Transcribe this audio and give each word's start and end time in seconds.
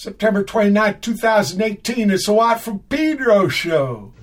September 0.00 0.42
29, 0.42 0.98
2018. 1.02 2.10
It's 2.10 2.26
a 2.26 2.32
Watt 2.32 2.62
from 2.62 2.78
Pedro 2.78 3.48
show. 3.48 4.14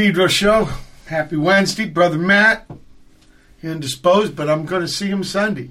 Pedro 0.00 0.28
show. 0.28 0.66
Happy 1.08 1.36
Wednesday, 1.36 1.84
brother 1.84 2.16
Matt. 2.16 2.66
Indisposed, 3.62 4.34
but 4.34 4.48
I'm 4.48 4.64
going 4.64 4.80
to 4.80 4.88
see 4.88 5.08
him 5.08 5.22
Sunday. 5.22 5.68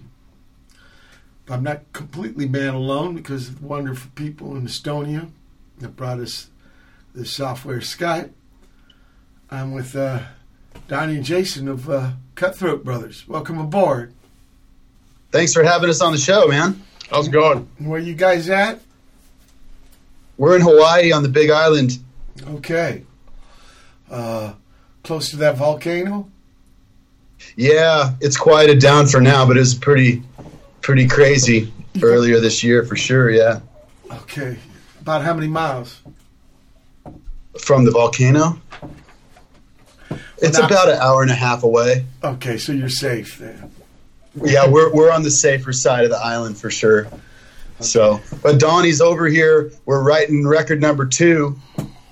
I'm 1.50 1.64
not 1.64 1.92
completely 1.94 2.48
man 2.48 2.76
alone 2.76 3.16
because 3.16 3.48
of 3.48 3.60
the 3.60 3.66
wonderful 3.66 4.12
people 4.14 4.56
in 4.56 4.68
Estonia 4.68 5.32
that 5.80 5.96
brought 5.96 6.20
us 6.20 6.52
the 7.16 7.26
software 7.26 7.80
Skype. 7.80 8.30
I'm 9.50 9.72
with 9.72 9.96
uh, 9.96 10.20
Donnie 10.88 11.16
and 11.16 11.26
Jason 11.26 11.68
of 11.68 11.90
uh, 11.90 12.12
Cutthroat 12.36 12.84
Brothers. 12.84 13.28
Welcome 13.28 13.58
aboard. 13.58 14.14
Thanks 15.32 15.56
for 15.56 15.64
having 15.64 15.90
us 15.90 16.02
on 16.02 16.12
the 16.12 16.20
show, 16.20 16.48
man. 16.48 16.80
How's 17.10 17.30
it 17.30 17.32
going? 17.32 17.68
Where 17.80 18.00
you 18.00 18.14
guys 18.14 18.48
at? 18.48 18.80
We're 20.38 20.56
in 20.56 20.62
Hawaii 20.62 21.12
on 21.14 21.24
the 21.24 21.30
Big 21.30 21.50
Island. 21.50 21.98
Okay. 22.48 23.06
Uh, 24.10 24.54
close 25.04 25.30
to 25.32 25.38
that 25.38 25.56
volcano? 25.58 26.30
Yeah, 27.56 28.16
it's 28.20 28.38
quieted 28.38 28.80
down 28.80 29.08
for 29.08 29.22
now, 29.22 29.46
but 29.46 29.58
it's 29.58 29.74
pretty, 29.74 30.24
pretty 30.82 31.08
crazy 31.08 31.72
earlier 32.02 32.40
this 32.40 32.64
year 32.64 32.84
for 32.84 32.96
sure. 32.96 33.30
Yeah. 33.30 33.62
Okay. 34.12 34.58
About 35.02 35.24
how 35.24 35.34
many 35.34 35.48
miles? 35.48 36.02
From 37.60 37.86
the 37.86 37.92
volcano? 37.92 38.60
It's 40.38 40.58
now- 40.58 40.66
about 40.68 40.90
an 40.90 40.98
hour 41.00 41.22
and 41.22 41.32
a 41.32 41.36
half 41.36 41.64
away. 41.64 42.06
Okay, 42.24 42.58
so 42.58 42.72
you're 42.72 42.90
safe 42.90 43.38
then. 43.38 43.72
Yeah, 44.44 44.68
we're 44.68 44.94
we're 44.94 45.12
on 45.12 45.24
the 45.24 45.32
safer 45.32 45.74
side 45.74 46.04
of 46.06 46.12
the 46.12 46.18
island 46.18 46.58
for 46.58 46.70
sure. 46.70 47.08
So, 47.82 48.22
but 48.44 48.60
Donnie's 48.60 49.02
over 49.02 49.28
here. 49.28 49.72
We're 49.86 50.04
writing 50.04 50.46
record 50.48 50.82
number 50.82 51.06
two 51.06 51.58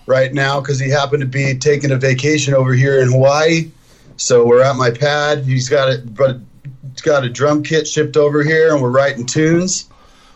right 0.07 0.33
now 0.33 0.59
because 0.59 0.79
he 0.79 0.89
happened 0.89 1.21
to 1.21 1.27
be 1.27 1.55
taking 1.57 1.91
a 1.91 1.97
vacation 1.97 2.55
over 2.55 2.73
here 2.73 2.99
in 3.01 3.11
Hawaii. 3.11 3.69
So 4.15 4.45
we're 4.47 4.63
at 4.63 4.75
my 4.75 4.89
pad. 4.89 5.43
He's 5.45 5.69
got 5.69 5.89
it, 5.89 6.15
but 6.15 6.37
he's 6.91 7.01
got 7.01 7.23
a 7.23 7.29
drum 7.29 7.61
kit 7.61 7.87
shipped 7.87 8.17
over 8.17 8.41
here, 8.43 8.73
and 8.73 8.81
we're 8.81 8.89
writing 8.89 9.27
tunes. 9.27 9.87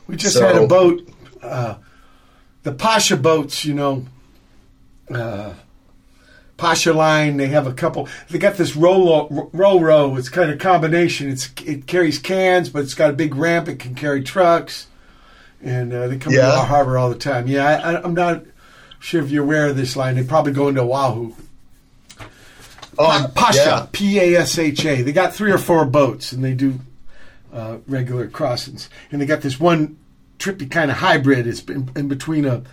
We 0.05 0.15
just 0.17 0.35
So- 0.37 0.45
had 0.45 0.55
a 0.57 0.67
boat, 0.67 1.01
uh, 1.41 1.75
the 2.63 2.73
Pasha 2.73 3.17
boats, 3.17 3.65
you 3.65 3.73
know, 3.73 4.05
uh, 5.11 5.51
Pasha 6.57 6.93
line. 6.93 7.37
They 7.37 7.47
have 7.47 7.65
a 7.65 7.73
couple. 7.73 8.07
They 8.29 8.37
got 8.37 8.55
this 8.57 8.75
row 8.75 9.27
row 9.51 9.79
row. 9.79 10.15
It's 10.15 10.29
kind 10.29 10.51
of 10.51 10.59
combination. 10.59 11.29
It's 11.31 11.49
it 11.65 11.87
carries 11.87 12.19
cans, 12.19 12.69
but 12.69 12.83
it's 12.83 12.93
got 12.93 13.09
a 13.09 13.13
big 13.13 13.33
ramp. 13.33 13.67
It 13.67 13.79
can 13.79 13.95
carry 13.95 14.21
trucks, 14.21 14.85
and 15.63 15.91
uh, 15.91 16.07
they 16.07 16.17
come 16.17 16.33
Yeah. 16.33 16.41
to 16.41 16.51
our 16.57 16.65
harbor 16.67 16.99
all 16.99 17.09
the 17.09 17.15
time. 17.15 17.47
Yeah, 17.47 17.65
I, 17.65 18.03
I'm 18.03 18.13
not 18.13 18.43
sure 19.01 19.21
if 19.21 19.31
you're 19.31 19.43
aware 19.43 19.67
of 19.67 19.75
this 19.75 19.97
line. 19.97 20.15
They 20.15 20.23
probably 20.23 20.53
go 20.53 20.69
into 20.69 20.81
Oahu. 20.81 21.33
Oh, 22.97 23.31
Pasha. 23.35 23.89
P 23.91 24.19
A 24.19 24.39
S 24.39 24.57
H 24.57 24.85
A. 24.85 25.01
They 25.01 25.11
got 25.11 25.33
three 25.33 25.51
or 25.51 25.57
four 25.57 25.85
boats, 25.85 26.31
and 26.31 26.43
they 26.43 26.53
do 26.53 26.79
uh, 27.51 27.77
regular 27.87 28.27
crossings. 28.27 28.89
And 29.11 29.19
they 29.19 29.25
got 29.25 29.41
this 29.41 29.59
one 29.59 29.97
trippy 30.37 30.69
kind 30.69 30.91
of 30.91 30.97
hybrid. 30.97 31.47
It's 31.47 31.61
in, 31.61 31.89
in 31.95 32.07
between 32.07 32.45
a, 32.45 32.63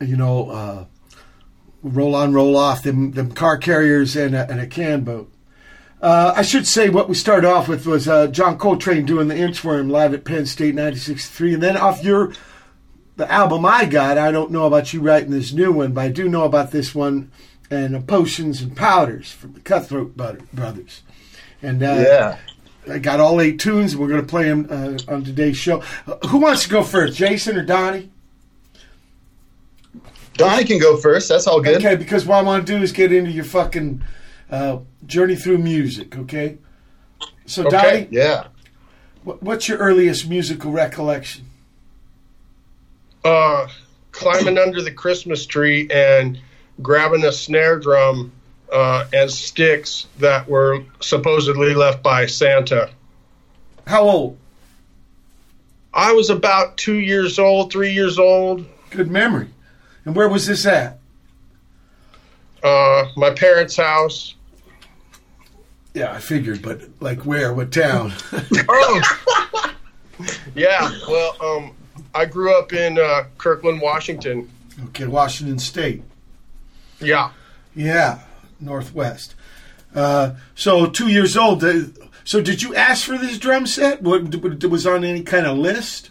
you 0.00 0.16
know, 0.16 0.50
uh, 0.50 0.84
roll 1.82 2.14
on, 2.14 2.32
roll 2.32 2.56
off 2.56 2.82
them 2.82 3.12
them 3.12 3.30
car 3.32 3.56
carriers 3.56 4.16
and 4.16 4.34
a, 4.34 4.50
and 4.50 4.60
a 4.60 4.66
can 4.66 5.02
boat. 5.02 5.30
Uh, 6.02 6.32
I 6.34 6.42
should 6.42 6.66
say 6.66 6.88
what 6.88 7.10
we 7.10 7.14
started 7.14 7.46
off 7.46 7.68
with 7.68 7.86
was 7.86 8.08
uh, 8.08 8.26
John 8.28 8.58
Coltrane 8.58 9.04
doing 9.04 9.28
the 9.28 9.34
Inchworm 9.34 9.90
live 9.90 10.14
at 10.14 10.24
Penn 10.24 10.46
State 10.46 10.74
'93, 10.74 11.54
and 11.54 11.62
then 11.62 11.76
off 11.76 12.02
your 12.02 12.32
the 13.20 13.30
album 13.30 13.64
I 13.66 13.84
got. 13.84 14.16
I 14.18 14.30
don't 14.32 14.50
know 14.50 14.64
about 14.66 14.92
you 14.92 15.00
writing 15.00 15.30
this 15.30 15.52
new 15.52 15.70
one, 15.72 15.92
but 15.92 16.00
I 16.00 16.08
do 16.08 16.28
know 16.28 16.44
about 16.44 16.70
this 16.70 16.94
one 16.94 17.30
and 17.70 18.06
Potions 18.08 18.60
and 18.62 18.74
Powders 18.76 19.30
from 19.30 19.52
the 19.52 19.60
Cutthroat 19.60 20.16
Butter- 20.16 20.40
Brothers. 20.52 21.02
And 21.62 21.82
uh, 21.82 22.04
Yeah. 22.06 22.38
I 22.90 22.98
got 22.98 23.20
all 23.20 23.40
eight 23.42 23.60
tunes, 23.60 23.94
we're 23.94 24.08
going 24.08 24.22
to 24.22 24.26
play 24.26 24.44
them 24.48 24.66
uh, 24.70 25.12
on 25.12 25.22
today's 25.22 25.58
show. 25.58 25.82
Uh, 26.06 26.16
who 26.28 26.38
wants 26.38 26.64
to 26.64 26.70
go 26.70 26.82
first, 26.82 27.16
Jason 27.16 27.56
or 27.58 27.62
Donnie? 27.62 28.10
Donnie 30.34 30.64
can 30.64 30.78
go 30.78 30.96
first. 30.96 31.28
That's 31.28 31.46
all 31.46 31.60
good. 31.60 31.76
Okay, 31.76 31.96
because 31.96 32.24
what 32.24 32.38
I 32.38 32.42
want 32.42 32.66
to 32.66 32.72
do 32.78 32.82
is 32.82 32.90
get 32.92 33.12
into 33.12 33.30
your 33.30 33.44
fucking 33.44 34.02
uh, 34.50 34.78
journey 35.06 35.36
through 35.36 35.58
music. 35.58 36.16
Okay. 36.16 36.56
So, 37.44 37.66
Okay. 37.66 37.76
Donnie, 37.76 38.08
Yeah. 38.10 38.46
what's 39.24 39.68
your 39.68 39.76
earliest 39.76 40.26
musical 40.28 40.72
recollection? 40.72 41.44
Uh, 43.24 43.68
climbing 44.12 44.58
under 44.58 44.82
the 44.82 44.90
Christmas 44.90 45.46
tree 45.46 45.88
and 45.90 46.38
grabbing 46.82 47.24
a 47.24 47.32
snare 47.32 47.78
drum 47.78 48.32
uh, 48.72 49.04
and 49.12 49.30
sticks 49.30 50.06
that 50.18 50.48
were 50.48 50.84
supposedly 51.00 51.74
left 51.74 52.02
by 52.02 52.26
Santa. 52.26 52.90
How 53.86 54.02
old? 54.02 54.38
I 55.92 56.12
was 56.12 56.30
about 56.30 56.76
two 56.76 56.98
years 56.98 57.38
old, 57.38 57.72
three 57.72 57.92
years 57.92 58.18
old. 58.18 58.64
Good 58.90 59.10
memory. 59.10 59.48
And 60.04 60.14
where 60.14 60.28
was 60.28 60.46
this 60.46 60.64
at? 60.66 60.98
Uh, 62.62 63.06
my 63.16 63.30
parents' 63.30 63.76
house. 63.76 64.34
Yeah, 65.94 66.12
I 66.12 66.18
figured, 66.18 66.62
but 66.62 66.82
like 67.00 67.26
where? 67.26 67.52
What 67.52 67.72
town? 67.72 68.12
Oh, 68.68 69.02
yeah. 70.54 70.90
Well, 71.08 71.36
um, 71.40 71.72
I 72.14 72.24
grew 72.26 72.56
up 72.58 72.72
in 72.72 72.98
uh, 72.98 73.24
Kirkland, 73.38 73.80
Washington. 73.80 74.50
okay, 74.86 75.06
Washington 75.06 75.58
State. 75.58 76.02
Yeah. 77.00 77.30
Yeah, 77.74 78.20
Northwest. 78.60 79.34
Uh, 79.94 80.32
so 80.54 80.86
two 80.86 81.08
years 81.08 81.36
old. 81.36 81.62
uh, 81.64 81.82
So 82.24 82.40
did 82.40 82.62
you 82.62 82.74
ask 82.74 83.04
for 83.06 83.16
this 83.18 83.38
drum 83.38 83.66
set? 83.66 84.02
What 84.02 84.34
was 84.64 84.86
on 84.86 85.04
any 85.04 85.22
kind 85.22 85.46
of 85.46 85.56
list? 85.56 86.10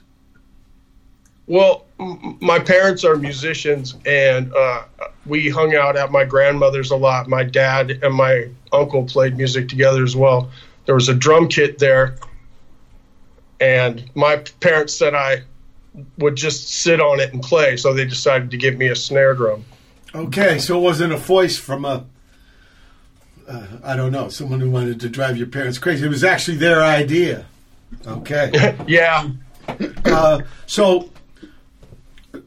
Well, 1.48 1.86
m- 2.00 2.38
my 2.42 2.60
parents 2.60 3.04
are 3.04 3.16
musicians, 3.16 3.96
and 4.06 4.54
uh, 4.54 4.84
we 5.26 5.50
hung 5.50 5.76
out 5.76 5.96
at 5.98 6.12
my 6.12 6.24
grandmother's 6.24 6.92
a 6.92 6.96
lot. 6.96 7.28
My 7.28 7.44
dad 7.44 8.00
and 8.04 8.14
my 8.14 8.50
uncle 8.72 9.04
played 9.06 9.36
music 9.38 9.68
together 9.68 10.04
as 10.04 10.16
well. 10.16 10.50
There 10.86 10.96
was 10.96 11.10
a 11.10 11.16
drum 11.16 11.48
kit 11.48 11.80
there, 11.80 12.16
and 13.60 14.10
my 14.16 14.38
parents 14.60 14.94
said 14.96 15.14
I 15.16 15.44
would 16.18 16.36
just 16.36 16.70
sit 16.70 17.00
on 17.02 17.20
it 17.20 17.34
and 17.34 17.42
play, 17.42 17.78
so 17.78 17.94
they 17.94 18.06
decided 18.06 18.52
to 18.52 18.58
give 18.58 18.78
me 18.78 18.88
a 18.88 18.96
snare 18.96 19.34
drum. 19.34 19.66
Okay, 20.16 20.58
so 20.60 20.78
it 20.78 20.82
wasn't 20.82 21.14
a 21.14 21.18
voice 21.18 21.58
from 21.58 21.86
a, 21.86 22.06
uh, 23.48 23.68
I 23.84 23.96
don't 23.96 24.12
know, 24.12 24.30
someone 24.30 24.60
who 24.60 24.70
wanted 24.70 25.00
to 25.02 25.10
drive 25.10 25.38
your 25.38 25.48
parents 25.48 25.78
crazy. 25.78 26.06
It 26.06 26.10
was 26.10 26.24
actually 26.24 26.58
their 26.58 26.82
idea. 26.84 27.46
Okay. 28.06 28.76
Yeah, 28.88 29.30
Uh, 30.06 30.42
so 30.66 31.12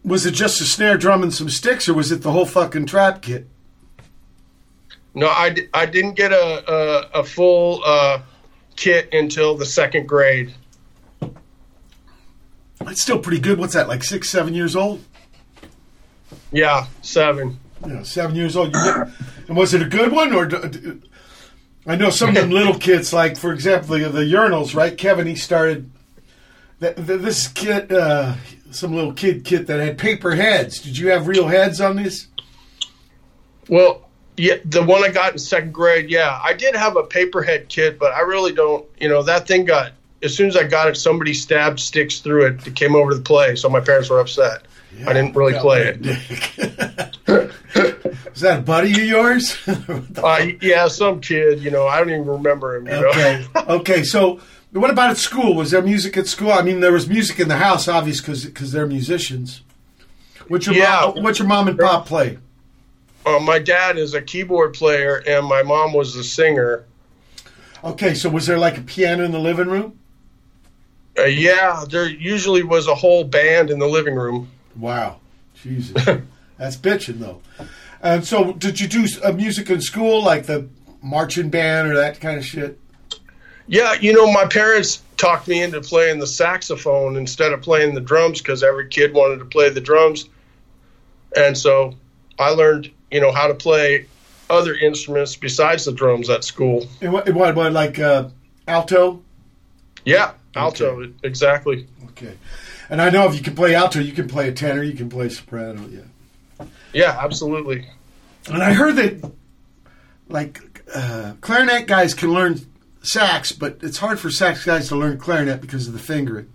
was 0.05 0.27
it 0.27 0.33
just 0.33 0.61
a 0.61 0.65
snare 0.65 0.97
drum 0.97 1.23
and 1.23 1.33
some 1.33 1.49
sticks, 1.49 1.89
or 1.89 1.95
was 1.95 2.11
it 2.13 2.23
the 2.23 2.33
whole 2.33 2.47
fucking 2.47 2.87
trap 2.87 3.23
kit? 3.23 3.47
no, 5.15 5.29
I, 5.29 5.51
d- 5.51 5.69
I 5.75 5.87
didn't 5.87 6.15
get 6.15 6.33
a, 6.33 6.73
a, 7.15 7.21
a 7.21 7.25
full 7.25 7.83
uh, 7.85 8.23
kit 8.77 9.09
until 9.13 9.55
the 9.57 9.67
second 9.67 10.07
grade. 10.09 10.55
It's 12.89 13.03
still 13.03 13.19
pretty 13.19 13.41
good. 13.41 13.59
What's 13.59 13.75
that, 13.75 13.89
like 13.89 14.05
six, 14.05 14.29
seven 14.29 14.55
years 14.55 14.77
old? 14.77 15.05
Yeah, 16.51 16.87
seven. 17.01 17.59
know, 17.85 18.03
seven 18.03 18.37
years 18.37 18.57
old. 18.57 18.73
Get, 18.73 19.09
and 19.49 19.57
was 19.57 19.75
it 19.75 19.83
a 19.83 19.87
good 19.87 20.13
one, 20.13 20.33
or 20.33 20.49
I 21.87 21.97
know 21.97 22.11
some 22.11 22.31
of 22.31 22.35
them 22.35 22.51
little 22.51 22.79
kids, 22.79 23.13
like 23.13 23.37
for 23.37 23.53
example, 23.53 23.99
the, 23.99 24.09
the 24.09 24.21
urinals, 24.21 24.75
right? 24.75 24.97
Kevin, 24.97 25.27
he 25.27 25.35
started 25.35 25.91
th- 26.81 26.97
th- 26.97 27.21
this 27.21 27.49
kid, 27.49 27.93
uh, 27.93 28.35
some 28.71 28.95
little 28.95 29.13
kid 29.13 29.45
kit 29.45 29.67
that 29.67 29.81
had 29.81 29.99
paper 29.99 30.35
heads. 30.35 30.81
Did 30.81 30.99
you 30.99 31.09
have 31.11 31.27
real 31.27 31.49
heads 31.49 31.81
on 31.81 31.97
this? 31.97 32.29
Well, 33.69 34.09
yeah, 34.37 34.57
the 34.65 34.83
one 34.83 35.05
I 35.05 35.09
got 35.09 35.33
in 35.33 35.39
second 35.39 35.73
grade, 35.73 36.11
yeah, 36.11 36.41
I 36.43 36.53
did 36.53 36.75
have 36.75 36.97
a 36.97 37.05
paperhead 37.05 37.69
kit, 37.69 37.99
but 37.99 38.13
I 38.13 38.21
really 38.21 38.53
don't. 38.53 38.87
You 38.99 39.09
know, 39.09 39.23
that 39.23 39.47
thing 39.47 39.65
got 39.65 39.93
as 40.23 40.35
soon 40.37 40.49
as 40.49 40.57
I 40.57 40.65
got 40.65 40.89
it, 40.89 40.97
somebody 40.97 41.35
stabbed 41.35 41.81
sticks 41.81 42.21
through 42.21 42.47
it. 42.47 42.67
It 42.67 42.75
came 42.75 42.95
over 42.95 43.11
to 43.11 43.17
the 43.17 43.23
play, 43.23 43.57
so 43.57 43.69
my 43.69 43.81
parents 43.81 44.09
were 44.11 44.21
upset. 44.21 44.63
I 45.07 45.13
didn't 45.13 45.35
really 45.35 45.59
play 45.59 45.97
it. 45.97 47.17
Is 48.35 48.41
that 48.43 48.59
a 48.61 48.63
buddy 48.63 48.93
of 48.93 48.99
yours? 48.99 49.57
Uh, 50.23 50.47
yeah, 50.61 50.87
some 50.89 51.21
kid. 51.21 51.61
You 51.61 51.71
know, 51.71 51.87
I 51.87 51.99
don't 51.99 52.11
even 52.11 52.27
remember 52.27 52.77
him. 52.77 52.87
You 52.87 52.93
know? 52.93 53.09
okay, 53.09 53.45
okay. 53.57 54.03
So, 54.05 54.41
what 54.71 54.91
about 54.91 55.11
at 55.11 55.17
school? 55.17 55.55
Was 55.55 55.73
there 55.73 55.83
music 55.83 56.17
at 56.17 56.27
school? 56.29 56.53
I 56.53 56.63
mean, 56.63 56.79
there 56.81 56.93
was 56.93 57.09
music 57.09 57.41
in 57.41 57.49
the 57.49 57.57
house, 57.57 57.89
obvious, 57.89 58.21
because 58.21 58.45
because 58.45 58.71
they're 58.73 58.87
musicians. 58.87 59.63
What's 60.49 60.67
your 60.67 60.77
Yeah. 60.77 61.11
mom, 61.15 61.23
what's 61.25 61.39
your 61.41 61.49
mom 61.49 61.67
and 61.69 61.79
pop 61.79 62.07
play? 62.07 62.39
Uh, 63.27 63.39
my 63.41 63.59
dad 63.59 63.99
is 63.99 64.15
a 64.15 64.23
keyboard 64.23 64.75
player, 64.75 65.23
and 65.27 65.47
my 65.47 65.63
mom 65.63 65.93
was 65.93 66.15
the 66.15 66.23
singer. 66.25 66.85
Okay, 67.83 68.15
so 68.15 68.29
was 68.29 68.47
there 68.47 68.59
like 68.59 68.79
a 68.79 68.83
piano 68.83 69.25
in 69.25 69.33
the 69.33 69.39
living 69.41 69.69
room? 69.69 69.99
Uh, 71.19 71.25
yeah, 71.25 71.85
there 71.89 72.09
usually 72.09 72.63
was 72.63 72.87
a 72.87 72.95
whole 72.95 73.25
band 73.25 73.71
in 73.71 73.79
the 73.79 73.87
living 73.87 74.15
room. 74.15 74.51
Wow, 74.77 75.21
Jesus, 75.55 75.93
that's 76.57 76.77
bitching 76.77 77.19
though. 77.19 77.41
And 78.03 78.27
so, 78.27 78.53
did 78.53 78.81
you 78.81 78.89
do 78.89 79.07
uh, 79.23 79.33
music 79.33 79.71
in 79.71 79.81
school, 79.81 80.25
like 80.25 80.47
the 80.47 80.69
marching 81.03 81.51
band 81.51 81.89
or 81.89 81.97
that 81.97 82.21
kind 82.21 82.39
of 82.39 82.45
shit? 82.45 82.79
Yeah, 83.69 83.95
you 83.95 84.13
know, 84.13 84.31
my 84.33 84.47
parents 84.47 85.03
talked 85.17 85.47
me 85.47 85.63
into 85.63 85.81
playing 85.81 86.19
the 86.19 86.27
saxophone 86.27 87.17
instead 87.17 87.53
of 87.53 87.63
playing 87.63 87.95
the 87.95 88.01
drums 88.01 88.41
because 88.43 88.63
every 88.63 88.89
kid 88.89 89.15
wanted 89.15 89.39
to 89.39 89.45
play 89.45 89.71
the 89.71 89.81
drums. 89.81 90.29
And 91.37 91.57
so 91.57 91.95
I 92.39 92.51
learned, 92.51 92.91
you 93.11 93.21
know, 93.21 93.31
how 93.31 93.47
to 93.47 93.55
play 93.55 94.07
other 94.51 94.75
instruments 94.75 95.37
besides 95.37 95.85
the 95.85 95.93
drums 95.93 96.29
at 96.29 96.45
school. 96.45 96.87
And 97.01 97.13
what, 97.13 97.29
what, 97.31 97.55
what 97.55 97.73
like 97.73 97.99
uh, 97.99 98.29
alto? 98.67 99.23
Yeah, 100.05 100.33
alto, 100.55 101.13
exactly. 101.23 101.87
Okay, 102.11 102.37
and 102.91 103.01
I 103.01 103.11
know 103.11 103.27
if 103.29 103.35
you 103.35 103.43
can 103.43 103.55
play 103.55 103.75
alto, 103.75 103.99
you 104.01 104.13
can 104.13 104.29
play 104.29 104.49
a 104.49 104.53
tenor, 104.53 104.83
you 104.83 104.95
can 104.95 105.09
play 105.09 105.29
soprano. 105.29 105.87
Yeah, 105.89 106.67
Yeah, 106.93 107.19
absolutely. 107.21 107.87
and 108.49 108.63
I 108.63 108.73
heard 108.73 108.97
that 108.97 109.33
like 110.29 110.61
uh, 110.95 111.35
clarinet 111.41 111.87
guys 111.87 112.15
can 112.15 112.33
learn 112.33 112.61
sax, 113.03 113.53
but 113.53 113.79
it's 113.83 113.99
hard 113.99 114.19
for 114.21 114.31
sax 114.31 114.65
guys 114.65 114.89
to 114.89 114.97
learn 114.97 115.19
clarinet 115.19 115.61
because 115.61 115.87
of 115.87 115.93
the 115.93 115.99
fingering 115.99 116.49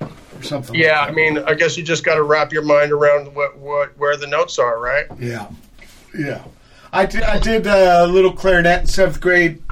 or 0.00 0.42
something. 0.42 0.74
like 0.74 0.82
Yeah, 0.82 1.04
that. 1.06 1.10
I 1.10 1.14
mean, 1.14 1.38
I 1.38 1.54
guess 1.54 1.76
you 1.76 1.82
just 1.82 2.04
got 2.04 2.14
to 2.16 2.22
wrap 2.22 2.52
your 2.52 2.62
mind 2.62 2.92
around 2.92 3.34
what, 3.34 3.56
what 3.58 3.96
where 3.98 4.16
the 4.16 4.26
notes 4.26 4.58
are, 4.58 4.78
right? 4.78 5.06
Yeah, 5.18 5.48
yeah. 6.18 6.42
I 6.92 7.04
did. 7.06 7.22
I 7.22 7.38
did 7.38 7.66
a 7.66 8.06
little 8.06 8.32
clarinet 8.32 8.80
in 8.80 8.86
seventh 8.86 9.20
grade 9.20 9.62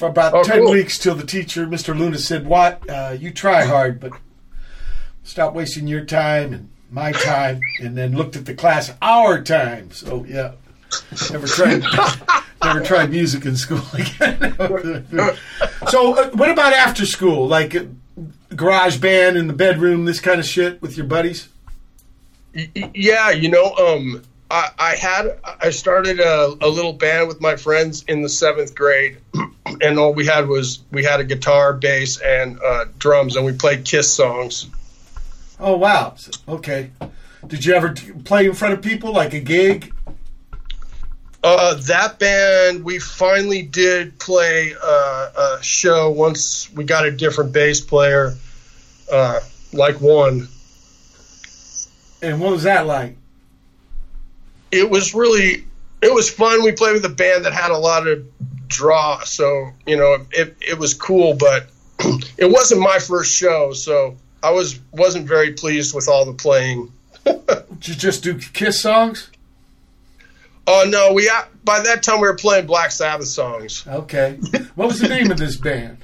for 0.00 0.08
about 0.08 0.46
ten 0.46 0.62
cool. 0.62 0.72
weeks 0.72 0.98
till 0.98 1.14
the 1.14 1.26
teacher, 1.26 1.66
Mr. 1.66 1.96
Luna, 1.96 2.16
said, 2.16 2.46
"What? 2.46 2.88
Uh, 2.88 3.14
you 3.20 3.30
try 3.30 3.64
hard, 3.66 4.00
but 4.00 4.12
stop 5.24 5.52
wasting 5.52 5.86
your 5.86 6.06
time 6.06 6.54
and 6.54 6.70
my 6.90 7.12
time." 7.12 7.60
And 7.80 7.96
then 7.98 8.16
looked 8.16 8.34
at 8.34 8.46
the 8.46 8.54
class, 8.54 8.92
our 9.02 9.42
time. 9.42 9.90
So 9.92 10.24
yeah, 10.26 10.52
never 11.30 11.46
tried. 11.46 11.84
never 12.64 12.80
tried 12.80 13.10
music 13.10 13.44
in 13.44 13.56
school 13.56 13.82
again. 13.92 14.56
so, 15.88 16.14
uh, 16.18 16.30
what 16.30 16.50
about 16.50 16.72
after 16.72 17.04
school? 17.04 17.46
Like 17.46 17.74
uh, 17.74 17.84
garage 18.56 18.96
band 18.96 19.36
in 19.36 19.48
the 19.48 19.52
bedroom, 19.52 20.06
this 20.06 20.20
kind 20.20 20.40
of 20.40 20.46
shit 20.46 20.80
with 20.80 20.96
your 20.96 21.06
buddies? 21.06 21.48
Yeah, 22.94 23.30
you 23.30 23.50
know, 23.50 23.74
um, 23.76 24.22
I, 24.50 24.70
I 24.78 24.96
had 24.96 25.38
I 25.62 25.70
started 25.70 26.18
a, 26.18 26.46
a 26.60 26.68
little 26.68 26.92
band 26.92 27.28
with 27.28 27.40
my 27.40 27.56
friends 27.56 28.04
in 28.08 28.22
the 28.22 28.28
seventh 28.28 28.74
grade, 28.74 29.18
and 29.80 29.98
all 29.98 30.12
we 30.12 30.26
had 30.26 30.48
was 30.48 30.80
we 30.90 31.04
had 31.04 31.20
a 31.20 31.24
guitar, 31.24 31.72
bass, 31.72 32.18
and 32.18 32.58
uh, 32.60 32.86
drums, 32.98 33.36
and 33.36 33.46
we 33.46 33.52
played 33.52 33.84
Kiss 33.84 34.12
songs. 34.12 34.66
Oh 35.60 35.76
wow. 35.76 36.16
Okay. 36.48 36.90
Did 37.46 37.64
you 37.64 37.74
ever 37.74 37.94
play 38.24 38.46
in 38.46 38.54
front 38.54 38.74
of 38.74 38.82
people 38.82 39.12
like 39.12 39.32
a 39.34 39.40
gig? 39.40 39.94
Uh, 41.42 41.74
that 41.74 42.18
band, 42.18 42.84
we 42.84 42.98
finally 42.98 43.62
did 43.62 44.18
play 44.18 44.74
uh, 44.82 45.56
a 45.58 45.62
show 45.62 46.10
once 46.10 46.70
we 46.72 46.84
got 46.84 47.06
a 47.06 47.10
different 47.10 47.52
bass 47.52 47.80
player, 47.80 48.34
uh, 49.10 49.40
like 49.72 50.00
one. 50.00 50.48
And 52.20 52.40
what 52.40 52.52
was 52.52 52.64
that 52.64 52.86
like? 52.86 53.16
It 54.72 54.88
was 54.88 55.14
really, 55.14 55.64
it 56.02 56.12
was 56.12 56.30
fun. 56.30 56.62
We 56.62 56.72
played 56.72 56.94
with 56.94 57.04
a 57.04 57.14
band 57.14 57.44
that 57.44 57.52
had 57.52 57.70
a 57.70 57.78
lot 57.78 58.06
of 58.06 58.24
draw, 58.68 59.20
so 59.20 59.70
you 59.86 59.96
know, 59.96 60.26
it 60.30 60.56
it 60.60 60.78
was 60.78 60.94
cool. 60.94 61.34
But 61.34 61.68
it 62.38 62.50
wasn't 62.50 62.80
my 62.80 62.98
first 62.98 63.34
show, 63.34 63.72
so 63.72 64.16
I 64.42 64.50
was 64.50 64.80
wasn't 64.92 65.26
very 65.26 65.52
pleased 65.52 65.94
with 65.94 66.08
all 66.08 66.24
the 66.24 66.32
playing. 66.32 66.92
Did 67.24 67.88
you 67.88 67.94
just 67.94 68.22
do 68.22 68.38
Kiss 68.38 68.80
songs? 68.80 69.30
Oh 70.66 70.86
no, 70.88 71.12
we 71.12 71.30
by 71.64 71.80
that 71.80 72.02
time 72.02 72.20
we 72.20 72.28
were 72.28 72.36
playing 72.36 72.66
Black 72.66 72.90
Sabbath 72.92 73.26
songs. 73.26 73.84
Okay. 73.86 74.38
What 74.74 74.88
was 74.88 75.00
the 75.00 75.08
name 75.08 75.30
of 75.30 75.36
this 75.36 75.56
band? 75.56 75.98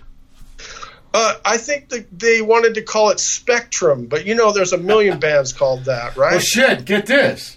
Uh, 1.14 1.34
I 1.46 1.56
think 1.56 1.88
that 1.90 2.18
they 2.18 2.42
wanted 2.42 2.74
to 2.74 2.82
call 2.82 3.08
it 3.10 3.20
Spectrum, 3.20 4.06
but 4.06 4.26
you 4.26 4.34
know, 4.34 4.52
there's 4.52 4.74
a 4.74 4.78
million 4.78 5.18
bands 5.20 5.52
called 5.52 5.84
that, 5.84 6.16
right? 6.16 6.32
Well, 6.32 6.40
shit. 6.40 6.84
Get 6.84 7.06
this. 7.06 7.56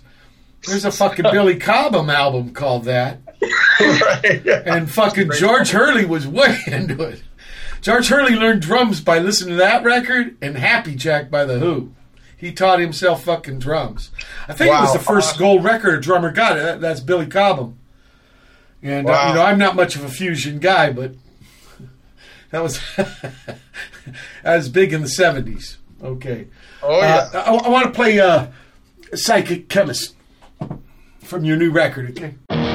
There's 0.67 0.85
a 0.85 0.91
fucking 0.91 1.25
Billy 1.31 1.57
Cobham 1.57 2.09
album 2.09 2.53
called 2.53 2.85
that, 2.85 3.19
right. 3.79 4.45
and 4.45 4.91
fucking 4.91 5.31
George 5.37 5.69
Hurley 5.69 6.05
was 6.05 6.27
way 6.27 6.59
into 6.67 7.01
it. 7.03 7.23
George 7.81 8.09
Hurley 8.09 8.35
learned 8.35 8.61
drums 8.61 8.99
by 8.99 9.19
listening 9.19 9.51
to 9.51 9.55
that 9.57 9.83
record 9.83 10.37
and 10.41 10.57
Happy 10.57 10.95
Jack 10.95 11.31
by 11.31 11.45
The 11.45 11.59
Who. 11.59 11.93
He 12.35 12.51
taught 12.51 12.79
himself 12.79 13.23
fucking 13.23 13.59
drums. 13.59 14.11
I 14.47 14.53
think 14.53 14.69
it 14.69 14.79
was 14.79 14.93
the 14.93 14.99
first 14.99 15.37
gold 15.37 15.63
record 15.63 15.95
a 15.95 16.01
drummer 16.01 16.31
got. 16.31 16.55
That, 16.55 16.81
that's 16.81 17.01
Billy 17.01 17.25
Cobham. 17.25 17.77
And 18.81 19.09
uh, 19.09 19.25
you 19.27 19.35
know, 19.35 19.43
I'm 19.43 19.59
not 19.59 19.75
much 19.75 19.95
of 19.95 20.03
a 20.03 20.09
fusion 20.09 20.59
guy, 20.59 20.91
but 20.91 21.15
that 22.51 22.63
was 22.63 22.79
that 22.95 23.59
was 24.43 24.69
big 24.69 24.93
in 24.93 25.01
the 25.01 25.07
'70s. 25.07 25.77
Okay. 26.01 26.47
Oh 26.81 26.99
yeah. 26.99 27.29
Uh, 27.33 27.39
I, 27.39 27.53
I 27.55 27.69
want 27.69 27.85
to 27.87 27.91
play 27.91 28.19
uh, 28.21 28.47
Psychic 29.13 29.67
Chemist 29.67 30.15
from 31.29 31.45
your 31.45 31.57
new 31.57 31.69
record, 31.69 32.09
okay? 32.09 32.68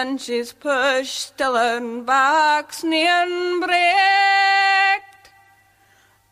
And 0.00 0.18
she's 0.18 0.52
pushed 0.54 1.36
till 1.36 1.54
her 1.54 1.80
back's 2.02 2.82
near 2.82 3.26
breakt. 3.60 5.24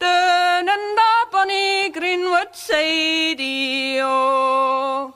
Down 0.01 0.69
and 0.75 0.99
up 1.13 1.35
on 1.35 1.49
the 1.49 1.91
Greenwood 1.93 2.55
side, 2.55 3.41
oh. 4.01 5.13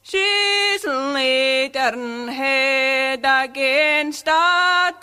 She's 0.00 0.84
laid 0.86 1.74
her 1.76 2.30
head 2.32 3.20
against 3.44 4.26
a 4.26 4.94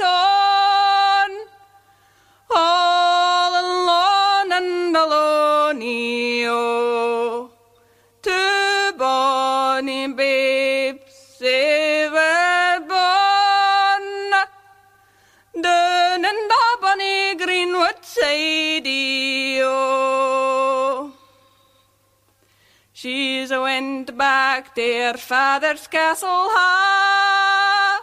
She's 23.06 23.52
went 23.52 24.18
back 24.18 24.74
to 24.74 24.82
her 24.82 25.14
father's 25.14 25.86
castle 25.86 26.50
ha, 26.56 28.02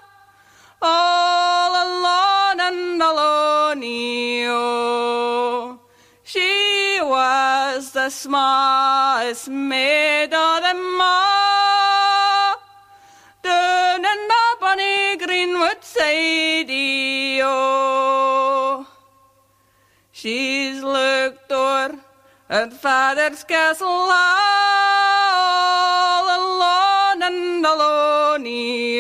all 0.81 1.73
alone 1.87 2.61
and 2.61 3.03
alone. 3.03 3.83
She 6.23 7.01
was 7.03 7.91
the 7.91 8.11
smallest 8.11 9.49
maid 9.49 10.33
of 10.33 10.63
them 10.63 11.01
all, 11.01 12.63
down 13.43 14.05
on 14.07 14.77
the 14.77 15.17
Greenwood 15.27 15.83
side. 15.83 16.71
Oh. 17.43 18.87
She's 20.13 20.81
looked 20.81 21.51
o'er 21.51 21.99
at 22.49 22.73
father's 22.73 23.43
castle 23.43 23.89
all 23.89 24.52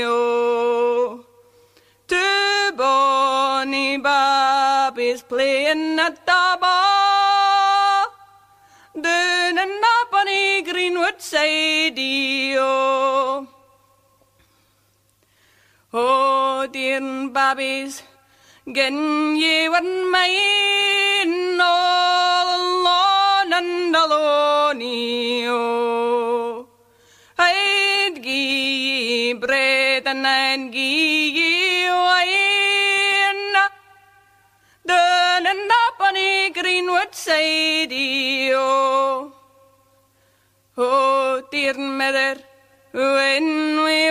Oh. 0.05 1.25
Two 2.07 2.73
bonny 2.77 3.99
babbies 3.99 5.23
playing 5.23 5.99
at 5.99 6.25
the 6.27 6.59
ball, 6.61 8.07
down 9.01 9.59
on 9.59 9.68
the 10.27 10.62
Greenwood 10.70 11.20
side. 11.20 11.99
Oh. 12.59 13.47
Oh, 15.95 16.66
dear 16.73 17.29
babbies, 17.29 18.03
Gen 18.66 19.37
ye 19.37 19.68
were 19.68 19.83
mine 20.11 21.61
all 21.61 22.49
alone 22.57 23.53
and 23.53 23.95
alone, 23.97 24.83
oh. 25.49 26.62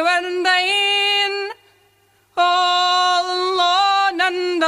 Were 0.02 0.44
dying, 0.44 1.52
all 2.36 3.26
alone 3.26 4.22
and 4.22 4.64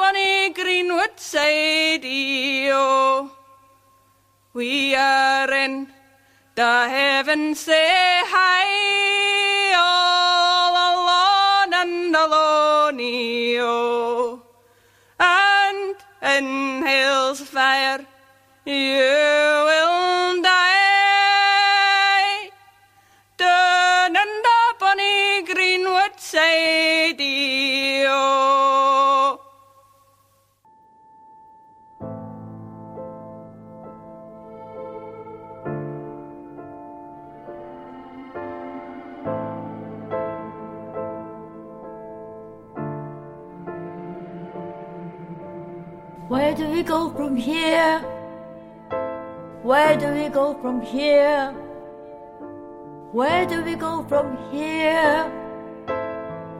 the 0.00 0.52
Greenwood 0.54 1.18
side, 1.18 2.04
oh, 2.72 3.30
we 4.52 4.94
are 4.94 5.52
in 5.52 5.86
the 6.54 6.88
heavens 6.88 7.60
say 7.60 8.20
hi, 8.34 8.66
all 9.76 10.74
alone 10.90 11.74
and 11.82 12.16
alone, 12.16 13.00
oh, 13.60 14.42
and 15.18 15.96
in 16.22 16.82
hell's 16.82 17.40
fire 17.40 18.04
you 18.64 19.59
we 46.80 46.86
go 46.86 47.10
from 47.10 47.36
here? 47.36 47.98
Where 49.62 49.98
do 49.98 50.14
we 50.14 50.30
go 50.30 50.54
from 50.62 50.80
here? 50.80 51.52
Where 53.12 53.44
do 53.44 53.62
we 53.62 53.74
go 53.74 54.02
from 54.08 54.38
here? 54.50 55.28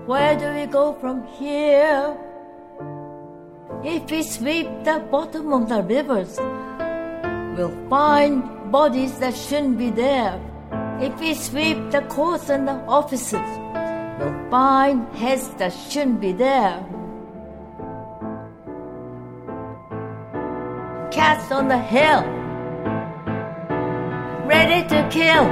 Where 0.05 0.37
do 0.39 0.53
we 0.53 0.67
go 0.67 0.93
from 1.01 1.27
here? 1.39 2.19
If 3.83 4.11
we 4.11 4.23
sweep 4.23 4.69
the 4.85 4.99
bottom 5.11 5.55
of 5.55 5.71
the 5.71 5.83
rivers, 5.85 6.37
we'll 7.57 7.89
find 7.89 8.71
bodies 8.71 9.19
that 9.21 9.35
shouldn't 9.35 9.79
be 9.79 9.89
there. 9.89 10.39
If 11.01 11.19
we 11.19 11.33
sweep 11.33 11.91
the 11.91 12.03
courts 12.03 12.51
and 12.51 12.69
the 12.69 12.79
offices, 13.01 13.49
we'll 14.19 14.51
find 14.51 15.11
heads 15.17 15.49
that 15.55 15.73
shouldn't 15.73 16.21
be 16.21 16.33
there. 16.33 16.85
Cats 21.11 21.51
on 21.51 21.67
the 21.67 21.77
hill, 21.77 22.23
ready 24.47 24.89
to 24.89 25.09
kill. 25.11 25.47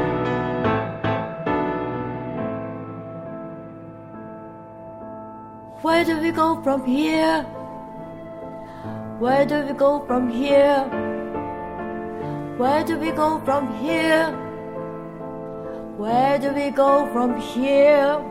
Where 5.82 6.04
do 6.04 6.20
we 6.20 6.30
go 6.30 6.62
from 6.62 6.86
here? 6.86 7.42
Where 9.18 9.44
do 9.46 9.62
we 9.66 9.72
go 9.72 10.06
from 10.06 10.30
here? 10.30 10.84
Where 12.56 12.84
do 12.84 12.96
we 12.96 13.10
go 13.10 13.40
from 13.44 13.74
here? 13.78 14.30
Where 15.96 16.38
do 16.38 16.52
we 16.52 16.70
go 16.70 17.12
from 17.12 17.40
here? 17.40 18.22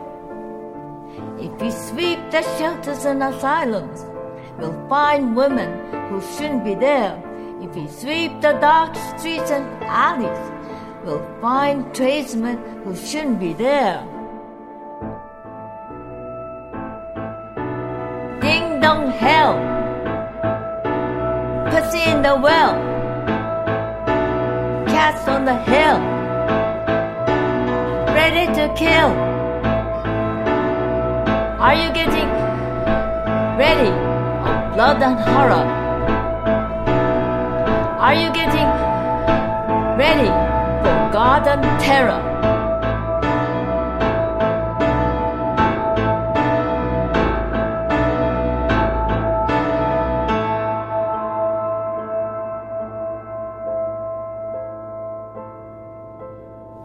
If 1.38 1.60
we 1.60 1.70
sweep 1.72 2.30
the 2.30 2.40
shelters 2.56 3.04
and 3.04 3.22
asylums, 3.22 4.06
we'll 4.58 4.88
find 4.88 5.36
women 5.36 5.97
who 6.08 6.20
shouldn't 6.20 6.64
be 6.64 6.74
there. 6.74 7.22
If 7.60 7.74
we 7.74 7.86
sweep 7.88 8.40
the 8.40 8.52
dark 8.60 8.94
streets 8.94 9.50
and 9.50 9.66
alleys, 9.84 10.38
we'll 11.04 11.26
find 11.40 11.94
tradesmen 11.94 12.58
who 12.84 12.96
shouldn't 12.96 13.40
be 13.40 13.52
there. 13.52 13.98
Ding 18.40 18.80
dong 18.80 19.10
hell, 19.10 19.54
pussy 21.70 22.02
in 22.10 22.22
the 22.22 22.36
well, 22.40 22.74
cats 24.86 25.28
on 25.28 25.44
the 25.44 25.56
hill, 25.56 25.98
ready 28.14 28.46
to 28.54 28.72
kill. 28.76 29.10
Are 31.60 31.74
you 31.74 31.92
getting 31.92 32.28
ready? 33.58 33.90
Oh, 33.90 34.70
blood 34.74 35.02
and 35.02 35.18
horror. 35.18 35.77
Are 38.00 38.14
you 38.14 38.32
getting 38.32 38.68
ready 39.98 40.28
for 40.28 41.12
garden 41.12 41.60
terror? 41.80 42.22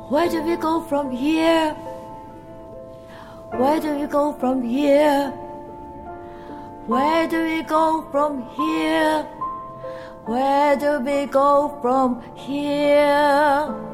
Where 0.09 0.27
do 0.29 0.41
we 0.41 0.55
go 0.55 0.81
from 0.81 1.11
here? 1.11 1.75
Where 3.51 3.79
do 3.79 3.99
we 3.99 4.07
go 4.07 4.33
from 4.33 4.63
here? 4.63 5.29
Where 6.87 7.27
do 7.27 7.43
we 7.43 7.61
go 7.61 8.01
from 8.11 8.49
here? 8.57 9.27
Where 10.25 10.77
do 10.77 11.01
we 11.01 11.25
go 11.25 11.77
from 11.81 12.23
here? 12.35 13.92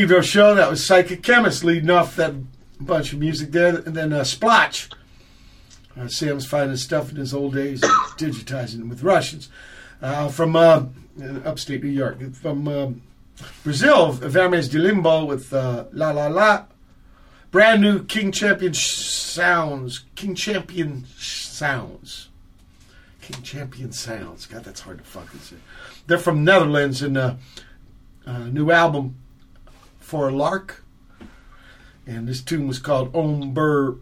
Pedro 0.00 0.22
show. 0.22 0.54
That 0.54 0.70
was 0.70 0.82
Psychic 0.82 1.22
Chemist 1.22 1.62
leading 1.62 1.90
off 1.90 2.16
that 2.16 2.32
bunch 2.80 3.12
of 3.12 3.18
music 3.18 3.52
there. 3.52 3.76
And 3.76 3.94
then 3.94 4.14
uh, 4.14 4.24
Splotch. 4.24 4.88
Uh, 5.94 6.08
Sam's 6.08 6.46
finding 6.46 6.78
stuff 6.78 7.10
in 7.10 7.16
his 7.16 7.34
old 7.34 7.52
days, 7.52 7.82
digitizing 8.16 8.80
it 8.80 8.86
with 8.86 9.02
Russians. 9.02 9.50
Uh, 10.00 10.28
from 10.28 10.56
uh, 10.56 10.84
upstate 11.44 11.84
New 11.84 11.90
York. 11.90 12.32
From 12.32 12.66
um 12.66 13.02
Brazil, 13.62 14.12
Vermes 14.12 14.70
do 14.70 14.78
Limbo 14.78 15.26
with 15.26 15.52
uh, 15.52 15.84
La 15.92 16.12
La 16.12 16.28
La. 16.28 16.64
Brand 17.50 17.82
new 17.82 18.02
King 18.02 18.32
Champion 18.32 18.72
sounds. 18.72 20.06
King 20.14 20.34
Champion 20.34 21.04
sounds. 21.18 22.30
King 23.20 23.42
Champion 23.42 23.92
sounds. 23.92 24.46
God, 24.46 24.64
that's 24.64 24.80
hard 24.80 24.96
to 24.96 25.04
fucking 25.04 25.40
say. 25.40 25.56
They're 26.06 26.16
from 26.16 26.42
Netherlands 26.42 27.02
and 27.02 27.18
uh, 27.18 27.34
uh, 28.26 28.44
new 28.44 28.70
album 28.70 29.16
for 30.10 30.28
a 30.28 30.32
lark. 30.32 30.82
And 32.04 32.26
this 32.26 32.40
tune 32.42 32.66
was 32.66 32.80
called 32.80 33.14
Om 33.14 33.54
Bur 33.54 33.96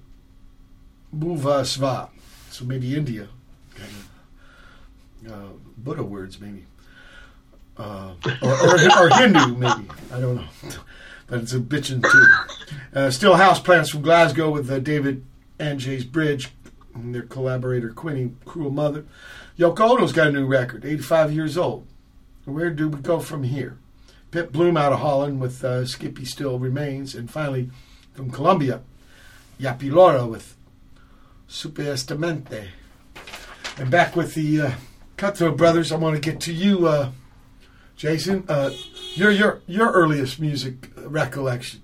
Sva. 1.14 2.08
So 2.50 2.64
maybe 2.64 2.96
India. 2.96 3.28
Kind 3.74 3.90
of, 5.26 5.32
uh, 5.32 5.48
Buddha 5.76 6.02
words, 6.02 6.40
maybe. 6.40 6.64
Uh, 7.76 8.14
or, 8.40 8.52
or, 8.52 9.04
or 9.04 9.10
Hindu, 9.10 9.54
maybe. 9.54 9.86
I 10.10 10.18
don't 10.18 10.36
know. 10.36 10.48
But 11.26 11.40
it's 11.40 11.52
a 11.52 11.60
bitchin' 11.60 12.02
tune. 12.02 12.78
Uh, 12.94 13.10
still 13.10 13.36
house 13.36 13.60
plants 13.60 13.90
from 13.90 14.00
Glasgow 14.00 14.50
with 14.50 14.70
uh, 14.70 14.78
David 14.78 15.26
Adjaye's 15.60 16.06
Bridge 16.06 16.52
and 16.94 17.14
their 17.14 17.20
collaborator 17.22 17.90
Quinie 17.90 18.32
Cruel 18.46 18.70
Mother. 18.70 19.04
Yoko 19.58 19.90
Ono's 19.90 20.12
got 20.12 20.28
a 20.28 20.32
new 20.32 20.46
record, 20.46 20.86
85 20.86 21.32
years 21.32 21.58
old. 21.58 21.86
Where 22.46 22.70
do 22.70 22.88
we 22.88 22.98
go 23.00 23.20
from 23.20 23.42
here? 23.42 23.76
Pip 24.30 24.52
Blom 24.52 24.76
out 24.76 24.92
of 24.92 25.00
Holland 25.00 25.40
with 25.40 25.64
uh, 25.64 25.86
Skippy 25.86 26.24
Still 26.24 26.58
Remains. 26.58 27.14
And 27.14 27.30
finally, 27.30 27.70
from 28.14 28.30
Colombia, 28.30 28.82
Japy 29.60 29.90
Lora 29.90 30.26
with 30.26 30.56
Supuestamente. 31.48 32.68
And 33.78 33.90
back 33.90 34.16
with 34.16 34.34
the 34.34 34.60
uh, 34.60 34.70
Cutthroat 35.16 35.56
Brothers, 35.56 35.92
I 35.92 35.96
want 35.96 36.14
to 36.14 36.20
get 36.20 36.40
to 36.42 36.52
you, 36.52 36.86
uh, 36.86 37.10
Jason. 37.96 38.44
Uh, 38.48 38.70
your 39.14 39.30
your 39.30 39.60
your 39.66 39.90
earliest 39.92 40.40
music 40.40 40.90
recollection. 40.96 41.80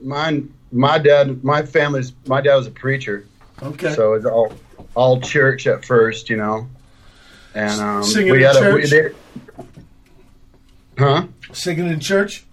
Mine, 0.00 0.52
my 0.72 0.98
dad, 0.98 1.44
my 1.44 1.62
family's, 1.64 2.12
my 2.26 2.40
dad 2.40 2.56
was 2.56 2.66
a 2.66 2.70
preacher, 2.72 3.26
Okay. 3.62 3.94
so 3.94 4.14
it's 4.14 4.24
all 4.26 4.52
all 4.94 5.20
church 5.20 5.66
at 5.66 5.84
first, 5.84 6.28
you 6.30 6.36
know. 6.36 6.68
And 7.54 7.80
um, 7.80 8.02
Singing 8.02 8.32
we 8.32 8.42
had 8.42 8.56
a, 8.56 8.74
we, 8.74 8.82
church? 8.82 8.90
they, 8.90 9.10
huh? 11.02 11.26
Singing 11.52 11.88
in 11.88 12.00
church? 12.00 12.44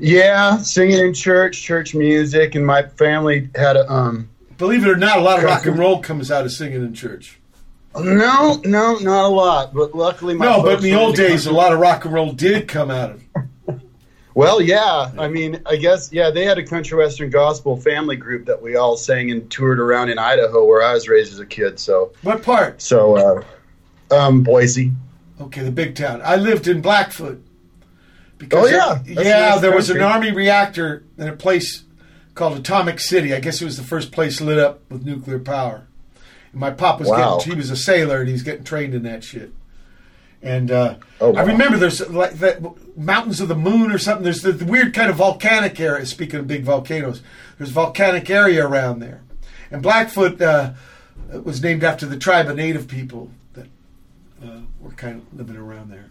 Yeah, 0.00 0.58
singing 0.58 0.98
in 0.98 1.14
church, 1.14 1.62
church 1.62 1.94
music, 1.94 2.54
and 2.54 2.66
my 2.66 2.82
family 2.82 3.48
had 3.54 3.76
a 3.76 3.90
um. 3.90 4.28
Believe 4.58 4.84
it 4.84 4.88
or 4.88 4.96
not, 4.96 5.18
a 5.18 5.20
lot 5.20 5.38
of 5.38 5.44
rock 5.44 5.66
and 5.66 5.78
roll 5.78 6.00
comes 6.00 6.30
out 6.30 6.44
of 6.44 6.52
singing 6.52 6.82
in 6.82 6.94
church. 6.94 7.38
No, 7.98 8.60
no, 8.64 8.96
not 8.98 9.24
a 9.24 9.28
lot, 9.28 9.74
but 9.74 9.94
luckily 9.94 10.34
my 10.34 10.44
No, 10.46 10.62
but 10.62 10.78
in 10.78 10.82
the 10.82 10.94
old 10.94 11.16
days, 11.16 11.46
a 11.46 11.52
lot 11.52 11.72
of 11.72 11.78
rock 11.78 12.04
and 12.04 12.12
roll 12.12 12.32
did 12.32 12.68
come 12.68 12.90
out 12.90 13.10
of. 13.10 13.22
Well, 14.34 14.60
yeah. 14.60 15.10
I 15.18 15.28
mean, 15.28 15.62
I 15.64 15.76
guess 15.76 16.12
yeah. 16.12 16.30
They 16.30 16.44
had 16.44 16.58
a 16.58 16.62
country 16.66 16.98
western 16.98 17.30
gospel 17.30 17.78
family 17.78 18.16
group 18.16 18.44
that 18.46 18.60
we 18.60 18.76
all 18.76 18.98
sang 18.98 19.30
and 19.30 19.50
toured 19.50 19.80
around 19.80 20.10
in 20.10 20.18
Idaho, 20.18 20.66
where 20.66 20.82
I 20.82 20.92
was 20.92 21.08
raised 21.08 21.32
as 21.32 21.38
a 21.40 21.46
kid. 21.46 21.80
So, 21.80 22.12
What 22.20 22.42
part? 22.42 22.82
so 22.82 23.44
uh, 24.10 24.14
um, 24.14 24.42
Boise. 24.42 24.92
Okay, 25.40 25.62
the 25.62 25.70
big 25.70 25.94
town. 25.94 26.22
I 26.24 26.36
lived 26.36 26.66
in 26.68 26.80
Blackfoot. 26.80 27.44
Because 28.38 28.70
Oh, 28.72 29.00
yeah. 29.06 29.22
yeah, 29.22 29.48
nice 29.50 29.60
there 29.60 29.74
was 29.74 29.90
an 29.90 30.02
army 30.02 30.30
reactor 30.30 31.04
in 31.18 31.28
a 31.28 31.36
place 31.36 31.84
called 32.34 32.58
Atomic 32.58 33.00
City. 33.00 33.34
I 33.34 33.40
guess 33.40 33.60
it 33.62 33.64
was 33.64 33.76
the 33.78 33.82
first 33.82 34.12
place 34.12 34.40
lit 34.40 34.58
up 34.58 34.80
with 34.90 35.04
nuclear 35.06 35.38
power. 35.38 35.86
And 36.52 36.60
my 36.60 36.70
pop 36.70 37.00
was 37.00 37.08
Wow. 37.08 37.38
getting, 37.38 37.52
he 37.52 37.56
was 37.58 37.70
a 37.70 37.76
sailor 37.76 38.18
and 38.20 38.28
he 38.28 38.32
was 38.32 38.42
getting 38.42 38.64
trained 38.64 38.94
in 38.94 39.02
that 39.04 39.24
shit. 39.24 39.52
And 40.42 40.70
uh, 40.70 40.96
Oh, 41.20 41.30
wow. 41.30 41.40
I 41.40 41.44
remember 41.44 41.78
there's 41.78 42.06
like 42.10 42.34
that 42.34 42.60
mountains 42.96 43.40
of 43.40 43.48
the 43.48 43.54
moon 43.54 43.90
or 43.90 43.98
something. 43.98 44.22
There's 44.24 44.42
the, 44.42 44.52
the 44.52 44.66
weird 44.66 44.92
kind 44.94 45.08
of 45.10 45.16
volcanic 45.16 45.80
area. 45.80 46.04
Speaking 46.04 46.40
of 46.40 46.46
big 46.46 46.62
volcanoes, 46.62 47.22
there's 47.56 47.70
volcanic 47.70 48.28
area 48.28 48.66
around 48.66 48.98
there. 49.00 49.22
And 49.70 49.82
Blackfoot 49.82 50.40
uh, 50.42 50.72
was 51.42 51.62
named 51.62 51.82
after 51.84 52.04
the 52.06 52.18
tribe 52.18 52.48
of 52.48 52.56
native 52.56 52.86
people 52.86 53.30
that 53.54 53.66
uh, 54.44 54.60
were 54.86 54.94
kind 54.94 55.22
of 55.22 55.38
living 55.38 55.56
around 55.56 55.90
there. 55.90 56.10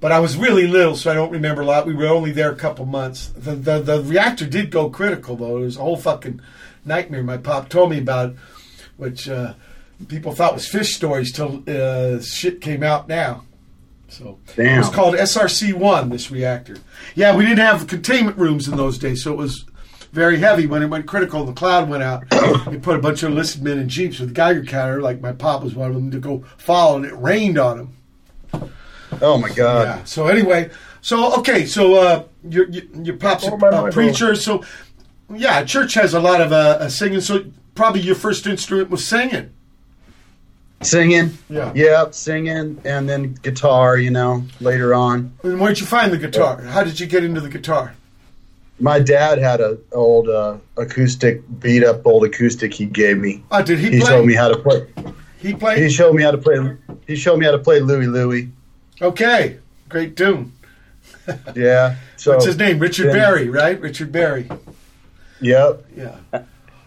But 0.00 0.10
I 0.10 0.18
was 0.18 0.36
really 0.36 0.66
little, 0.66 0.96
so 0.96 1.10
I 1.10 1.14
don't 1.14 1.30
remember 1.30 1.62
a 1.62 1.64
lot. 1.64 1.86
We 1.86 1.94
were 1.94 2.08
only 2.08 2.32
there 2.32 2.50
a 2.50 2.56
couple 2.56 2.84
months. 2.86 3.28
The 3.36 3.54
the, 3.54 3.80
the 3.80 4.02
reactor 4.02 4.46
did 4.46 4.70
go 4.70 4.90
critical 4.90 5.36
though. 5.36 5.58
It 5.58 5.62
was 5.62 5.76
a 5.76 5.80
whole 5.80 5.96
fucking 5.96 6.40
nightmare. 6.84 7.22
My 7.22 7.36
pop 7.36 7.68
told 7.68 7.90
me 7.90 7.98
about, 7.98 8.34
which 8.96 9.28
uh, 9.28 9.54
people 10.08 10.32
thought 10.32 10.54
was 10.54 10.66
fish 10.66 10.96
stories 10.96 11.32
till 11.32 11.62
uh, 11.68 12.20
shit 12.20 12.60
came 12.60 12.82
out 12.82 13.08
now. 13.08 13.44
So 14.08 14.38
it 14.56 14.76
was 14.78 14.90
called 14.90 15.14
SRC 15.14 15.72
one. 15.72 16.10
This 16.10 16.30
reactor. 16.30 16.76
Yeah, 17.14 17.34
we 17.34 17.44
didn't 17.44 17.64
have 17.64 17.86
containment 17.86 18.36
rooms 18.36 18.68
in 18.68 18.76
those 18.76 18.98
days, 18.98 19.22
so 19.22 19.32
it 19.32 19.38
was 19.38 19.64
very 20.12 20.38
heavy. 20.38 20.66
When 20.66 20.82
it 20.82 20.88
went 20.88 21.06
critical, 21.06 21.44
the 21.44 21.52
cloud 21.52 21.88
went 21.88 22.02
out. 22.02 22.28
they 22.66 22.76
put 22.76 22.96
a 22.96 23.00
bunch 23.00 23.22
of 23.22 23.30
enlisted 23.30 23.62
men 23.62 23.78
in 23.78 23.88
jeeps 23.88 24.18
with 24.18 24.34
Geiger 24.34 24.64
counter, 24.64 25.00
like 25.00 25.20
my 25.20 25.32
pop 25.32 25.62
was 25.62 25.74
one 25.74 25.88
of 25.88 25.94
them, 25.94 26.10
to 26.10 26.18
go 26.18 26.44
follow, 26.58 26.96
and 26.96 27.06
it 27.06 27.14
rained 27.14 27.58
on 27.58 27.78
them. 27.78 27.96
Oh 29.20 29.38
my 29.38 29.50
God. 29.50 29.82
Yeah. 29.98 30.04
So 30.04 30.26
anyway, 30.28 30.70
so 31.00 31.38
okay, 31.38 31.66
so 31.66 31.94
uh, 31.94 32.24
your 32.48 32.68
your, 32.70 32.84
your 33.02 33.16
pop's 33.16 33.46
a 33.46 33.52
Oh, 33.52 33.56
my 33.56 33.68
uh, 33.68 33.70
Bible. 33.82 33.92
preacher. 33.92 34.34
So 34.36 34.64
yeah, 35.34 35.64
church 35.64 35.94
has 35.94 36.14
a 36.14 36.20
lot 36.20 36.40
of 36.40 36.52
uh, 36.52 36.78
uh, 36.80 36.88
singing. 36.88 37.20
So 37.20 37.44
probably 37.74 38.00
your 38.00 38.14
first 38.16 38.46
instrument 38.46 38.90
was 38.90 39.06
singing. 39.06 39.50
Singing. 40.82 41.38
Yeah. 41.48 41.72
Yep, 41.74 42.14
singing, 42.14 42.80
and 42.84 43.08
then 43.08 43.34
guitar. 43.34 43.96
You 43.98 44.10
know, 44.10 44.44
later 44.60 44.94
on. 44.94 45.32
And 45.44 45.60
where'd 45.60 45.78
you 45.78 45.86
find 45.86 46.12
the 46.12 46.18
guitar? 46.18 46.60
How 46.60 46.82
did 46.82 46.98
you 46.98 47.06
get 47.06 47.22
into 47.22 47.40
the 47.40 47.48
guitar? 47.48 47.94
My 48.80 48.98
dad 48.98 49.38
had 49.38 49.60
a 49.60 49.78
old 49.92 50.28
uh, 50.28 50.56
acoustic, 50.76 51.42
beat 51.60 51.84
up 51.84 52.04
old 52.04 52.24
acoustic 52.24 52.74
he 52.74 52.86
gave 52.86 53.18
me. 53.18 53.44
Oh, 53.52 53.62
did 53.62 53.78
he, 53.78 53.90
He 53.92 54.00
play? 54.00 54.08
showed 54.08 54.26
me 54.26 54.34
how 54.34 54.48
to 54.48 54.58
play. 54.58 54.86
he 55.38 55.54
played. 55.54 55.78
He 55.78 55.88
showed 55.88 56.14
me 56.16 56.22
how 56.24 56.32
to 56.32 56.38
play. 56.38 56.76
He 57.06 57.14
showed 57.14 57.38
me 57.38 57.44
how 57.46 57.52
to 57.52 57.58
play 57.60 57.78
Louie 57.78 58.06
Louie. 58.08 58.50
Okay, 59.00 59.58
great 59.88 60.16
tune. 60.16 60.52
Yeah. 61.54 61.96
So 62.16 62.34
What's 62.34 62.46
his 62.46 62.56
name? 62.56 62.78
Richard 62.78 63.06
then- 63.08 63.16
Berry, 63.16 63.48
right? 63.48 63.80
Richard 63.80 64.12
Berry. 64.12 64.48
Yep. 65.40 65.84
Yeah. 65.96 66.14
and 66.32 66.44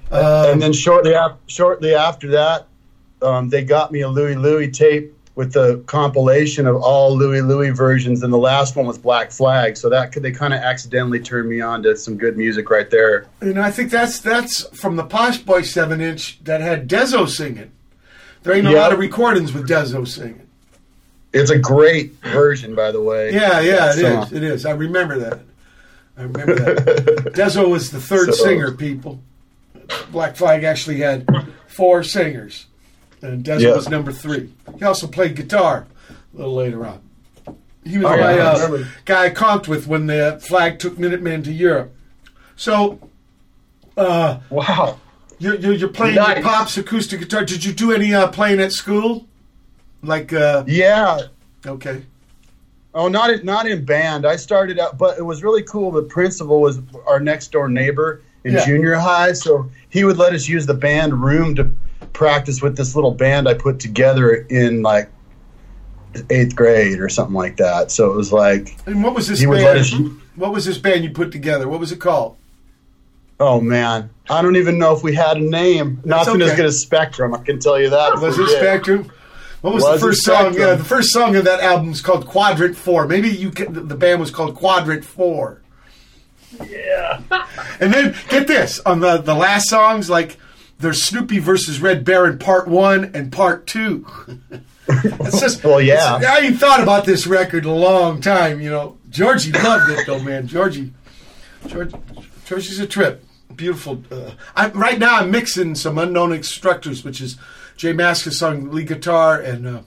Um, 0.09 0.59
then 0.59 0.71
shortly 0.71 1.13
after, 1.13 1.37
shortly 1.47 1.93
after 1.93 2.29
that, 2.31 2.67
um, 3.21 3.49
they 3.49 3.61
got 3.65 3.91
me 3.91 3.99
a 3.99 4.07
Louie 4.07 4.35
Louie 4.35 4.71
tape 4.71 5.13
with 5.35 5.51
the 5.51 5.83
compilation 5.87 6.65
of 6.67 6.77
all 6.77 7.13
Louie 7.17 7.41
Louie 7.41 7.71
versions, 7.71 8.23
and 8.23 8.31
the 8.31 8.37
last 8.37 8.77
one 8.77 8.85
was 8.85 8.97
Black 8.97 9.29
Flag. 9.29 9.75
So 9.75 9.89
that 9.89 10.13
could 10.13 10.23
they 10.23 10.31
kind 10.31 10.53
of 10.53 10.61
accidentally 10.61 11.19
turned 11.19 11.49
me 11.49 11.59
on 11.59 11.83
to 11.83 11.97
some 11.97 12.17
good 12.17 12.37
music 12.37 12.69
right 12.69 12.89
there. 12.89 13.25
and 13.41 13.59
I 13.59 13.71
think 13.71 13.91
that's 13.91 14.21
that's 14.21 14.63
from 14.69 14.95
the 14.95 15.03
Posh 15.03 15.39
Boy 15.39 15.63
seven 15.63 15.99
inch 15.99 16.41
that 16.45 16.61
had 16.61 16.87
Dezo 16.87 17.27
singing. 17.27 17.73
There 18.43 18.53
ain't 18.55 18.67
a 18.67 18.71
lot 18.71 18.93
of 18.93 18.99
recordings 18.99 19.51
with 19.51 19.67
Dezo 19.67 20.07
singing. 20.07 20.44
It's 21.35 21.51
a 21.51 21.59
great 21.59 22.13
version, 22.23 22.73
by 22.75 22.91
the 22.91 23.01
way. 23.01 23.33
Yeah, 23.33 23.59
yeah, 23.59 23.89
it 23.91 23.93
So- 23.93 24.21
is. 24.23 24.31
It 24.33 24.43
is. 24.43 24.65
I 24.65 24.71
remember 24.71 25.19
that. 25.19 25.39
I 26.17 26.23
remember 26.23 26.55
that. 26.55 26.77
Dezo 27.35 27.69
was 27.69 27.91
the 27.91 27.99
third 27.99 28.33
So- 28.33 28.45
singer, 28.45 28.71
people. 28.71 29.21
Black 30.11 30.35
Flag 30.35 30.63
actually 30.63 30.97
had 30.97 31.27
four 31.67 32.03
singers, 32.03 32.65
and 33.21 33.43
Dezo 33.43 33.59
Yeah. 33.61 33.75
was 33.75 33.89
number 33.89 34.11
three. 34.11 34.49
He 34.79 34.85
also 34.85 35.07
played 35.07 35.35
guitar 35.35 35.85
a 36.07 36.37
little 36.37 36.55
later 36.55 36.85
on. 36.85 37.01
He 37.83 37.97
was 37.99 38.07
Oh, 38.07 38.15
yeah, 38.15 38.21
my 38.23 38.31
I 38.31 38.39
uh, 38.39 38.85
guy 39.05 39.25
I 39.25 39.29
comped 39.29 39.67
with 39.67 39.85
when 39.87 40.07
the 40.07 40.39
Flag 40.41 40.79
took 40.79 40.97
Minutemen 40.97 41.43
to 41.43 41.51
Europe. 41.51 41.93
So, 42.55 42.97
uh, 43.97 44.39
Wow. 44.49 44.99
you're, 45.37 45.55
you're, 45.55 45.73
you're 45.73 45.89
playing 45.89 46.15
Nice. 46.15 46.37
your 46.37 46.43
pops 46.45 46.77
acoustic 46.77 47.19
guitar. 47.19 47.45
Did 47.45 47.63
you 47.63 47.73
do 47.73 47.91
any 47.91 48.11
uh, 48.13 48.27
playing 48.29 48.59
at 48.59 48.71
school? 48.71 49.27
Like, 50.05 50.33
uh, 50.33 50.63
Yeah. 50.67 51.21
okay. 51.65 52.01
Oh, 52.93 53.07
not 53.09 53.29
in, 53.29 53.45
not 53.45 53.67
in 53.67 53.83
band. 53.83 54.25
I 54.25 54.37
started 54.37 54.79
out, 54.79 54.97
but 54.97 55.17
it 55.17 55.23
was 55.25 55.43
really 55.43 55.63
cool. 55.63 55.91
The 55.91 56.03
principal 56.03 56.61
was 56.61 56.79
our 57.07 57.19
next 57.19 57.51
door 57.51 57.67
neighbor 57.67 58.21
in 58.45 58.53
Yeah. 58.53 58.65
junior 58.65 58.95
high, 58.95 59.33
so 59.33 59.69
he 59.89 60.03
would 60.05 60.17
let 60.17 60.33
us 60.33 60.47
use 60.47 60.65
the 60.65 60.73
band 60.73 61.21
room 61.21 61.55
to 61.55 61.69
practice 62.13 62.61
with 62.61 62.77
this 62.77 62.95
little 62.95 63.11
band 63.11 63.49
I 63.49 63.53
put 63.53 63.79
together 63.79 64.33
in 64.49 64.81
like 64.81 65.09
eighth 66.29 66.55
grade 66.55 66.99
or 67.01 67.09
something 67.09 67.35
like 67.35 67.57
that. 67.57 67.91
So 67.91 68.09
it 68.11 68.15
was 68.15 68.31
like, 68.31 68.77
And 68.85 69.03
what 69.03 69.13
was 69.13 69.27
this 69.27 69.39
He 69.41 69.47
would 69.47 69.57
let 69.61 69.73
band? 69.75 69.79
us- 69.79 69.93
What 70.37 70.53
was 70.53 70.63
this 70.65 70.77
band 70.77 71.03
you 71.03 71.09
put 71.09 71.31
together? 71.31 71.67
What 71.67 71.79
was 71.79 71.91
it 71.91 71.99
called? 71.99 72.35
oh 73.37 73.59
man, 73.59 74.09
I 74.29 74.41
don't 74.41 74.55
even 74.55 74.77
know 74.77 74.95
if 74.95 75.03
we 75.03 75.13
had 75.13 75.35
a 75.35 75.41
name. 75.41 75.99
Nothing 76.05 76.35
okay. 76.41 76.51
as 76.51 76.55
good 76.55 76.65
as 76.67 76.79
Spectrum. 76.79 77.33
I 77.33 77.39
can 77.39 77.59
tell 77.59 77.77
you 77.77 77.89
that. 77.89 78.21
Was 78.21 78.39
it 78.39 78.45
did. 78.45 78.57
Spectrum? 78.59 79.11
What 79.65 79.73
was, 79.73 79.83
Was 79.83 79.99
the 79.99 80.07
first 80.07 80.23
song? 80.23 80.35
Spectrum? 80.53 80.61
Yeah, 80.61 80.75
the 80.75 80.83
first 80.83 81.09
song 81.11 81.35
of 81.35 81.45
that 81.45 81.59
album 81.59 81.89
is 81.89 81.99
called 81.99 82.27
Quadrant 82.27 82.77
Four. 82.77 83.07
Maybe 83.07 83.29
you 83.29 83.49
can, 83.49 83.87
the 83.87 83.95
band 83.95 84.19
was 84.19 84.29
called 84.29 84.53
Quadrant 84.55 85.03
Four. 85.03 85.61
Yeah. 86.69 87.21
and 87.79 87.91
then 87.91 88.15
get 88.29 88.45
this 88.47 88.79
on 88.85 88.99
the 88.99 89.17
the 89.17 89.33
last 89.33 89.67
songs 89.67 90.09
like 90.09 90.37
there's 90.77 91.03
Snoopy 91.03 91.39
versus 91.39 91.81
Red 91.81 92.05
Baron 92.05 92.37
Part 92.37 92.67
One 92.67 93.11
and 93.15 93.31
Part 93.31 93.65
Two. 93.65 94.05
it's 94.87 95.39
just 95.39 95.63
Well, 95.63 95.81
yeah. 95.81 96.17
it's- 96.17 96.25
I 96.31 96.45
ain't 96.45 96.59
thought 96.59 96.81
about 96.83 97.05
this 97.05 97.25
record 97.25 97.65
in 97.65 97.71
a 97.71 97.75
long 97.75 98.21
time. 98.21 98.61
You 98.61 98.69
know, 98.69 98.97
Georgie 99.09 99.51
loved 99.51 99.89
it 99.91 100.05
though, 100.05 100.19
man. 100.19 100.47
Georgie, 100.47 100.93
George, 101.67 101.91
Georgie's 102.45 102.79
a 102.79 102.85
trip. 102.87 103.25
Beautiful. 103.55 104.03
Uh, 104.11 104.31
I, 104.55 104.69
right 104.69 104.99
now, 104.99 105.15
I'm 105.17 105.31
mixing 105.31 105.75
some 105.75 105.97
unknown 105.97 106.33
instructors, 106.33 107.03
which 107.03 107.19
is 107.19 107.37
J 107.77 107.93
Mascis 107.93 108.45
on 108.45 108.71
lead 108.71 108.87
guitar 108.87 109.39
and 109.39 109.67
uh, 109.67 109.81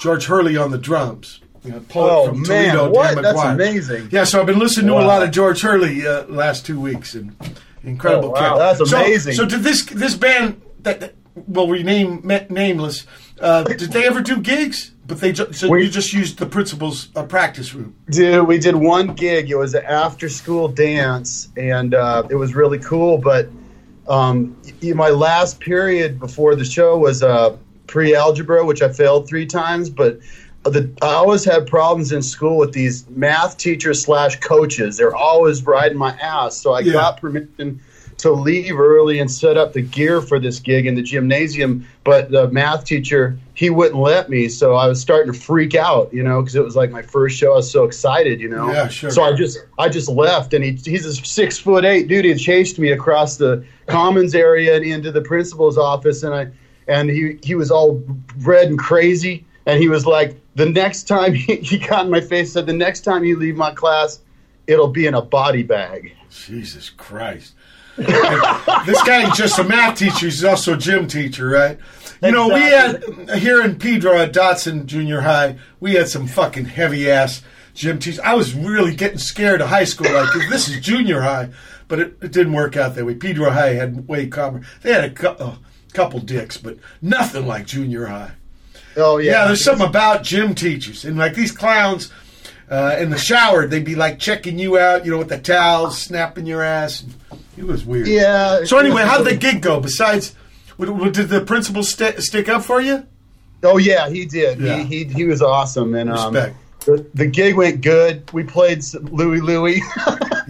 George 0.00 0.26
Hurley 0.26 0.56
on 0.56 0.70
the 0.70 0.78
drums. 0.78 1.40
You 1.64 1.72
know, 1.72 1.80
poet 1.80 2.10
Oh, 2.12 2.26
from 2.28 2.42
man, 2.42 2.74
Toledo, 2.76 2.90
what? 2.90 3.14
Dan 3.14 3.22
That's 3.22 3.42
amazing. 3.42 4.08
Yeah, 4.12 4.24
so 4.24 4.40
I've 4.40 4.46
been 4.46 4.60
listening 4.60 4.86
to 4.86 4.94
a 4.94 5.02
lot 5.04 5.22
of 5.22 5.30
George 5.32 5.60
Hurley 5.60 6.06
uh, 6.06 6.24
last 6.28 6.64
two 6.64 6.80
weeks, 6.80 7.14
and 7.14 7.34
incredible. 7.82 8.28
Oh, 8.28 8.32
wow, 8.32 8.56
cat. 8.56 8.78
that's 8.78 8.90
So- 8.90 8.96
amazing. 8.96 9.34
So, 9.34 9.44
did 9.44 9.60
this 9.60 9.84
this 9.84 10.14
band 10.14 10.62
that, 10.82 11.00
that 11.00 11.14
well, 11.34 11.66
we 11.66 11.82
name 11.82 12.20
ma- 12.22 12.40
nameless? 12.48 13.06
Uh, 13.40 13.64
did 13.64 13.80
they 13.92 14.06
ever 14.06 14.20
do 14.20 14.40
gigs? 14.40 14.92
But 15.06 15.20
they 15.20 15.32
ju- 15.32 15.52
so 15.52 15.68
We- 15.68 15.84
you 15.84 15.90
just 15.90 16.12
used 16.12 16.38
the 16.38 16.46
principal's 16.46 17.08
uh, 17.16 17.24
practice 17.24 17.74
room. 17.74 17.94
Dude, 18.10 18.46
we 18.46 18.58
did 18.58 18.76
one 18.76 19.14
gig. 19.14 19.50
It 19.50 19.56
was 19.56 19.74
an 19.74 19.84
after 19.84 20.28
school 20.28 20.68
dance, 20.68 21.48
and 21.56 21.92
uh, 21.94 22.22
it 22.30 22.36
was 22.36 22.54
really 22.54 22.78
cool. 22.78 23.18
But 23.18 23.48
um, 24.08 24.56
my 24.82 25.10
last 25.10 25.60
period 25.60 26.18
before 26.18 26.54
the 26.54 26.64
show 26.64 26.98
was 26.98 27.22
uh, 27.22 27.56
pre 27.86 28.14
algebra, 28.14 28.64
which 28.64 28.82
I 28.82 28.92
failed 28.92 29.28
three 29.28 29.46
times. 29.46 29.90
But 29.90 30.20
the, 30.64 30.90
I 31.02 31.14
always 31.14 31.44
had 31.44 31.66
problems 31.66 32.12
in 32.12 32.22
school 32.22 32.56
with 32.58 32.72
these 32.72 33.08
math 33.10 33.56
teachers 33.58 34.02
slash 34.02 34.40
coaches. 34.40 34.96
They're 34.96 35.14
always 35.14 35.64
riding 35.64 35.98
my 35.98 36.12
ass. 36.20 36.56
So 36.56 36.72
I 36.72 36.80
Yeah. 36.80 36.92
got 36.92 37.20
permission 37.20 37.80
to 38.18 38.32
leave 38.32 38.78
early 38.78 39.18
and 39.18 39.30
set 39.30 39.56
up 39.56 39.72
the 39.72 39.80
gear 39.80 40.20
for 40.20 40.38
this 40.38 40.58
gig 40.58 40.86
in 40.86 40.94
the 40.94 41.02
gymnasium. 41.02 41.86
But 42.04 42.30
the 42.30 42.48
math 42.48 42.84
teacher, 42.84 43.38
he 43.54 43.70
wouldn't 43.70 44.00
let 44.00 44.28
me. 44.28 44.48
So 44.48 44.74
I 44.74 44.86
was 44.86 45.00
starting 45.00 45.32
to 45.32 45.38
freak 45.38 45.74
out, 45.74 46.12
you 46.12 46.22
know, 46.22 46.40
because 46.40 46.54
it 46.54 46.64
was 46.64 46.76
like 46.76 46.90
my 46.90 47.02
first 47.02 47.36
show. 47.36 47.52
I 47.52 47.56
was 47.56 47.70
so 47.70 47.84
excited, 47.84 48.40
you 48.40 48.48
know. 48.48 48.70
Yeah, 48.70 48.88
sure. 48.88 49.10
So 49.10 49.22
I 49.22 49.32
just 49.32 49.58
I 49.78 49.88
just 49.88 50.08
left, 50.08 50.52
and 50.52 50.64
he 50.64 50.72
he's 50.72 51.06
a 51.06 51.14
six 51.14 51.58
foot 51.58 51.84
eight 51.84 52.08
dude. 52.08 52.24
He 52.24 52.34
chased 52.34 52.78
me 52.78 52.90
across 52.90 53.36
the 53.36 53.64
commons 53.86 54.34
area 54.34 54.76
and 54.76 54.84
into 54.84 55.12
the 55.12 55.22
principal's 55.22 55.78
office, 55.78 56.22
and 56.22 56.34
I 56.34 56.48
and 56.88 57.10
he 57.10 57.38
he 57.42 57.54
was 57.54 57.70
all 57.70 58.02
red 58.38 58.68
and 58.68 58.78
crazy, 58.78 59.46
and 59.66 59.80
he 59.80 59.88
was 59.88 60.06
like, 60.06 60.40
the 60.56 60.66
next 60.66 61.04
time 61.04 61.34
he, 61.34 61.56
he 61.56 61.78
got 61.78 62.04
in 62.04 62.10
my 62.10 62.20
face, 62.20 62.52
said, 62.52 62.66
the 62.66 62.72
next 62.72 63.00
time 63.00 63.24
you 63.24 63.38
leave 63.38 63.56
my 63.56 63.72
class, 63.72 64.20
it'll 64.66 64.88
be 64.88 65.06
in 65.06 65.14
a 65.14 65.22
body 65.22 65.62
bag. 65.62 66.14
Jesus 66.30 66.90
Christ. 66.90 67.54
This 67.98 69.02
guy 69.02 69.22
ain't 69.24 69.34
just 69.34 69.58
a 69.58 69.64
math 69.64 69.98
teacher, 69.98 70.26
he's 70.26 70.44
also 70.44 70.74
a 70.74 70.76
gym 70.76 71.06
teacher, 71.08 71.48
right? 71.48 71.78
You 72.22 72.32
know, 72.32 72.48
we 72.48 72.60
had 72.60 73.02
here 73.38 73.62
in 73.62 73.78
Pedro 73.78 74.16
at 74.18 74.32
Dodson 74.32 74.86
Junior 74.86 75.20
High, 75.20 75.56
we 75.80 75.94
had 75.94 76.08
some 76.08 76.26
fucking 76.26 76.64
heavy 76.64 77.10
ass 77.10 77.42
gym 77.74 77.98
teachers. 77.98 78.20
I 78.20 78.34
was 78.34 78.54
really 78.54 78.94
getting 78.96 79.18
scared 79.18 79.60
of 79.60 79.68
high 79.68 79.84
school, 79.84 80.12
like 80.12 80.32
this 80.48 80.68
is 80.68 80.80
junior 80.80 81.20
high, 81.20 81.50
but 81.86 82.00
it, 82.00 82.16
it 82.20 82.32
didn't 82.32 82.52
work 82.54 82.76
out 82.76 82.94
that 82.94 83.04
way. 83.04 83.14
Pedro 83.14 83.50
High 83.50 83.74
had 83.74 84.08
way 84.08 84.26
calmer. 84.26 84.62
They 84.82 84.92
had 84.92 85.04
a 85.04 85.10
cou- 85.10 85.36
uh, 85.38 85.56
couple 85.92 86.18
dicks, 86.20 86.56
but 86.56 86.78
nothing 87.02 87.46
like 87.46 87.66
junior 87.66 88.06
high. 88.06 88.32
Oh 88.96 89.18
yeah, 89.18 89.32
Yeah, 89.32 89.46
there's 89.46 89.62
something 89.64 89.86
about 89.86 90.24
gym 90.24 90.54
teachers 90.56 91.04
and 91.04 91.16
like 91.16 91.34
these 91.34 91.52
clowns 91.52 92.12
uh, 92.68 92.96
in 92.98 93.10
the 93.10 93.18
shower. 93.18 93.66
They'd 93.68 93.84
be 93.84 93.94
like 93.94 94.18
checking 94.18 94.58
you 94.58 94.76
out, 94.76 95.04
you 95.04 95.12
know, 95.12 95.18
with 95.18 95.28
the 95.28 95.38
towels, 95.38 95.98
snapping 95.98 96.46
your 96.46 96.62
ass. 96.64 97.04
It 97.58 97.66
was 97.66 97.84
weird. 97.84 98.06
Yeah. 98.06 98.64
So 98.64 98.78
anyway, 98.78 99.02
how 99.02 99.18
did 99.18 99.26
the 99.26 99.36
gig 99.36 99.60
go? 99.62 99.80
Besides, 99.80 100.34
what, 100.76 100.88
what, 100.90 101.12
did 101.12 101.28
the 101.28 101.40
principal 101.40 101.82
st- 101.82 102.20
stick 102.22 102.48
up 102.48 102.62
for 102.64 102.80
you? 102.80 103.06
Oh 103.62 103.78
yeah, 103.78 104.08
he 104.08 104.24
did. 104.26 104.60
Yeah. 104.60 104.78
He, 104.82 105.04
he 105.04 105.12
he 105.12 105.24
was 105.24 105.42
awesome, 105.42 105.94
and 105.94 106.10
um, 106.10 106.34
Respect. 106.34 106.56
the, 106.86 107.06
the 107.14 107.26
gig 107.26 107.56
went 107.56 107.80
good. 107.80 108.30
We 108.32 108.44
played 108.44 108.84
some 108.84 109.06
Louie 109.06 109.40
Louie. 109.40 109.82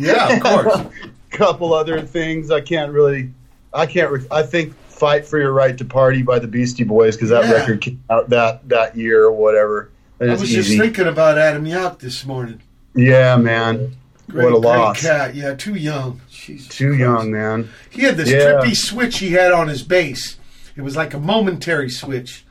Yeah, 0.01 0.37
of 0.37 0.41
course. 0.43 0.81
couple 1.31 1.75
other 1.75 2.01
things 2.03 2.53
I 2.53 2.61
can't 2.61 2.93
really. 2.93 3.33
I 3.75 3.85
can't. 3.87 4.13
Re- 4.13 4.27
I 4.31 4.45
think 4.45 4.75
"Fight 4.87 5.27
for 5.27 5.41
Your 5.41 5.53
Right 5.53 5.77
to 5.77 5.85
Party" 5.85 6.23
by 6.23 6.39
the 6.39 6.47
Beastie 6.47 6.85
Boys 6.85 7.17
because 7.17 7.31
that 7.31 7.45
Yeah. 7.47 7.55
record 7.55 7.81
came 7.81 8.01
out 8.09 8.31
that 8.31 8.69
that 8.69 8.97
year 8.97 9.25
or 9.25 9.33
whatever. 9.33 9.91
I 10.21 10.27
it's 10.27 10.41
was 10.41 10.51
just 10.51 10.71
thinking 10.71 11.09
about 11.09 11.37
Adam 11.37 11.65
Yauch 11.65 11.99
this 11.99 12.25
morning. 12.25 12.61
yeah, 12.95 13.37
man. 13.37 13.97
Great, 14.29 14.45
what 14.45 14.53
a 14.53 14.59
loss. 14.59 15.01
cat. 15.01 15.35
Yeah, 15.35 15.55
too 15.55 15.75
young. 15.75 16.21
Jesus 16.31 16.69
Too 16.69 16.89
Christ. 16.89 17.01
young, 17.01 17.33
man. 17.33 17.69
He 17.91 18.03
had 18.03 18.17
this 18.17 18.29
Yeah. 18.31 18.39
trippy 18.61 18.77
switch 18.77 19.19
he 19.19 19.33
had 19.33 19.53
on 19.53 19.69
his 19.69 19.83
bass. 19.83 20.37
It 20.77 20.83
was 20.83 20.97
like 20.97 21.15
a 21.15 21.19
momentary 21.19 21.91
switch. 21.91 22.45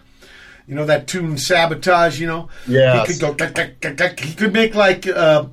You 0.67 0.75
know 0.75 0.85
that 0.85 1.07
tune 1.07 1.37
"Sabotage." 1.37 2.19
You 2.19 2.27
know, 2.27 2.49
yeah. 2.67 3.05
he 3.05 3.13
could 3.13 3.37
go. 3.37 4.15
He 4.19 4.33
could 4.33 4.51
make 4.51 4.75
like 4.75 5.07
uh, 5.07 5.45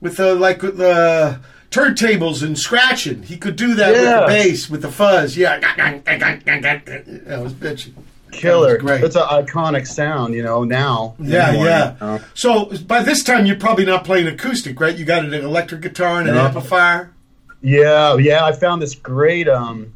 with 0.00 0.18
uh, 0.18 0.34
like 0.36 0.62
with 0.62 0.78
the 0.78 1.40
turntables 1.70 2.42
and 2.42 2.58
scratching. 2.58 3.24
He 3.24 3.36
could 3.36 3.56
do 3.56 3.74
that 3.74 3.92
with 3.92 4.02
the 4.04 4.24
bass 4.26 4.70
with 4.70 4.80
the 4.82 4.90
fuzz. 4.90 5.36
Yeah, 5.36 5.58
that 5.58 7.40
was 7.42 7.52
bitchy. 7.52 7.92
Killer. 8.32 8.78
Great. 8.78 9.02
It's 9.04 9.16
an 9.16 9.22
iconic 9.22 9.86
sound, 9.86 10.34
you 10.34 10.42
know. 10.42 10.64
Now. 10.64 11.14
Yeah, 11.18 11.48
Anymore, 11.48 11.66
yeah. 11.66 11.92
you 11.92 12.06
know. 12.06 12.20
So 12.34 12.66
by 12.86 13.02
this 13.02 13.22
time, 13.22 13.46
you're 13.46 13.56
probably 13.56 13.84
not 13.84 14.04
playing 14.04 14.26
acoustic, 14.26 14.78
right? 14.80 14.96
You 14.96 15.04
got 15.04 15.24
an 15.24 15.34
electric 15.34 15.80
guitar 15.82 16.20
and 16.20 16.28
an 16.28 16.36
amplifier. 16.36 17.12
Yeah, 17.60 18.16
yeah. 18.16 18.44
I 18.44 18.52
found 18.52 18.80
this 18.82 18.94
great. 18.94 19.48
Um, 19.48 19.92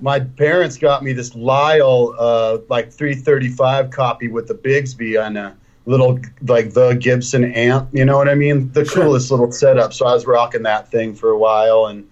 my 0.00 0.20
parents 0.20 0.76
got 0.76 1.02
me 1.02 1.12
this 1.12 1.34
Lyle 1.34 2.14
uh, 2.18 2.58
like 2.68 2.92
335 2.92 3.90
copy 3.90 4.28
with 4.28 4.46
the 4.48 4.54
Bigsby 4.54 5.22
on 5.24 5.36
a 5.36 5.56
little 5.86 6.18
like 6.46 6.74
the 6.74 6.92
Gibson 6.94 7.44
amp. 7.54 7.88
You 7.92 8.04
know 8.04 8.18
what 8.18 8.28
I 8.28 8.34
mean? 8.34 8.70
The 8.72 8.84
Sure. 8.84 9.04
coolest 9.04 9.30
little 9.30 9.50
setup. 9.50 9.94
So 9.94 10.06
I 10.06 10.12
was 10.12 10.26
rocking 10.26 10.64
that 10.64 10.90
thing 10.90 11.14
for 11.14 11.30
a 11.30 11.38
while, 11.38 11.86
and 11.86 12.06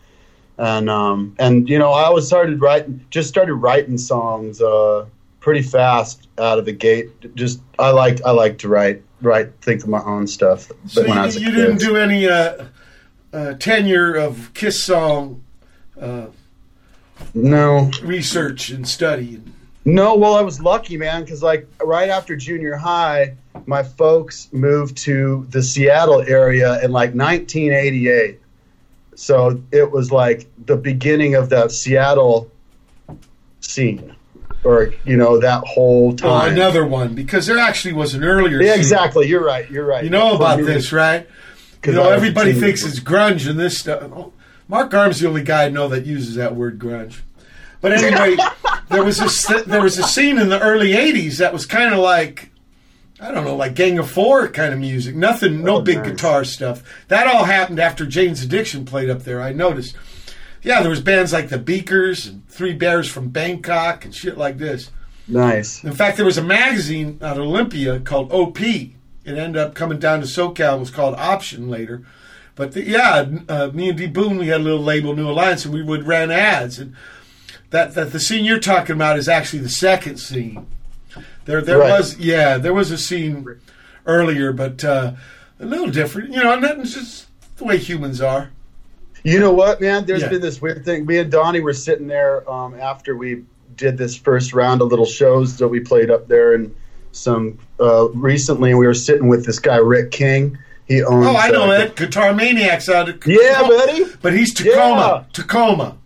and 0.57 0.89
um, 0.89 1.35
and 1.39 1.69
you 1.69 1.79
know 1.79 1.93
I 1.93 2.05
always 2.05 2.27
started 2.27 2.63
writing, 2.63 3.05
just 3.11 3.29
started 3.29 3.55
writing 3.57 3.99
songs 3.99 4.63
uh, 4.63 5.05
pretty 5.47 5.63
fast 5.63 6.27
out 6.39 6.59
of 6.59 6.65
the 6.65 6.73
gate. 6.73 7.37
Just 7.37 7.61
I 7.79 7.91
like 7.91 8.21
I 8.25 8.33
like 8.33 8.59
to 8.59 8.69
write 8.69 9.01
write 9.23 9.53
think 9.61 9.85
of 9.85 9.89
my 9.89 10.03
own 10.03 10.27
stuff. 10.27 10.67
But 10.67 10.91
So 10.91 11.03
when 11.03 11.13
I 11.13 11.21
you, 11.21 11.27
was 11.27 11.37
a 11.37 11.41
you 11.41 11.51
didn't 11.53 11.79
do 11.79 11.97
any 11.97 12.27
uh, 12.29 12.65
uh, 13.33 13.55
tenure 13.55 14.13
of 14.13 14.53
Kiss 14.55 14.83
song 14.83 15.45
uh, 16.01 16.27
no. 17.33 17.93
research 18.03 18.71
and 18.71 18.89
study. 18.89 19.41
No, 19.85 20.17
well, 20.17 20.35
I 20.35 20.41
was 20.41 20.61
lucky, 20.61 20.97
man, 20.97 21.23
because 21.23 21.45
like 21.45 21.69
right 21.81 22.09
after 22.09 22.35
junior 22.35 22.75
high, 22.75 23.37
my 23.67 23.85
folks 23.85 24.49
moved 24.53 24.97
to 25.05 25.47
the 25.51 25.63
Seattle 25.63 26.23
area 26.23 26.83
in 26.85 26.91
like 26.91 27.15
1988. 27.15 28.41
So 29.15 29.63
it 29.71 29.93
was 29.93 30.11
like 30.11 30.49
the 30.67 30.77
beginning 30.77 31.37
of 31.37 31.51
the 31.51 31.69
Seattle 31.69 32.51
scene, 33.61 34.16
or 34.65 34.93
you 35.05 35.17
know 35.17 35.39
that 35.41 35.63
whole 35.65 36.13
Oh, 36.13 36.17
time. 36.17 36.53
another 36.53 36.85
one 36.87 37.15
because 37.15 37.47
there 37.47 37.59
actually 37.59 37.95
was 37.95 38.15
an 38.15 38.25
earlier. 38.25 38.61
yeah, 38.61 38.73
scene. 38.73 38.81
exactly. 38.81 39.27
You're 39.29 39.45
right. 39.45 39.71
You're 39.71 39.87
right. 39.87 40.03
You 40.05 40.11
know 40.11 40.35
about 40.35 40.59
this, 40.59 40.93
right? 40.93 41.29
You 41.85 41.93
know, 41.93 42.11
everybody 42.11 42.53
thinks 42.53 42.85
it's 42.85 42.99
grunge 42.99 43.49
and 43.49 43.59
this 43.59 43.79
stuff. 43.79 44.03
Oh, 44.05 44.33
Mark 44.69 44.93
Arm's 44.93 45.21
the 45.21 45.29
only 45.29 45.45
guy 45.45 45.67
I 45.67 45.69
know 45.69 45.89
that 45.89 46.05
uses 46.05 46.35
that 46.35 46.57
word 46.57 46.79
grunge. 46.81 47.21
But 47.81 47.93
anyway, 47.93 48.37
there 48.89 49.05
was 49.05 49.21
a 49.21 49.63
there 49.65 49.83
was 49.83 49.97
a 49.99 50.03
scene 50.03 50.39
in 50.39 50.49
the 50.49 50.59
early 50.61 50.93
'80s 50.93 51.39
that 51.39 51.53
was 51.53 51.65
kind 51.67 51.95
of 51.95 52.01
like 52.01 52.51
I 53.21 53.31
don't 53.31 53.45
know, 53.45 53.55
like 53.55 53.75
Gang 53.75 53.99
of 53.99 54.11
Four 54.11 54.49
kind 54.49 54.73
of 54.75 54.81
music. 54.81 55.15
Nothing, 55.15 55.63
no 55.63 55.77
Oh, 55.77 55.81
big 55.83 55.99
nice. 55.99 56.11
guitar 56.11 56.45
stuff. 56.45 56.83
That 57.09 57.27
all 57.29 57.45
happened 57.45 57.79
after 57.79 58.05
Jane's 58.05 58.43
Addiction 58.43 58.85
played 58.85 59.09
up 59.09 59.23
there. 59.23 59.41
I 59.41 59.53
noticed. 59.53 59.95
Yeah, 60.67 60.81
there 60.81 60.91
was 60.91 61.01
bands 61.01 61.33
like 61.33 61.49
the 61.49 61.59
Beakers 61.59 62.27
and 62.27 62.47
Three 62.49 62.73
Bears 62.75 63.09
from 63.09 63.29
Bangkok 63.29 64.05
and 64.05 64.13
shit 64.13 64.37
like 64.37 64.59
this. 64.59 64.91
Nice. 65.29 65.85
In 65.85 65.93
fact, 65.93 66.17
there 66.17 66.27
was 66.27 66.39
a 66.39 66.43
magazine 66.43 67.19
out 67.23 67.37
of 67.39 67.45
Olympia 67.45 68.01
called 68.01 68.33
OP. 68.33 68.61
It 68.61 68.93
ended 69.25 69.57
up 69.57 69.75
coming 69.77 70.01
down 70.01 70.21
to 70.21 70.27
SoCal. 70.27 70.73
and 70.73 70.81
was 70.81 70.91
called 70.91 71.15
Option 71.15 71.69
later. 71.69 72.03
But 72.57 72.73
the, 72.73 72.83
yeah, 72.83 73.27
uh, 73.49 73.71
me 73.73 73.91
and 73.91 73.99
D 73.99 74.07
Boon, 74.09 74.39
we 74.39 74.49
had 74.49 74.61
a 74.61 74.65
little 74.65 74.83
label, 74.83 75.15
New 75.15 75.29
Alliance, 75.31 75.65
and 75.65 75.73
we 75.73 75.83
would 75.85 76.05
run 76.05 76.33
ads. 76.33 76.81
And 76.81 76.95
that, 77.71 77.95
that 77.95 78.11
the 78.11 78.19
scene 78.19 78.45
you're 78.45 78.59
talking 78.59 78.97
about 78.97 79.19
is 79.19 79.29
actually 79.29 79.61
the 79.61 79.69
second 79.69 80.17
scene. 80.17 80.67
There, 81.45 81.61
there 81.61 81.79
Right. 81.79 81.91
was 81.91 82.19
yeah, 82.19 82.59
there 82.59 82.75
was 82.75 82.91
a 82.91 82.99
scene 82.99 83.47
earlier, 84.05 84.53
but 84.53 84.83
uh, 84.85 85.13
a 85.61 85.65
little 85.65 85.91
different. 85.91 86.33
You 86.33 86.43
know, 86.43 86.55
and 86.55 86.65
that's 86.65 86.95
just 86.95 87.27
the 87.57 87.65
way 87.65 87.77
humans 87.79 88.21
are. 88.21 88.51
You 89.27 89.41
know 89.41 89.53
what, 89.53 89.81
man? 89.81 90.07
There's 90.07 90.23
Yeah. 90.23 90.29
been 90.29 90.41
this 90.41 90.63
weird 90.63 90.85
thing. 90.85 91.05
Me 91.05 91.19
and 91.19 91.33
Donnie 91.33 91.59
were 91.59 91.73
sitting 91.73 92.07
there 92.07 92.49
um, 92.49 92.77
after 92.81 93.17
we 93.17 93.43
did 93.77 93.99
this 93.99 94.17
first 94.17 94.53
round 94.55 94.81
of 94.81 94.89
little 94.89 95.05
shows 95.05 95.57
that 95.57 95.67
we 95.67 95.81
played 95.81 96.13
up 96.13 96.29
there, 96.29 96.55
and 96.55 96.73
some 97.11 97.59
uh, 97.81 98.09
recently, 98.11 98.71
and 98.71 98.79
we 98.79 98.87
were 98.87 98.95
sitting 98.95 99.27
with 99.27 99.45
this 99.45 99.59
guy 99.59 99.79
Rick 99.79 100.13
King. 100.13 100.57
He 100.87 101.03
owns. 101.03 101.27
Oh, 101.27 101.35
I 101.37 101.51
know 101.51 101.73
uh, 101.73 101.81
it. 101.81 101.97
Guitar 101.97 102.33
Maniacs 102.33 102.89
out 102.89 103.09
of 103.09 103.21
Yeah, 103.27 103.63
buddy. 103.63 104.05
But 104.23 104.33
he's 104.33 104.55
Tacoma. 104.55 105.25
Yeah. 105.27 105.33
Tacoma. 105.33 105.97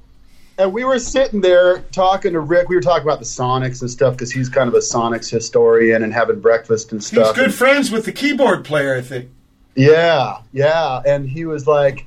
And 0.56 0.72
we 0.72 0.84
were 0.84 0.98
sitting 0.98 1.42
there 1.42 1.80
talking 1.92 2.32
to 2.32 2.40
Rick. 2.40 2.70
We 2.70 2.74
were 2.74 2.80
talking 2.82 3.02
about 3.06 3.18
the 3.18 3.26
Sonics 3.26 3.82
and 3.82 3.90
stuff 3.90 4.14
because 4.14 4.32
he's 4.32 4.48
kind 4.48 4.68
of 4.68 4.74
a 4.74 4.78
Sonics 4.78 5.30
historian 5.30 6.02
and 6.02 6.12
having 6.14 6.40
breakfast 6.40 6.92
and 6.92 7.04
stuff. 7.04 7.36
He's 7.36 7.44
good 7.46 7.54
friends 7.54 7.90
with 7.90 8.06
the 8.06 8.12
keyboard 8.12 8.64
player, 8.64 8.94
I 8.94 9.02
think. 9.02 9.28
Yeah, 9.74 10.38
yeah. 10.52 11.02
And 11.06 11.28
he 11.28 11.44
was 11.44 11.66
like, 11.66 12.06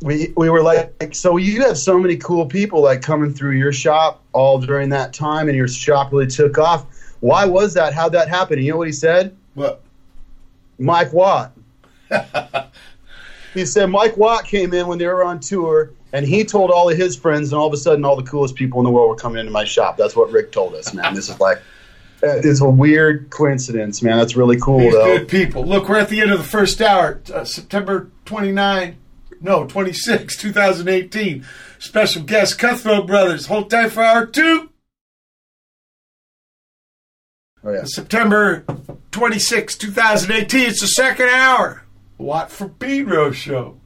we 0.00 0.32
we 0.36 0.48
were 0.50 0.62
like, 0.62 1.14
so 1.14 1.36
you 1.36 1.62
have 1.62 1.76
so 1.76 1.98
many 1.98 2.16
cool 2.16 2.46
people 2.46 2.82
like 2.82 3.02
coming 3.02 3.32
through 3.32 3.52
your 3.52 3.72
shop 3.72 4.22
all 4.32 4.60
during 4.60 4.90
that 4.90 5.12
time, 5.12 5.48
and 5.48 5.56
your 5.56 5.68
shop 5.68 6.12
really 6.12 6.26
took 6.26 6.58
off. 6.58 6.86
Why 7.20 7.44
was 7.46 7.74
that? 7.74 7.94
How'd 7.94 8.12
that 8.12 8.28
happen? 8.28 8.62
You 8.62 8.72
know 8.72 8.78
what 8.78 8.86
he 8.86 8.92
said? 8.92 9.36
What? 9.54 9.82
Mike 10.78 11.12
Watt. 11.12 11.52
he 13.54 13.66
said 13.66 13.86
Mike 13.86 14.16
Watt 14.16 14.44
came 14.44 14.72
in 14.72 14.86
when 14.86 14.98
they 14.98 15.06
were 15.06 15.24
on 15.24 15.40
tour, 15.40 15.90
and 16.12 16.24
he 16.24 16.44
told 16.44 16.70
all 16.70 16.88
of 16.88 16.96
his 16.96 17.16
friends, 17.16 17.52
and 17.52 17.60
all 17.60 17.66
of 17.66 17.72
a 17.72 17.76
sudden, 17.76 18.04
all 18.04 18.14
the 18.14 18.22
coolest 18.22 18.54
people 18.54 18.78
in 18.80 18.84
the 18.84 18.90
world 18.90 19.08
were 19.08 19.16
coming 19.16 19.40
into 19.40 19.50
my 19.50 19.64
shop. 19.64 19.96
That's 19.96 20.14
what 20.14 20.30
Rick 20.30 20.52
told 20.52 20.74
us, 20.74 20.94
man. 20.94 21.14
This 21.14 21.28
is 21.28 21.40
like, 21.40 21.58
uh, 22.22 22.38
it's 22.38 22.60
a 22.60 22.68
weird 22.68 23.30
coincidence, 23.30 24.00
man. 24.00 24.16
That's 24.16 24.36
really 24.36 24.58
cool, 24.58 24.78
These 24.78 24.92
though. 24.92 25.18
good 25.18 25.28
people. 25.28 25.64
Look, 25.64 25.88
we're 25.88 25.98
at 25.98 26.08
the 26.08 26.20
end 26.20 26.30
of 26.30 26.38
the 26.38 26.44
first 26.44 26.80
hour, 26.80 27.20
uh, 27.34 27.44
September 27.44 28.10
29, 28.26 28.96
no, 29.40 29.66
26, 29.66 30.36
2018. 30.36 31.44
Special 31.78 32.22
guest, 32.22 32.58
Cutthroat 32.58 33.06
Brothers. 33.06 33.46
Hold 33.46 33.70
tight 33.70 33.92
for 33.92 34.02
hour 34.02 34.26
two. 34.26 34.70
Oh 37.64 37.72
yeah. 37.72 37.84
September 37.84 38.64
26, 39.10 39.76
2018. 39.76 40.68
It's 40.68 40.80
the 40.80 40.86
second 40.86 41.28
hour. 41.28 41.84
Watt 42.16 42.50
for 42.50 42.68
Pedro 42.68 43.30
show. 43.32 43.80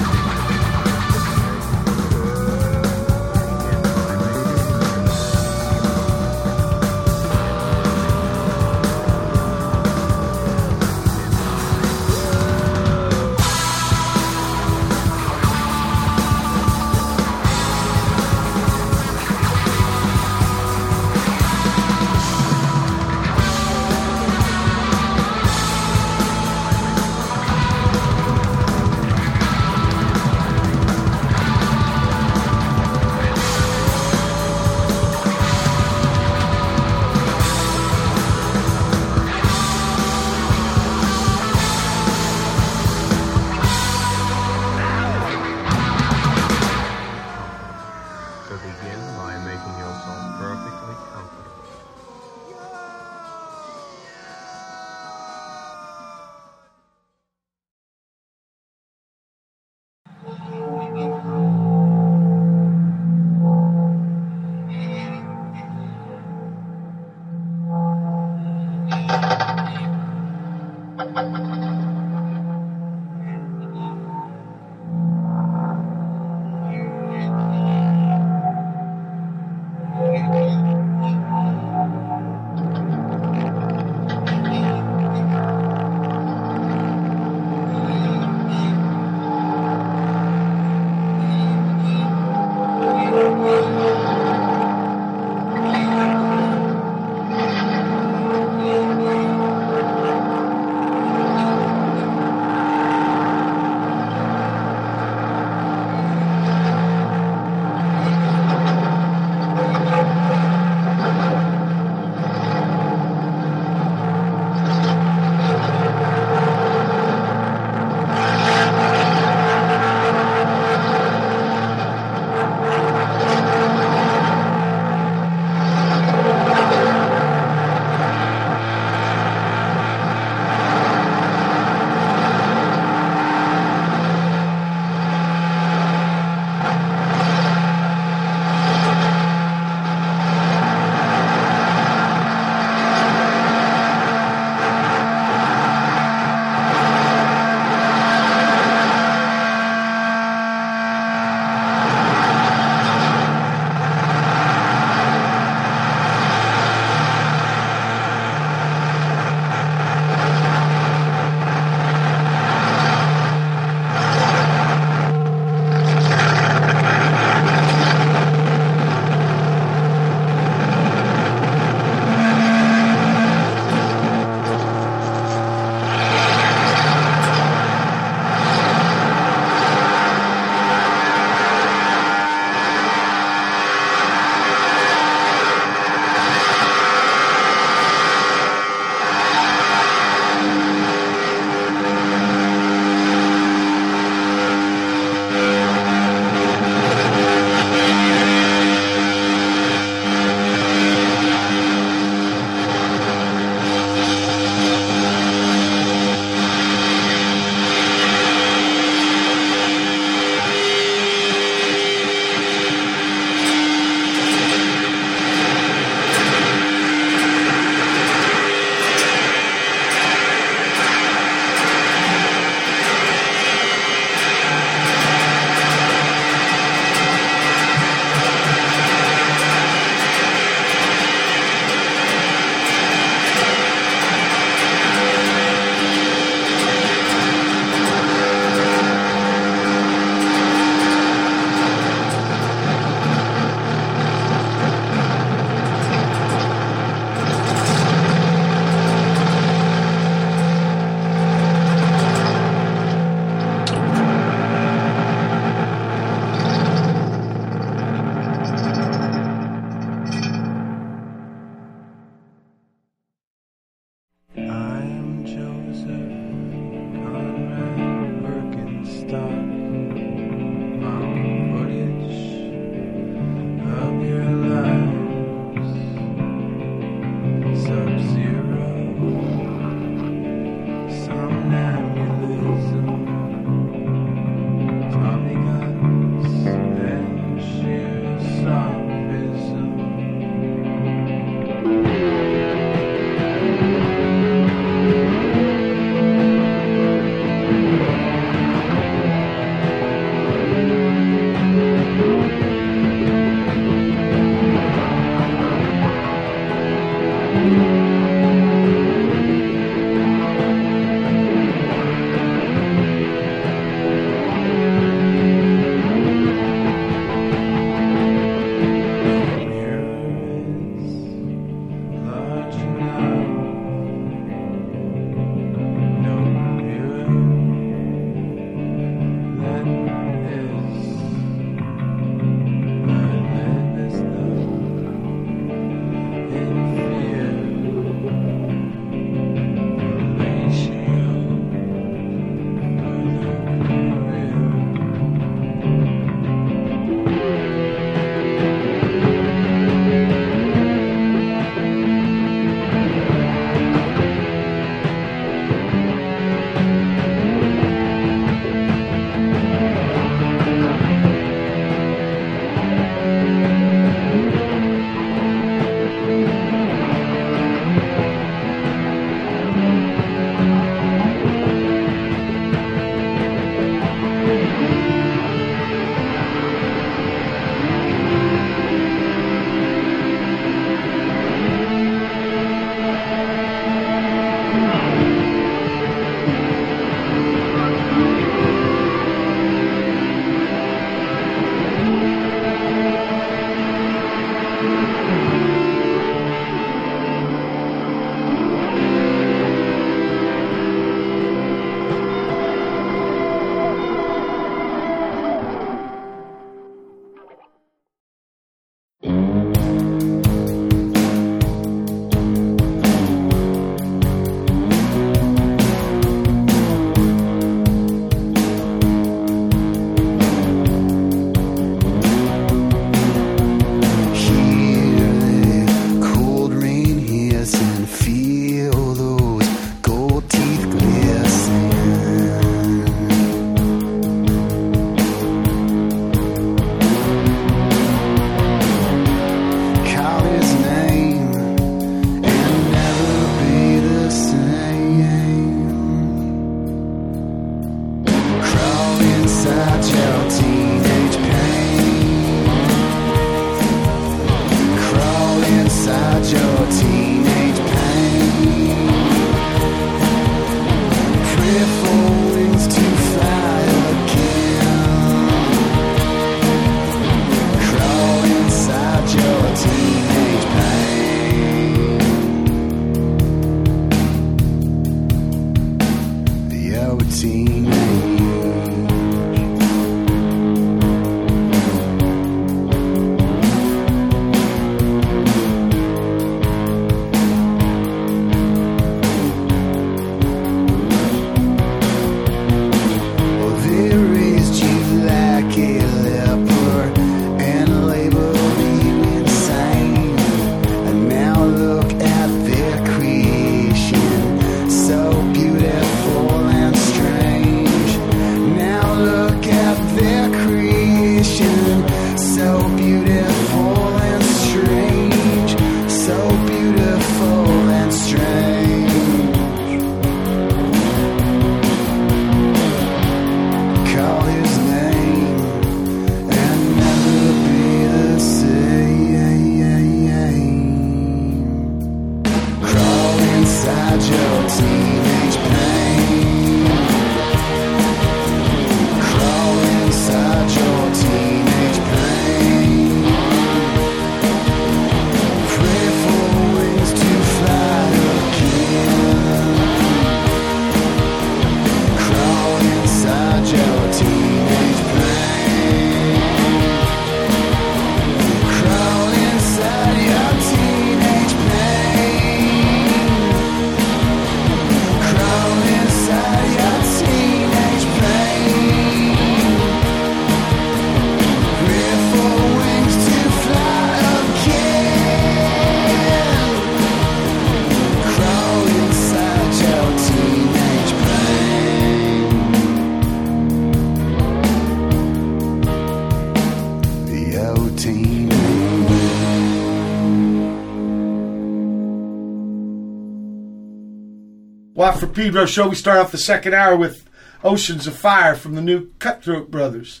Watt 594.90 594.98
from 594.98 595.12
Pedro 595.12 595.46
show. 595.46 595.68
We 595.68 595.76
start 595.76 595.98
off 595.98 596.10
the 596.10 596.18
second 596.18 596.52
hour 596.52 596.74
with 596.74 597.08
Oceans 597.44 597.86
of 597.86 597.94
Fire 597.94 598.34
from 598.34 598.56
the 598.56 598.60
new 598.60 598.90
Cutthroat 598.98 599.48
Brothers. 599.48 600.00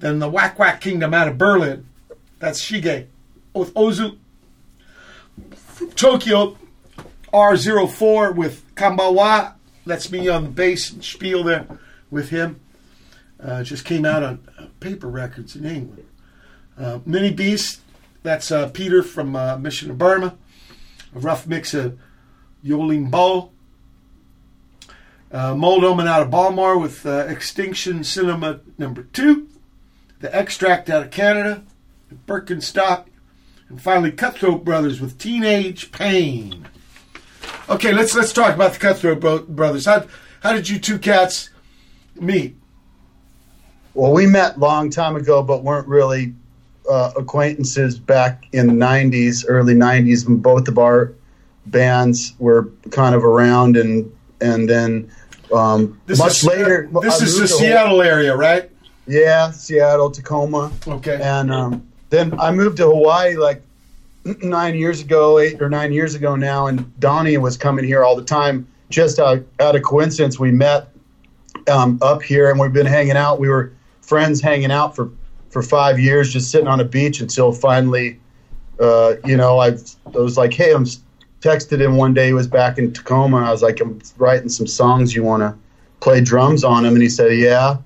Then 0.00 0.18
the 0.18 0.30
Waqwaq 0.30 0.82
Kingdom 0.82 1.14
out 1.14 1.28
of 1.28 1.38
Berlin. 1.38 1.88
That's 2.38 2.62
Shige. 2.62 3.06
With 3.54 3.72
Ozu. 3.72 4.18
Tokyo 5.94 6.58
R-04 7.32 8.34
with 8.34 8.62
Kanban 8.74 9.14
Wa. 9.14 9.54
That's 9.86 10.12
me 10.12 10.28
on 10.28 10.42
the 10.42 10.50
bass 10.50 10.92
and 10.92 11.02
spiel 11.02 11.42
there 11.42 11.66
with 12.10 12.28
him. 12.28 12.60
Uh, 13.42 13.62
just 13.62 13.86
came 13.86 14.04
out 14.04 14.22
on 14.22 14.46
uh, 14.58 14.66
paper 14.78 15.08
records 15.08 15.56
in 15.56 15.64
England. 15.64 16.06
Uh, 16.78 16.98
Minibeast. 16.98 17.78
That's 18.24 18.52
uh, 18.52 18.68
Peter 18.68 19.02
from 19.02 19.34
uh, 19.34 19.56
Mission 19.56 19.90
of 19.90 19.96
Burma. 19.96 20.36
A 21.16 21.18
rough 21.18 21.46
mix 21.46 21.72
of 21.72 21.98
Yolimbeaux. 22.62 23.52
Uh, 25.30 25.54
Mold 25.54 25.84
Omen 25.84 26.08
out 26.08 26.22
of 26.22 26.30
Balmar 26.30 26.78
with 26.78 27.04
uh, 27.04 27.26
Extinction 27.28 28.02
Cinema 28.02 28.60
number 28.78 29.02
two. 29.02 29.48
The 30.20 30.34
Extract 30.34 30.88
out 30.88 31.02
of 31.02 31.10
Canada. 31.10 31.62
Birkenstock. 32.26 33.06
And 33.68 33.80
finally, 33.80 34.10
Cutthroat 34.10 34.64
Brothers 34.64 35.00
with 35.00 35.18
Teenage 35.18 35.92
Pain. 35.92 36.66
Okay, 37.68 37.92
let's 37.92 38.14
let's 38.14 38.32
talk 38.32 38.54
about 38.54 38.72
the 38.72 38.78
Cutthroat 38.78 39.20
Bro- 39.20 39.44
Brothers. 39.44 39.84
How 39.84 40.06
how 40.42 40.54
did 40.54 40.68
you 40.68 40.78
two 40.78 40.98
cats 40.98 41.50
meet? 42.14 42.56
Well, 43.92 44.12
we 44.12 44.26
met 44.26 44.58
long 44.58 44.88
time 44.88 45.16
ago, 45.16 45.42
but 45.42 45.64
weren't 45.64 45.86
really 45.86 46.34
uh, 46.90 47.12
acquaintances 47.16 47.98
back 47.98 48.44
in 48.52 48.66
the 48.66 48.72
'90s, 48.72 49.44
early 49.46 49.74
'90s, 49.74 50.26
when 50.26 50.38
both 50.38 50.68
of 50.68 50.78
our 50.78 51.12
bands 51.66 52.32
were 52.38 52.70
kind 52.90 53.14
of 53.14 53.22
around, 53.22 53.76
and 53.76 54.10
and 54.40 54.68
then 54.68 55.10
um, 55.52 56.00
This 56.06 56.18
much 56.18 56.38
is, 56.38 56.44
later. 56.44 56.88
This 57.02 57.20
I 57.20 57.24
is 57.24 57.38
the 57.38 57.48
Seattle 57.48 58.02
area, 58.02 58.36
right? 58.36 58.70
Yeah, 59.06 59.50
Seattle, 59.50 60.10
Tacoma. 60.10 60.70
Okay. 60.86 61.18
And 61.22 61.50
um, 61.50 61.88
then 62.10 62.38
I 62.38 62.50
moved 62.50 62.76
to 62.78 62.84
Hawaii 62.84 63.36
like 63.36 63.62
nine 64.42 64.74
years 64.74 65.00
ago, 65.00 65.38
eight 65.38 65.60
or 65.62 65.70
nine 65.70 65.92
years 65.92 66.14
ago 66.14 66.36
now, 66.36 66.66
and 66.66 66.98
Donnie 67.00 67.38
was 67.38 67.56
coming 67.56 67.84
here 67.84 68.04
all 68.04 68.16
the 68.16 68.24
time. 68.24 68.66
Just 68.90 69.18
out, 69.18 69.42
out 69.60 69.76
of 69.76 69.82
coincidence, 69.82 70.38
we 70.38 70.50
met 70.50 70.88
um, 71.70 71.98
up 72.02 72.22
here, 72.22 72.50
and 72.50 72.58
we've 72.58 72.72
been 72.72 72.86
hanging 72.86 73.16
out. 73.16 73.38
We 73.38 73.48
were 73.48 73.72
friends 74.00 74.40
hanging 74.40 74.70
out 74.70 74.96
for 74.96 75.10
for 75.50 75.62
five 75.62 75.98
years, 75.98 76.30
just 76.30 76.50
sitting 76.50 76.68
on 76.68 76.78
a 76.80 76.84
beach 76.84 77.20
until 77.20 77.52
finally, 77.52 78.20
uh, 78.80 79.14
you 79.24 79.34
know, 79.36 79.58
I, 79.58 79.68
I 79.68 80.18
was 80.18 80.36
like, 80.36 80.52
hey, 80.52 80.72
I'm 80.74 80.84
texted 81.40 81.80
him 81.80 81.96
one 81.96 82.14
day. 82.14 82.26
He 82.28 82.32
was 82.32 82.46
back 82.46 82.78
in 82.78 82.92
Tacoma. 82.92 83.38
I 83.38 83.50
was 83.50 83.62
like, 83.62 83.80
I'm 83.80 84.00
writing 84.16 84.48
some 84.48 84.66
songs. 84.66 85.14
You 85.14 85.22
want 85.22 85.42
to 85.42 85.54
play 86.00 86.20
drums 86.20 86.64
on 86.64 86.82
them? 86.84 86.94
And 86.94 87.02
he 87.02 87.08
said, 87.08 87.36
yeah 87.38 87.78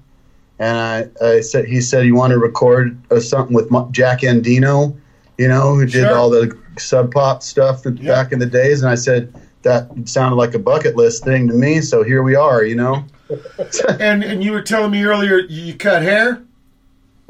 and 0.62 0.78
I, 1.20 1.26
I 1.26 1.40
said 1.40 1.64
he 1.64 1.80
said 1.80 2.06
you 2.06 2.14
want 2.14 2.30
to 2.30 2.38
record 2.38 2.96
uh, 3.10 3.18
something 3.18 3.54
with 3.54 3.68
Jack 3.90 4.20
Endino, 4.20 4.96
you 5.36 5.48
know, 5.48 5.74
who 5.74 5.86
did 5.86 5.92
Sure. 5.92 6.16
all 6.16 6.30
the 6.30 6.56
sub 6.78 7.12
pop 7.12 7.42
stuff 7.42 7.82
back 7.84 8.30
in 8.30 8.38
the 8.38 8.46
days. 8.46 8.80
And 8.80 8.88
I 8.88 8.94
said 8.94 9.34
that 9.62 9.90
sounded 10.04 10.36
like 10.36 10.54
a 10.54 10.60
bucket 10.60 10.94
list 10.94 11.24
thing 11.24 11.48
to 11.48 11.54
me. 11.54 11.80
So 11.80 12.04
here 12.04 12.22
we 12.22 12.36
are, 12.36 12.64
you 12.64 12.76
know. 12.76 13.04
And 13.98 14.22
and 14.22 14.44
you 14.44 14.52
were 14.52 14.62
telling 14.62 14.90
me 14.92 15.02
earlier 15.04 15.38
you 15.38 15.74
cut 15.74 16.02
hair, 16.02 16.44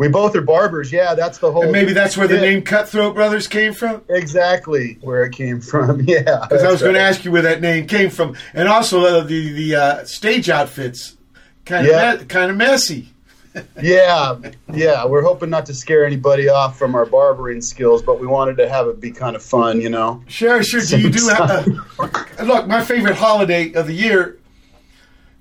We 0.02 0.08
both 0.08 0.34
are 0.36 0.40
barbers. 0.42 0.90
Yeah, 0.92 1.14
that's 1.14 1.38
the 1.38 1.50
whole. 1.52 1.62
and 1.62 1.72
maybe 1.72 1.92
that's 1.92 2.16
where 2.16 2.26
the 2.28 2.34
Yeah, 2.34 2.40
name 2.40 2.62
Cutthroat 2.62 3.14
Brothers 3.14 3.46
came 3.48 3.72
from. 3.72 4.02
exactly 4.08 4.98
where 5.00 5.24
it 5.24 5.32
came 5.32 5.60
from. 5.60 6.00
Yeah, 6.08 6.22
Because 6.22 6.62
I 6.62 6.70
was 6.70 6.80
that's 6.80 6.82
going 6.82 6.94
to 6.94 7.00
ask 7.00 7.24
you 7.24 7.30
where 7.32 7.42
that 7.42 7.60
name 7.60 7.86
came 7.86 8.10
from, 8.10 8.34
and 8.54 8.68
also 8.68 9.04
uh, 9.04 9.20
the 9.22 9.52
the 9.52 9.76
uh, 9.76 10.04
stage 10.04 10.50
outfits, 10.50 11.16
kind 11.64 11.86
of 11.86 11.92
Yeah. 11.92 12.16
me- 12.16 12.24
kind 12.26 12.50
of 12.50 12.56
messy. 12.56 13.08
Yeah, 13.82 14.38
yeah. 14.72 15.04
We're 15.04 15.20
hoping 15.20 15.50
not 15.50 15.66
to 15.66 15.74
scare 15.74 16.06
anybody 16.06 16.48
off 16.48 16.78
from 16.78 16.94
our 16.94 17.04
barbering 17.04 17.60
skills, 17.60 18.00
but 18.00 18.18
we 18.18 18.26
wanted 18.26 18.56
to 18.56 18.66
have 18.68 18.86
it 18.88 18.98
be 18.98 19.10
kind 19.10 19.36
of 19.36 19.42
fun, 19.42 19.78
you 19.82 19.90
know. 19.90 20.22
Sure, 20.26 20.62
sure. 20.62 20.80
Do 20.80 20.98
you 20.98 21.10
do 21.10 21.28
have? 21.36 21.68
Uh, 22.00 22.44
look, 22.44 22.66
my 22.66 22.82
favorite 22.82 23.16
holiday 23.16 23.70
of 23.74 23.86
the 23.88 23.92
year 23.92 24.38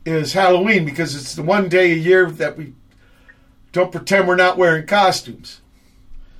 is 0.06 0.34
Halloween 0.34 0.84
because 0.84 1.16
it's 1.16 1.36
the 1.36 1.42
one 1.44 1.70
day 1.70 1.94
a 1.94 1.96
year 1.96 2.30
that 2.32 2.58
we 2.58 2.74
don't 3.72 3.92
pretend 3.92 4.28
we're 4.28 4.36
not 4.36 4.58
wearing 4.58 4.86
costumes. 4.86 5.62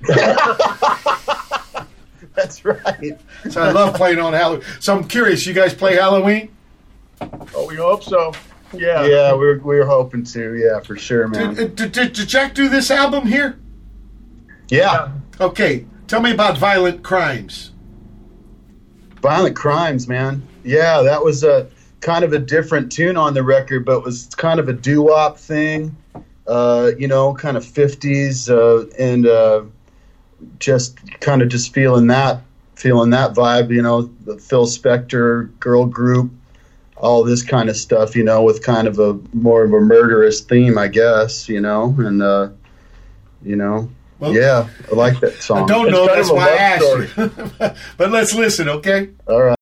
That's 2.34 2.64
right. 2.64 3.18
So 3.50 3.62
I 3.62 3.72
love 3.72 3.94
playing 3.94 4.18
on 4.18 4.32
Halloween. 4.32 4.64
So 4.80 4.96
I'm 4.96 5.06
curious, 5.06 5.46
you 5.46 5.52
guys 5.52 5.74
play 5.74 5.96
Halloween? 5.96 6.50
Oh, 7.54 7.66
we 7.68 7.76
hope 7.76 8.02
so. 8.02 8.32
Yeah. 8.72 9.04
Yeah, 9.04 9.34
we're 9.34 9.58
we're 9.60 9.84
hoping 9.86 10.24
to. 10.24 10.54
Yeah, 10.56 10.80
for 10.80 10.96
sure, 10.96 11.28
man. 11.28 11.54
Did, 11.54 11.76
did, 11.76 11.92
did, 11.92 12.12
did 12.14 12.28
Jack 12.28 12.54
do 12.54 12.68
this 12.68 12.90
album 12.90 13.26
here? 13.26 13.58
Yeah, 14.68 15.10
Okay, 15.40 15.84
tell 16.06 16.20
me 16.22 16.32
about 16.32 16.56
Violent 16.56 17.02
Crimes. 17.02 17.72
violent 19.20 19.54
crimes, 19.56 20.08
man. 20.08 20.42
Yeah, 20.64 21.02
that 21.02 21.22
was 21.22 21.44
a 21.44 21.68
kind 22.00 22.24
of 22.24 22.32
a 22.32 22.38
different 22.38 22.90
tune 22.90 23.16
on 23.18 23.34
the 23.34 23.42
record, 23.42 23.84
but 23.84 23.98
it 23.98 24.04
was 24.04 24.26
kind 24.36 24.58
of 24.58 24.68
a 24.68 24.72
doo 24.72 25.02
wop 25.02 25.36
thing. 25.38 25.94
Uh, 26.46 26.90
you 26.98 27.06
know, 27.08 27.34
kind 27.34 27.56
of 27.56 27.64
fifties, 27.64 28.50
uh, 28.50 28.84
and 28.98 29.26
uh, 29.26 29.62
just 30.58 30.98
kind 31.20 31.40
of 31.42 31.48
just 31.48 31.72
feeling 31.72 32.08
that, 32.08 32.42
feeling 32.74 33.10
that 33.10 33.32
vibe. 33.34 33.70
You 33.70 33.82
know, 33.82 34.02
the 34.24 34.38
Phil 34.38 34.66
Spector 34.66 35.56
girl 35.60 35.86
group. 35.86 36.30
all 36.96 37.24
this 37.24 37.42
kind 37.42 37.68
of 37.68 37.76
stuff, 37.76 38.14
you 38.14 38.22
know, 38.22 38.42
with 38.44 38.62
kind 38.62 38.86
of 38.86 38.98
a 39.00 39.18
more 39.32 39.64
of 39.64 39.72
a 39.72 39.80
murderous 39.80 40.40
theme, 40.40 40.78
I 40.78 40.86
guess, 40.88 41.48
you 41.48 41.60
know, 41.60 41.94
and 41.98 42.22
uh, 42.22 42.50
you 43.42 43.56
know, 43.56 43.90
Well- 44.20 44.32
yeah, 44.32 44.68
I 44.90 44.94
like 44.94 45.18
that 45.20 45.42
song. 45.42 45.56
I 45.56 45.60
song. 45.60 45.66
don't 45.66 45.90
know. 45.90 46.06
kind 46.06 46.18
That's 46.18 46.28
of 46.30 46.34
a 46.34 46.38
why 46.38 46.48
I 46.48 46.78
love 46.78 47.00
asked 47.18 47.58
you. 47.58 47.70
but 47.96 48.10
let's 48.12 48.34
listen, 48.34 48.68
okay? 48.68 49.10
All 49.26 49.42
right. 49.42 49.58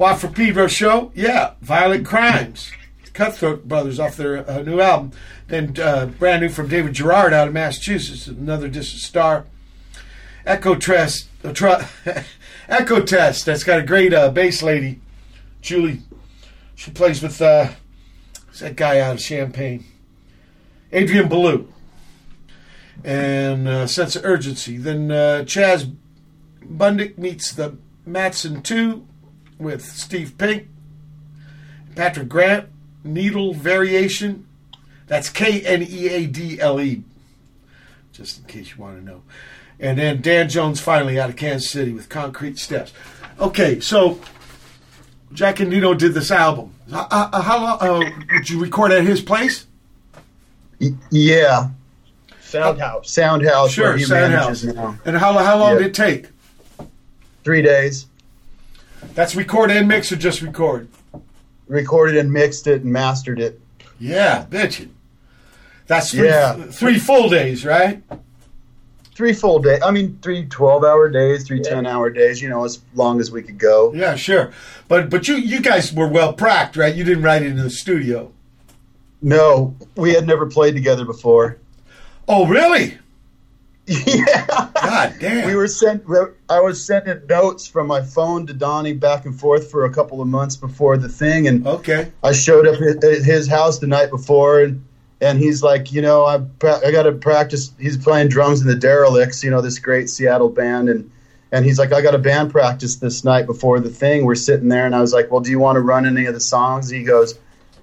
Watt 0.00 0.18
from 0.18 0.32
Pedro 0.32 0.66
show, 0.66 1.12
yeah. 1.14 1.52
Violent 1.60 2.06
Crimes, 2.06 2.72
Cutthroat 3.12 3.68
Brothers 3.68 4.00
off 4.00 4.16
their 4.16 4.50
uh, 4.50 4.62
new 4.62 4.80
album. 4.80 5.12
Then 5.48 5.78
uh, 5.78 6.06
brand 6.06 6.40
new 6.40 6.48
from 6.48 6.68
David 6.68 6.94
Gerard 6.94 7.34
out 7.34 7.48
of 7.48 7.52
Massachusetts, 7.52 8.26
another 8.26 8.66
distant 8.66 9.02
star. 9.02 9.44
Echotest, 10.46 11.26
uh, 11.44 11.52
tr- 11.52 11.84
Echotest. 12.70 13.44
That's 13.44 13.62
got 13.62 13.78
a 13.78 13.82
great 13.82 14.14
uh, 14.14 14.30
bass 14.30 14.62
lady, 14.62 15.00
Julie. 15.60 16.00
She 16.76 16.90
plays 16.92 17.22
with 17.22 17.42
uh, 17.42 17.68
that 18.58 18.76
guy 18.76 19.00
out 19.00 19.16
of 19.16 19.20
Champaign, 19.20 19.84
Adrian 20.92 21.28
Ballou, 21.28 21.70
and 23.04 23.68
uh, 23.68 23.86
Sense 23.86 24.16
of 24.16 24.24
Urgency. 24.24 24.78
Then 24.78 25.08
Chaz 25.10 25.94
Bundick 26.64 27.18
meets 27.18 27.52
the 27.52 27.76
Mattson 28.08 28.64
Two 28.64 29.06
with 29.60 29.84
Steve 29.84 30.36
Pink, 30.38 30.66
Patrick 31.94 32.28
Grant, 32.28 32.68
Kneadle 33.04 33.54
Variation. 33.54 34.46
That's 35.06 35.28
K 35.28 35.60
N 35.62 35.82
E 35.82 36.08
A 36.08 36.26
D 36.26 36.60
L 36.60 36.80
E, 36.80 37.02
just 38.12 38.38
in 38.40 38.44
case 38.46 38.70
you 38.70 38.82
want 38.82 38.98
to 38.98 39.04
know. 39.04 39.22
And 39.78 39.98
then 39.98 40.20
Dan 40.20 40.48
Jones 40.48 40.80
finally 40.80 41.18
out 41.18 41.30
of 41.30 41.36
Kansas 41.36 41.70
City 41.70 41.92
with 41.92 42.08
Concrete 42.08 42.58
Steps. 42.58 42.92
Okay, 43.40 43.80
so 43.80 44.20
Jack 45.32 45.56
Endino 45.56 45.96
did 45.96 46.14
this 46.14 46.30
album. 46.30 46.74
Uh, 46.92 47.06
uh, 47.10 47.40
how 47.42 47.58
long 47.80 48.04
uh, 48.04 48.10
did 48.30 48.50
you 48.50 48.60
record 48.60 48.92
at 48.92 49.04
his 49.04 49.20
place? 49.20 49.66
Yeah, 51.10 51.70
Sound 52.40 52.78
House. 52.80 53.10
Sound 53.10 53.44
House. 53.46 53.72
Sure, 53.72 53.88
where 53.88 53.96
he 53.96 54.04
Sound 54.04 54.32
manages 54.32 54.64
House. 54.64 54.74
now. 54.74 54.98
And 55.04 55.16
how, 55.16 55.32
how 55.34 55.58
long 55.58 55.72
Yeah. 55.72 55.78
did 55.78 55.86
it 55.88 55.94
take? 55.94 56.28
Three 57.44 57.62
days. 57.62 58.06
That's 59.14 59.34
record 59.34 59.70
and 59.70 59.88
mix 59.88 60.12
or 60.12 60.16
just 60.16 60.42
record? 60.42 60.88
Recorded 61.68 62.16
and 62.16 62.32
mixed 62.32 62.66
it 62.66 62.82
and 62.82 62.92
mastered 62.92 63.40
it. 63.40 63.60
Yeah, 63.98 64.46
bitchin'. 64.48 64.90
That's 65.86 66.10
three, 66.12 66.28
Yeah. 66.28 66.54
three 66.70 66.98
full 66.98 67.28
days, 67.28 67.64
right? 67.64 68.02
Three 69.14 69.32
full 69.32 69.58
days. 69.58 69.80
I 69.84 69.90
mean, 69.90 70.18
three 70.22 70.46
12 70.46 70.82
hour 70.84 71.08
days, 71.10 71.44
three 71.46 71.60
10 71.60 71.86
hour 71.86 72.08
days, 72.10 72.40
you 72.40 72.48
know, 72.48 72.64
as 72.64 72.78
long 72.94 73.20
as 73.20 73.30
we 73.30 73.42
could 73.42 73.58
go. 73.58 73.92
Yeah, 73.92 74.14
sure. 74.14 74.50
But 74.88 75.10
but 75.10 75.28
you 75.28 75.34
you 75.36 75.60
guys 75.60 75.92
were 75.92 76.08
well 76.08 76.32
pracked, 76.32 76.76
right? 76.76 76.94
You 76.94 77.04
didn't 77.04 77.22
write 77.24 77.42
it 77.42 77.48
in 77.48 77.56
the 77.56 77.68
studio. 77.70 78.30
No, 79.20 79.74
we 79.96 80.14
had 80.14 80.26
never 80.26 80.46
played 80.46 80.74
together 80.74 81.04
before. 81.04 81.58
Oh, 82.26 82.46
really? 82.46 82.96
Yeah. 83.90 84.46
God 84.74 85.14
damn. 85.18 85.48
We 85.48 85.56
were 85.56 85.66
sent. 85.66 86.04
I 86.48 86.60
was 86.60 86.84
sending 86.84 87.26
notes 87.26 87.66
from 87.66 87.88
my 87.88 88.02
phone 88.02 88.46
to 88.46 88.52
Donnie 88.52 88.92
back 88.92 89.26
and 89.26 89.38
forth 89.38 89.68
for 89.68 89.84
a 89.84 89.92
couple 89.92 90.20
of 90.22 90.28
months 90.28 90.56
before 90.56 90.96
the 90.96 91.08
thing, 91.08 91.48
and 91.48 91.66
okay. 91.66 92.12
I 92.22 92.32
showed 92.32 92.68
up 92.68 92.80
at 92.80 93.02
his 93.02 93.48
house 93.48 93.80
the 93.80 93.88
night 93.88 94.10
before, 94.10 94.60
and 94.60 94.84
and 95.20 95.40
he's 95.40 95.62
like, 95.62 95.92
you 95.92 96.02
know, 96.02 96.24
I 96.24 96.36
I 96.36 96.92
got 96.92 97.02
to 97.02 97.12
practice. 97.12 97.72
He's 97.80 97.96
playing 97.96 98.28
drums 98.28 98.60
in 98.60 98.68
the 98.68 98.76
Derelicts, 98.76 99.42
you 99.42 99.50
know, 99.50 99.60
this 99.60 99.80
great 99.80 100.08
Seattle 100.08 100.50
band, 100.50 100.88
and 100.88 101.10
and 101.50 101.64
he's 101.64 101.80
like, 101.80 101.92
I 101.92 102.00
got 102.00 102.14
a 102.14 102.18
band 102.18 102.52
practice 102.52 102.96
this 102.96 103.24
night 103.24 103.46
before 103.46 103.80
the 103.80 103.90
thing. 103.90 104.24
We're 104.24 104.36
sitting 104.36 104.68
there, 104.68 104.86
and 104.86 104.94
I 104.94 105.00
was 105.00 105.12
like, 105.12 105.32
well, 105.32 105.40
do 105.40 105.50
you 105.50 105.58
want 105.58 105.76
to 105.76 105.80
run 105.80 106.06
any 106.06 106.26
of 106.26 106.34
the 106.34 106.40
songs? 106.40 106.88
He 106.90 107.02
goes, 107.02 107.36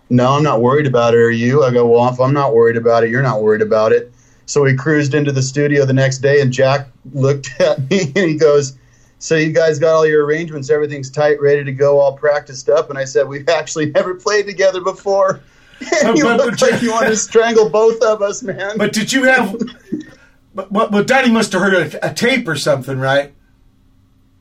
no, 0.10 0.32
I'm 0.32 0.44
not 0.44 0.62
worried 0.62 0.88
about 0.88 1.16
it. 1.16 1.18
Are 1.18 1.30
you? 1.30 1.66
I 1.66 1.72
go, 1.72 1.86
well, 1.86 2.08
if 2.08 2.22
I'm 2.22 2.34
not 2.34 2.54
worried 2.54 2.78
about 2.78 3.04
it, 3.04 3.10
you're 3.10 3.22
not 3.22 3.42
worried 3.42 3.62
about 3.62 3.92
it. 3.92 4.14
So 4.48 4.64
we 4.64 4.76
cruised 4.76 5.14
into 5.14 5.32
the 5.32 5.42
studio 5.44 5.86
the 5.86 5.94
next 5.94 6.20
day, 6.20 6.42
and 6.42 6.52
Jack 6.52 6.88
looked 7.14 7.50
at 7.62 7.90
me 7.90 8.02
and 8.16 8.30
he 8.30 8.36
goes, 8.36 8.76
"So 9.20 9.36
you 9.36 9.52
guys 9.52 9.78
got 9.78 9.94
all 9.94 10.06
your 10.08 10.26
arrangements? 10.26 10.70
Everything's 10.72 11.12
tight, 11.12 11.40
ready 11.40 11.64
to 11.66 11.72
go, 11.74 12.00
all 12.00 12.18
practiced 12.18 12.70
up?" 12.70 12.90
And 12.90 12.98
I 12.98 13.04
said, 13.06 13.28
"We've 13.28 13.48
actually 13.50 13.92
never 13.92 14.16
played 14.16 14.48
together 14.48 14.82
before." 14.82 15.42
And 16.04 16.18
he 16.18 16.24
But- 16.24 16.60
like 16.60 16.80
he 16.80 16.90
wanted 16.90 17.10
to 17.10 17.16
strangle 17.18 17.70
both 17.70 18.02
of 18.02 18.24
us, 18.24 18.42
man. 18.42 18.80
But 18.80 18.94
did 18.94 19.14
you 19.14 19.26
have? 19.26 19.56
but, 20.56 20.74
but, 20.74 20.92
but 20.92 21.06
Donnie 21.06 21.30
must 21.30 21.52
have 21.54 21.62
heard 21.62 21.94
a, 21.94 22.10
a 22.10 22.14
tape 22.16 22.48
or 22.48 22.56
something, 22.56 22.98
right? 22.98 23.32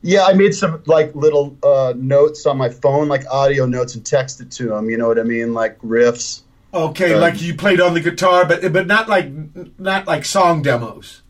Yeah, 0.01 0.23
I 0.25 0.33
made 0.33 0.55
some 0.55 0.81
like 0.87 1.13
little 1.13 1.55
uh, 1.61 1.93
notes 1.95 2.47
on 2.47 2.57
my 2.57 2.69
phone, 2.69 3.07
like 3.07 3.23
audio 3.29 3.67
notes, 3.67 3.93
and 3.93 4.03
texted 4.03 4.49
to 4.55 4.73
him. 4.73 4.89
You 4.89 4.97
know 4.97 5.07
what 5.07 5.19
I 5.19 5.23
mean, 5.23 5.53
like 5.53 5.77
riffs. 5.81 6.41
Okay, 6.73 7.13
Um, 7.13 7.21
like 7.21 7.41
you 7.41 7.55
played 7.55 7.79
on 7.79 7.93
the 7.93 8.01
guitar, 8.01 8.45
but 8.45 8.73
but 8.73 8.87
not 8.87 9.07
like 9.07 9.29
not 9.79 10.05
like 10.07 10.25
song 10.25 10.61
demos. 10.61 11.21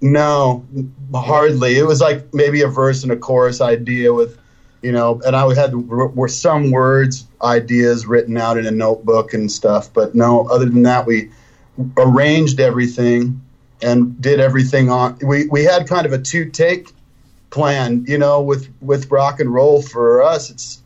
No, 0.00 0.64
hardly. 1.14 1.76
It 1.76 1.86
was 1.86 2.00
like 2.00 2.32
maybe 2.32 2.62
a 2.62 2.68
verse 2.68 3.02
and 3.02 3.12
a 3.12 3.16
chorus 3.16 3.60
idea 3.60 4.14
with, 4.14 4.38
you 4.80 4.92
know, 4.92 5.20
and 5.26 5.36
I 5.36 5.54
had 5.54 5.74
were 5.74 6.28
some 6.28 6.70
words 6.70 7.26
ideas 7.42 8.06
written 8.06 8.38
out 8.38 8.56
in 8.56 8.66
a 8.66 8.70
notebook 8.70 9.34
and 9.34 9.52
stuff. 9.52 9.92
But 9.92 10.14
no, 10.14 10.46
other 10.48 10.64
than 10.64 10.84
that, 10.84 11.06
we 11.06 11.30
arranged 11.98 12.60
everything 12.60 13.42
and 13.82 14.20
did 14.20 14.40
everything 14.40 14.90
on. 14.90 15.18
We 15.22 15.46
we 15.48 15.64
had 15.64 15.86
kind 15.86 16.06
of 16.06 16.12
a 16.12 16.18
two 16.18 16.46
take 16.48 16.88
plan, 17.50 18.06
you 18.08 18.16
know, 18.16 18.40
with 18.40 18.68
with 18.80 19.10
rock 19.10 19.40
and 19.40 19.52
roll. 19.52 19.82
For 19.82 20.22
us, 20.22 20.48
it's 20.50 20.82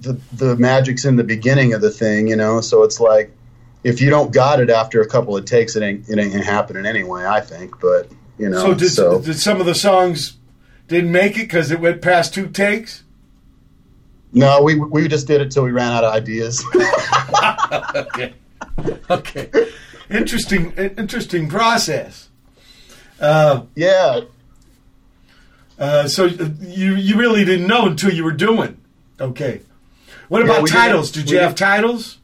the 0.00 0.18
the 0.32 0.56
magic's 0.56 1.04
in 1.04 1.16
the 1.16 1.24
beginning 1.24 1.72
of 1.74 1.80
the 1.80 1.90
thing, 1.90 2.28
you 2.28 2.36
know. 2.36 2.60
So 2.60 2.82
it's 2.82 3.00
like 3.00 3.32
if 3.84 4.00
you 4.00 4.10
don't 4.10 4.32
got 4.32 4.60
it 4.60 4.70
after 4.70 5.00
a 5.00 5.06
couple 5.08 5.36
of 5.36 5.44
takes, 5.44 5.76
it 5.76 5.82
ain't 5.82 6.08
it 6.08 6.18
ain't 6.18 6.44
happening 6.44 6.86
anyway. 6.86 7.24
I 7.26 7.40
think, 7.40 7.80
but 7.80 8.10
you 8.38 8.48
know, 8.48 8.60
So 8.60 8.74
did 8.74 8.90
so. 8.90 9.20
did 9.20 9.38
some 9.38 9.60
of 9.60 9.66
the 9.66 9.74
songs 9.74 10.36
didn't 10.88 11.12
make 11.12 11.36
it 11.36 11.42
because 11.42 11.70
it 11.70 11.80
went 11.80 12.02
past 12.02 12.34
two 12.34 12.48
takes? 12.48 13.04
No, 14.32 14.62
we 14.62 14.76
we 14.76 15.08
just 15.08 15.26
did 15.26 15.40
it 15.40 15.50
till 15.50 15.64
we 15.64 15.72
ran 15.72 15.92
out 15.92 16.04
of 16.04 16.12
ideas. 16.14 16.64
okay, 17.94 18.32
okay, 19.10 19.50
interesting, 20.08 20.72
interesting 20.72 21.48
process. 21.48 22.28
Uh, 23.20 23.64
yeah, 23.74 24.20
uh, 25.78 26.06
so 26.08 26.26
you 26.26 26.94
you 26.94 27.16
really 27.16 27.44
didn't 27.44 27.66
know 27.66 27.86
until 27.86 28.12
you 28.12 28.24
were 28.24 28.32
doing. 28.32 28.80
Okay, 29.20 29.60
what 30.30 30.42
about 30.42 30.62
we 30.62 30.70
titles? 30.70 31.10
didn't- 31.10 31.26
Did 31.26 31.32
you 31.32 31.38
have 31.40 31.50
didn't- 31.54 31.58
titles? 31.68 32.18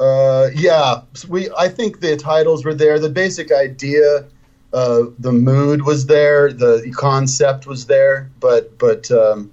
uh, 0.00 0.48
yeah. 0.54 1.02
So 1.14 1.28
we 1.28 1.50
I 1.56 1.68
think 1.68 2.00
the 2.00 2.16
titles 2.16 2.64
were 2.64 2.74
there. 2.74 2.98
The 2.98 3.10
basic 3.10 3.52
idea, 3.52 4.24
uh, 4.72 5.02
the 5.18 5.32
mood 5.32 5.82
was 5.84 6.06
there. 6.06 6.52
The 6.52 6.92
concept 6.96 7.66
was 7.66 7.86
there. 7.86 8.30
But 8.40 8.78
but 8.78 9.10
um, 9.10 9.50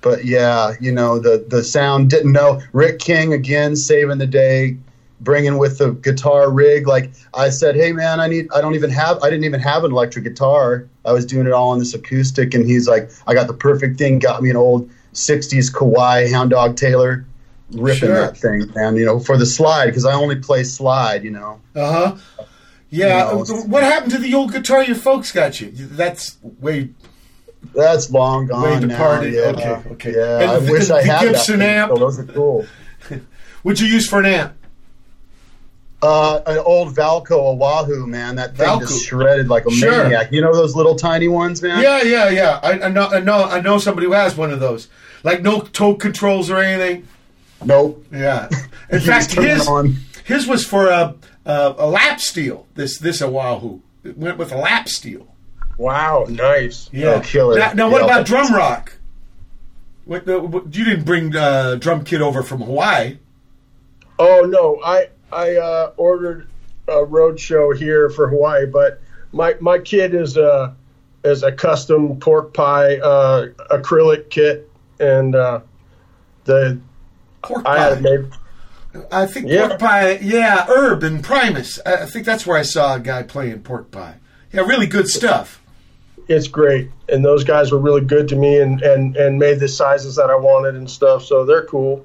but 0.00 0.24
yeah, 0.24 0.74
you 0.80 0.92
know 0.92 1.18
the 1.18 1.44
the 1.48 1.62
sound 1.62 2.10
didn't 2.10 2.32
know. 2.32 2.60
Rick 2.72 2.98
King 2.98 3.32
again 3.32 3.76
saving 3.76 4.18
the 4.18 4.26
day. 4.26 4.76
Bringing 5.20 5.58
with 5.58 5.78
the 5.78 5.90
guitar 5.94 6.48
rig, 6.48 6.86
like 6.86 7.10
I 7.34 7.48
said, 7.50 7.74
hey 7.74 7.90
man, 7.90 8.20
I 8.20 8.28
need. 8.28 8.46
I 8.54 8.60
don't 8.60 8.76
even 8.76 8.90
have. 8.90 9.20
I 9.20 9.28
didn't 9.30 9.42
even 9.42 9.58
have 9.58 9.82
an 9.82 9.90
electric 9.90 10.22
guitar. 10.22 10.86
I 11.04 11.10
was 11.10 11.26
doing 11.26 11.44
it 11.48 11.52
all 11.52 11.70
on 11.70 11.80
this 11.80 11.92
acoustic, 11.92 12.54
and 12.54 12.64
he's 12.64 12.86
like, 12.86 13.10
I 13.26 13.34
got 13.34 13.48
the 13.48 13.52
perfect 13.52 13.98
thing. 13.98 14.20
Got 14.20 14.44
me 14.44 14.50
an 14.50 14.54
old 14.56 14.88
'60s 15.14 15.72
Kawai 15.72 16.30
Hound 16.32 16.50
Dog 16.50 16.76
Taylor, 16.76 17.24
ripping 17.72 17.98
Sure. 18.08 18.20
that 18.20 18.36
thing, 18.36 18.70
man. 18.74 18.96
You 18.96 19.04
know, 19.06 19.18
for 19.20 19.36
the 19.36 19.46
slide 19.46 19.86
because 19.86 20.04
I 20.04 20.12
only 20.14 20.36
play 20.36 20.64
slide. 20.64 21.24
You 21.24 21.30
know, 21.32 21.60
Uh 21.74 21.92
huh. 21.92 22.44
Yeah. 22.90 23.32
You 23.32 23.44
know, 23.44 23.62
what 23.66 23.82
happened 23.82 24.12
to 24.12 24.18
the 24.18 24.34
old 24.34 24.52
guitar 24.52 24.82
your 24.82 24.96
folks 24.96 25.30
got 25.32 25.60
you? 25.60 25.70
That's 25.74 26.36
way 26.60 26.90
that's 27.74 28.10
long 28.10 28.46
gone. 28.46 28.62
way 28.62 28.74
now, 28.80 28.86
departed. 28.86 29.34
yeah. 29.34 29.40
Okay. 29.40 29.82
Okay. 29.92 30.12
Yeah, 30.16 30.40
And 30.40 30.50
I 30.52 30.58
the- 30.60 30.72
wish 30.72 30.88
the 30.88 30.94
I 30.94 31.02
had 31.02 31.20
Gibson 31.22 31.58
that. 31.58 31.68
amp. 31.68 31.92
so 31.92 31.98
those 31.98 32.18
are 32.18 32.24
cool. 32.24 32.66
What'd 33.62 33.80
you 33.80 33.88
use 33.88 34.08
for 34.08 34.20
an 34.20 34.26
amp? 34.26 34.54
Uh, 36.00 36.40
an 36.46 36.58
old 36.58 36.94
Valco 36.94 37.32
Oahu, 37.32 38.06
man. 38.06 38.36
That 38.36 38.56
thing 38.56 38.66
Valco. 38.68 38.80
just 38.80 39.04
shredded 39.06 39.48
like 39.48 39.66
a 39.66 39.70
Sure. 39.72 40.04
maniac. 40.04 40.30
You 40.30 40.40
know 40.40 40.54
those 40.54 40.76
little 40.76 40.94
tiny 40.94 41.26
ones, 41.26 41.60
man? 41.60 41.82
Yeah, 41.82 42.02
yeah, 42.02 42.28
yeah. 42.30 42.60
I, 42.62 42.82
I 42.82 42.88
know, 42.88 43.08
I 43.08 43.18
know, 43.18 43.44
I 43.44 43.60
know 43.60 43.78
somebody 43.78 44.06
who 44.06 44.12
has 44.12 44.36
one 44.36 44.52
of 44.52 44.60
those. 44.60 44.86
Like 45.24 45.42
no 45.42 45.60
toe 45.60 45.94
controls 45.96 46.50
or 46.50 46.58
anything. 46.58 47.08
Nope. 47.64 48.06
Yeah. 48.12 48.48
In 48.90 49.00
fact, 49.00 49.30
just 49.30 49.32
turn 49.32 49.44
it 49.44 49.50
his 49.58 49.98
his 50.24 50.46
was 50.46 50.64
for 50.64 50.88
a, 50.88 51.16
a 51.44 51.74
a 51.78 51.86
lap 51.88 52.20
steel. 52.20 52.66
This 52.76 52.98
this 52.98 53.20
Oahu. 53.20 53.80
It 54.04 54.16
went 54.16 54.38
with 54.38 54.52
a 54.52 54.56
lap 54.56 54.88
steel. 54.88 55.26
Wow, 55.76 56.26
nice. 56.28 56.88
Yeah. 56.92 57.14
Oh, 57.14 57.20
killer. 57.20 57.58
Now, 57.58 57.72
now 57.72 57.90
what 57.90 58.02
Yeah. 58.02 58.06
about 58.06 58.26
drum 58.26 58.54
rock? 58.54 58.92
What, 60.04 60.24
the, 60.26 60.38
what 60.40 60.74
you 60.74 60.84
didn't 60.84 61.04
bring 61.04 61.34
uh, 61.36 61.74
drum 61.74 62.04
kit 62.04 62.20
over 62.22 62.42
from 62.44 62.60
Hawaii? 62.62 63.18
Oh 64.20 64.42
no, 64.48 64.80
I 64.84 65.08
I 65.32 65.56
uh, 65.56 65.92
ordered 65.96 66.48
a 66.86 67.04
road 67.04 67.38
show 67.38 67.72
here 67.72 68.08
for 68.10 68.28
Hawaii, 68.28 68.66
but 68.66 69.00
my 69.32 69.54
my 69.60 69.78
kit 69.78 70.14
is 70.14 70.36
a 70.36 70.74
is 71.24 71.42
a 71.42 71.52
custom 71.52 72.18
pork 72.20 72.54
pie 72.54 72.96
uh, 72.98 73.48
acrylic 73.70 74.30
kit, 74.30 74.70
and 75.00 75.34
uh, 75.34 75.60
the 76.44 76.78
Pork 77.42 77.64
I 77.66 77.78
had 77.78 77.94
pie. 77.96 78.00
made. 78.00 78.30
I 79.12 79.26
think 79.26 79.46
Yeah. 79.48 79.68
pork 79.68 79.80
pie. 79.80 80.18
Yeah, 80.22 80.64
Herb 80.66 81.02
and 81.02 81.22
Primus. 81.22 81.78
I 81.84 81.94
I 82.02 82.06
think 82.06 82.24
that's 82.24 82.46
where 82.46 82.56
I 82.58 82.62
saw 82.62 82.94
a 82.96 83.00
guy 83.00 83.22
playing 83.22 83.62
pork 83.62 83.90
pie. 83.90 84.14
Yeah, 84.52 84.62
really 84.62 84.86
good 84.86 85.08
stuff. 85.08 85.60
It's 86.26 86.48
great, 86.48 86.90
and 87.08 87.24
those 87.24 87.42
guys 87.44 87.70
were 87.72 87.78
really 87.78 88.00
good 88.02 88.28
to 88.28 88.36
me, 88.36 88.58
and 88.60 88.80
and 88.82 89.16
and 89.16 89.38
made 89.38 89.60
the 89.60 89.68
sizes 89.68 90.16
that 90.16 90.30
I 90.30 90.36
wanted 90.36 90.74
and 90.74 90.88
stuff. 90.90 91.24
So 91.24 91.44
they're 91.44 91.64
cool. 91.66 92.04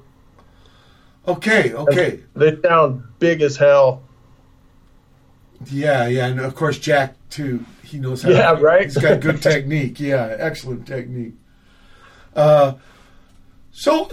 Okay, 1.26 1.72
okay. 1.72 2.20
They 2.36 2.60
sound 2.60 3.02
big 3.18 3.40
as 3.40 3.56
hell. 3.56 4.02
Yeah, 5.70 6.06
yeah, 6.08 6.26
and 6.26 6.40
of 6.40 6.54
course 6.54 6.78
Jack 6.78 7.16
too. 7.30 7.64
He 7.82 7.98
knows 7.98 8.22
how. 8.22 8.30
Yeah, 8.30 8.60
right? 8.60 8.84
He's 8.84 8.98
got 8.98 9.20
good 9.20 9.40
technique. 9.40 9.98
Yeah, 10.00 10.36
excellent 10.38 10.86
technique. 10.86 11.34
Uh, 12.34 12.74
so 13.72 14.10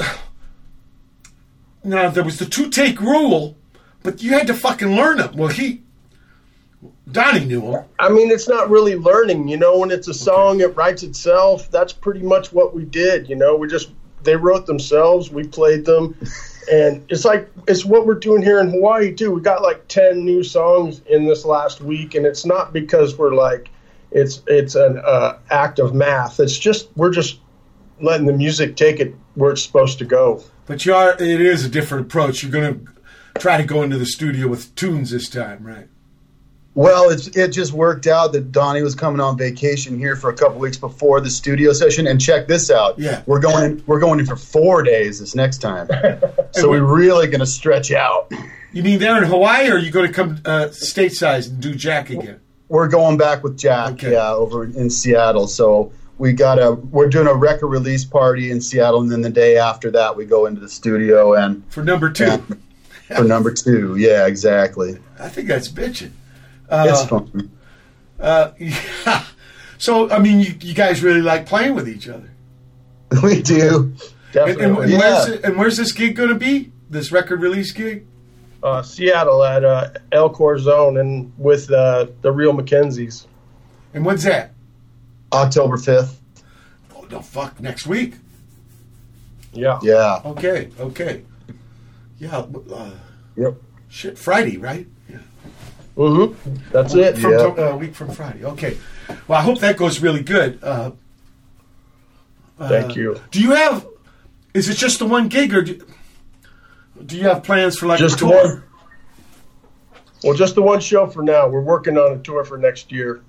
now 1.84 2.10
there 2.10 2.24
was 2.24 2.40
the 2.40 2.46
two 2.46 2.70
take 2.70 3.02
rule, 3.02 3.58
but 4.04 4.24
you 4.24 4.32
had 4.32 4.48
to 4.48 4.54
fucking 4.54 4.96
learn 4.96 5.18
them. 5.18 5.36
Well, 5.36 5.50
he 5.50 5.82
Donnie 7.12 7.46
knew 7.46 7.62
them. 7.62 7.86
I 8.00 8.10
mean, 8.10 8.32
it's 8.32 8.48
not 8.48 8.70
really 8.70 8.96
learning, 8.96 9.50
you 9.50 9.58
know. 9.58 9.80
When 9.80 9.92
it's 9.92 10.08
a 10.08 10.14
song, 10.14 10.62
it 10.62 10.76
writes 10.78 11.04
itself. 11.04 11.70
That's 11.70 11.92
pretty 11.92 12.22
much 12.22 12.54
what 12.54 12.74
we 12.74 12.86
did, 12.86 13.28
you 13.28 13.36
know. 13.36 13.56
We 13.56 13.68
just 13.68 13.92
they 14.24 14.36
wrote 14.36 14.66
themselves, 14.66 15.32
we 15.32 15.48
played 15.48 15.86
them, 15.86 16.16
and 16.72 17.06
it's 17.10 17.26
like 17.26 17.50
it's 17.68 17.86
what 17.86 18.06
we're 18.06 18.16
doing 18.16 18.42
here 18.42 18.60
in 18.60 18.70
Hawaii 18.70 19.14
too. 19.14 19.32
We 19.32 19.42
got 19.42 19.62
like 19.62 19.88
ten 19.88 20.26
new 20.26 20.44
songs 20.44 21.02
in 21.10 21.26
this 21.26 21.46
last 21.46 21.82
week, 21.82 22.16
and 22.16 22.26
it's 22.26 22.46
not 22.46 22.74
because 22.74 23.18
we're 23.18 23.34
like 23.34 23.70
it's 24.12 24.42
it's 24.48 24.76
an 24.76 25.00
uh, 25.04 25.38
act 25.50 25.80
of 25.80 25.94
math. 25.94 26.40
It's 26.40 26.58
just 26.58 26.90
we're 26.96 27.12
just 27.12 27.40
letting 28.02 28.26
the 28.26 28.34
music 28.34 28.76
take 28.76 29.00
it 29.00 29.16
where 29.36 29.52
it's 29.52 29.64
supposed 29.64 30.00
to 30.00 30.06
go. 30.06 30.44
But 30.66 30.86
you 30.86 30.94
are. 30.94 31.14
It 31.14 31.42
is 31.42 31.66
a 31.66 31.70
different 31.70 32.08
approach. 32.08 32.44
You're 32.44 32.52
going 32.52 32.86
to 32.86 33.40
try 33.40 33.58
to 33.58 33.64
go 33.64 33.84
into 33.84 33.98
the 33.98 34.06
studio 34.06 34.48
with 34.48 34.74
tunes 34.76 35.12
this 35.12 35.30
time, 35.30 35.66
right? 35.66 35.88
Well, 36.74 37.10
it's, 37.10 37.28
it 37.28 37.50
just 37.50 37.74
worked 37.74 38.08
out 38.08 38.32
that 38.32 38.52
Donnie 38.54 38.82
was 38.82 38.96
coming 38.96 39.20
on 39.20 39.38
vacation 39.38 39.98
here 40.00 40.16
for 40.16 40.30
a 40.30 40.34
couple 40.34 40.58
weeks 40.60 40.78
before 40.78 41.20
the 41.20 41.30
studio 41.30 41.74
session. 41.74 42.08
And 42.08 42.20
check 42.22 42.48
this 42.48 42.72
out. 42.72 42.98
Yeah. 42.98 43.24
We're 43.26 43.42
going 43.42 43.84
we're 43.88 44.00
going 44.00 44.20
in 44.22 44.26
for 44.26 44.38
four 44.38 44.82
days 44.82 45.20
this 45.20 45.36
next 45.36 45.58
time. 45.58 45.90
so 46.52 46.70
we're 46.70 46.84
really 46.84 47.28
going 47.28 47.42
to 47.42 47.46
stretch 47.46 47.92
out. 47.92 48.32
You 48.72 48.84
mean 48.84 49.00
there 49.00 49.18
in 49.22 49.28
Hawaii, 49.30 49.70
or 49.70 49.76
are 49.76 49.80
you 49.80 49.92
going 49.92 50.08
to 50.08 50.14
come 50.14 50.40
uh, 50.46 50.68
stateside 50.72 51.50
and 51.50 51.62
do 51.62 51.76
Jack 51.76 52.10
again? 52.10 52.40
We're 52.70 52.88
going 52.88 53.18
back 53.18 53.44
with 53.44 53.58
Jack, 53.60 53.94
Okay. 53.96 54.14
yeah, 54.14 54.32
over 54.32 54.64
in 54.64 54.90
Seattle. 54.90 55.48
So 55.48 55.92
we 56.20 56.32
got 56.32 56.58
a 56.58 56.72
we're 56.72 57.10
doing 57.10 57.28
a 57.28 57.34
record 57.34 57.68
release 57.68 58.06
party 58.06 58.50
in 58.50 58.62
Seattle, 58.62 59.02
and 59.02 59.12
then 59.12 59.20
the 59.22 59.30
day 59.30 59.58
after 59.58 59.92
that, 59.92 60.16
we 60.16 60.24
go 60.26 60.46
into 60.46 60.62
the 60.62 60.70
studio 60.70 61.34
and 61.34 61.66
For 61.70 61.84
number 61.84 62.10
two, 62.10 62.24
Yeah. 62.24 62.38
for 63.18 63.26
number 63.26 63.52
two. 63.52 63.98
Yeah, 63.98 64.26
exactly. 64.26 65.00
I 65.20 65.28
think 65.28 65.50
that's 65.50 65.68
bitching. 65.68 66.12
It's 66.72 67.02
Uh, 67.02 67.06
fun. 67.08 67.52
uh, 68.20 68.52
yeah. 68.60 69.24
So, 69.78 70.10
I 70.12 70.20
mean, 70.20 70.40
you, 70.40 70.54
you 70.62 70.74
guys 70.74 71.02
really 71.04 71.22
like 71.22 71.46
playing 71.46 71.76
with 71.76 71.90
each 71.90 72.08
other. 72.08 72.30
we 73.24 73.42
do. 73.42 73.60
And, 73.70 73.84
and, 73.84 74.02
Definitely, 74.32 74.84
and 74.84 74.92
Yeah. 74.92 74.98
where's 75.00 75.28
it, 75.30 75.44
and 75.44 75.58
where's 75.58 75.78
this 75.78 75.92
gig 75.92 76.16
going 76.16 76.30
to 76.30 76.36
be? 76.36 76.72
This 76.90 77.12
record 77.12 77.42
release 77.42 77.72
gig? 77.72 78.06
uh, 78.64 78.84
Seattle 78.84 79.44
at 79.44 79.66
uh, 79.66 79.90
El 80.12 80.30
Corazon 80.30 80.98
and 80.98 81.34
with 81.38 81.72
uh, 81.72 82.06
the 82.22 82.32
Real 82.32 82.54
McKenzies. 82.54 83.26
And 83.96 84.06
when's 84.06 84.22
that? 84.24 84.52
October 85.34 85.78
fifth. 85.78 86.22
Oh, 86.96 87.08
no, 87.10 87.22
fuck, 87.22 87.60
next 87.60 87.88
week. 87.88 88.14
Yeah. 89.52 89.80
Yeah. 89.82 90.22
Okay, 90.26 90.70
okay. 90.80 91.24
Yeah, 92.20 92.46
uh, 92.72 92.92
Yep. 93.36 93.56
shit, 93.90 94.20
Friday, 94.20 94.58
right? 94.58 94.86
Mm-hmm. 95.98 96.56
That's 96.72 96.94
it. 96.96 97.18
From 97.18 97.32
Yeah. 97.32 97.38
to- 97.38 97.74
uh, 97.74 97.78
week 97.78 97.94
from 97.96 98.12
Friday. 98.12 98.44
Okay. 98.46 98.78
Well, 99.28 99.40
I 99.40 99.44
hope 99.44 99.60
that 99.60 99.78
goes 99.78 100.00
really 100.02 100.24
good. 100.24 100.60
Uh, 100.64 100.92
uh, 102.60 102.70
Thank 102.70 102.96
you. 102.96 103.20
Do 103.32 103.42
you 103.42 103.52
have? 103.52 103.86
Is 104.54 104.70
it 104.70 104.76
just 104.78 105.00
the 105.00 105.06
one 105.06 105.28
gig, 105.28 105.54
or 105.54 105.62
do, 105.62 105.80
do 107.06 107.18
you 107.18 107.24
have 107.24 107.44
plans 107.44 107.78
for 107.78 107.88
like 107.88 108.00
Just 108.00 108.16
a 108.18 108.20
tour? 108.20 108.30
one. 108.44 108.64
Well, 110.24 110.34
just 110.36 110.56
the 110.56 110.62
one 110.62 110.80
show 110.80 111.08
for 111.08 111.24
now. 111.24 111.48
We're 111.48 111.62
working 111.62 111.98
on 111.98 112.14
a 112.14 112.20
tour 112.22 112.44
for 112.46 112.58
next 112.58 112.92
year. 112.92 113.22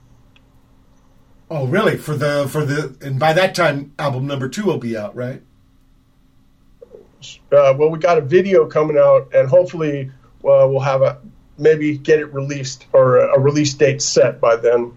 Oh, 1.50 1.66
really? 1.66 1.96
For 1.96 2.14
the 2.16 2.46
for 2.48 2.64
the 2.64 2.96
and 3.00 3.18
by 3.18 3.32
that 3.32 3.54
time, 3.54 3.92
album 3.98 4.26
number 4.26 4.48
two 4.48 4.64
will 4.64 4.78
be 4.78 4.96
out, 4.96 5.16
right? 5.16 5.42
Uh, 7.52 7.74
well, 7.78 7.88
we 7.90 7.98
got 7.98 8.18
a 8.18 8.20
video 8.20 8.66
coming 8.66 8.98
out, 8.98 9.32
and 9.34 9.48
hopefully 9.48 10.10
uh, 10.44 10.66
we'll 10.68 10.80
have 10.80 11.02
a 11.02 11.18
maybe 11.58 11.98
get 11.98 12.18
it 12.18 12.32
released 12.32 12.86
or 12.92 13.18
a, 13.18 13.36
a 13.36 13.40
release 13.40 13.74
date 13.74 14.02
set 14.02 14.40
by 14.40 14.56
then. 14.56 14.92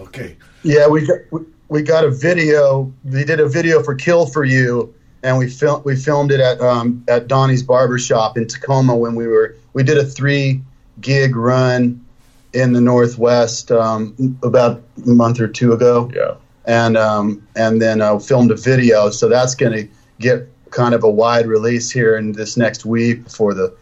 Okay. 0.00 0.36
Yeah, 0.62 0.88
we 0.88 1.06
got 1.06 1.18
we, 1.30 1.40
we 1.68 1.82
got 1.82 2.04
a 2.04 2.10
video. 2.10 2.92
We 3.04 3.24
did 3.24 3.40
a 3.40 3.48
video 3.48 3.82
for 3.82 3.94
"Kill 3.94 4.26
for 4.26 4.44
You," 4.44 4.94
and 5.22 5.38
we 5.38 5.48
filmed 5.48 5.84
we 5.84 5.96
filmed 5.96 6.32
it 6.32 6.40
at 6.40 6.60
um, 6.60 7.04
at 7.08 7.28
Donnie's 7.28 7.62
Barbershop 7.62 8.36
in 8.36 8.46
Tacoma 8.46 8.96
when 8.96 9.14
we 9.14 9.26
were 9.26 9.56
we 9.72 9.82
did 9.82 9.98
a 9.98 10.04
three 10.04 10.62
gig 11.00 11.36
run 11.36 12.04
in 12.52 12.72
the 12.72 12.80
Northwest 12.80 13.72
um, 13.72 14.38
about 14.42 14.82
a 15.06 15.08
month 15.08 15.40
or 15.40 15.48
two 15.48 15.72
ago. 15.72 16.10
Yeah. 16.14 16.34
and 16.64 16.96
um, 16.96 17.46
and 17.56 17.80
then 17.80 18.00
uh, 18.00 18.18
filmed 18.18 18.50
a 18.50 18.56
video. 18.56 19.10
So 19.10 19.28
that's 19.28 19.54
going 19.54 19.72
to 19.72 19.88
get 20.20 20.48
kind 20.70 20.94
of 20.94 21.02
a 21.02 21.10
wide 21.10 21.46
release 21.46 21.90
here 21.90 22.16
in 22.16 22.32
this 22.32 22.56
next 22.56 22.84
week 22.84 23.28
for 23.28 23.54
the 23.54 23.74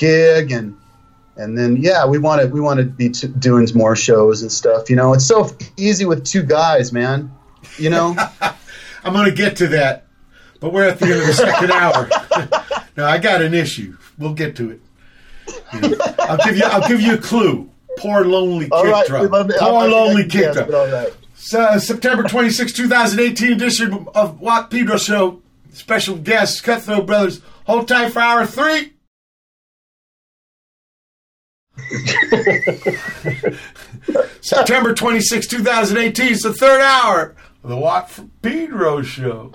gig, 0.00 0.50
and 0.50 0.76
and 1.36 1.56
then 1.56 1.76
yeah, 1.76 2.06
we 2.06 2.18
want 2.18 2.42
to 2.42 2.48
we 2.48 2.60
want 2.60 2.80
to 2.80 2.86
be 2.86 3.10
t- 3.10 3.28
doing 3.28 3.68
more 3.74 3.94
shows 3.94 4.42
and 4.42 4.50
stuff. 4.50 4.90
You 4.90 4.96
know, 4.96 5.12
it's 5.12 5.26
so 5.26 5.50
easy 5.76 6.04
with 6.06 6.24
two 6.24 6.42
guys, 6.42 6.92
man. 6.92 7.30
You 7.78 7.90
know, 7.90 8.16
I'm 9.04 9.24
to 9.24 9.30
get 9.30 9.56
to 9.58 9.68
that, 9.68 10.06
but 10.58 10.72
we're 10.72 10.88
at 10.88 10.98
the 10.98 11.06
end 11.06 11.20
of 11.20 11.26
the 11.26 11.32
second 11.34 11.70
hour. 11.70 12.08
now 12.96 13.06
I 13.06 13.18
got 13.18 13.42
an 13.42 13.54
issue. 13.54 13.96
We'll 14.18 14.34
get 14.34 14.56
to 14.56 14.70
it. 14.70 14.80
You 15.74 15.80
know, 15.80 15.96
I'll 16.18 16.38
give 16.38 16.56
you. 16.56 16.64
I'll 16.64 16.88
give 16.88 17.00
you 17.00 17.14
a 17.14 17.18
clue. 17.18 17.70
Poor 17.98 18.24
lonely 18.24 18.64
kick 18.66 18.72
right, 18.72 19.06
drum. 19.06 19.28
Poor 19.28 19.44
I- 19.60 19.66
I- 19.66 19.86
lonely 19.86 20.26
kick 20.26 20.52
drum. 20.54 21.06
So, 21.34 21.58
uh, 21.58 21.78
September 21.78 22.22
26, 22.24 22.74
2018 22.74 23.52
edition 23.52 24.06
of 24.14 24.40
Watt 24.40 24.70
Pedro 24.70 24.98
Show. 24.98 25.40
Special 25.72 26.16
guests, 26.16 26.60
Cutthroat 26.60 27.06
Brothers. 27.06 27.40
Hold 27.64 27.88
tight 27.88 28.12
for 28.12 28.20
hour 28.20 28.44
three. 28.44 28.92
September 34.40 34.94
26, 34.94 35.46
2018. 35.46 36.32
It's 36.32 36.42
the 36.42 36.54
third 36.54 36.80
hour 36.80 37.34
of 37.62 37.70
the 37.70 37.76
Watt 37.76 38.10
Pedro 38.42 39.02
Show. 39.02 39.50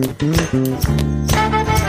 Música 0.00 1.79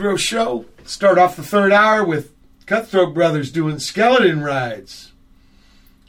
Pedro 0.00 0.16
show. 0.16 0.64
Start 0.86 1.18
off 1.18 1.36
the 1.36 1.42
third 1.42 1.72
hour 1.72 2.02
with 2.02 2.32
Cutthroat 2.64 3.12
Brothers 3.12 3.52
doing 3.52 3.78
skeleton 3.78 4.40
rides. 4.40 5.12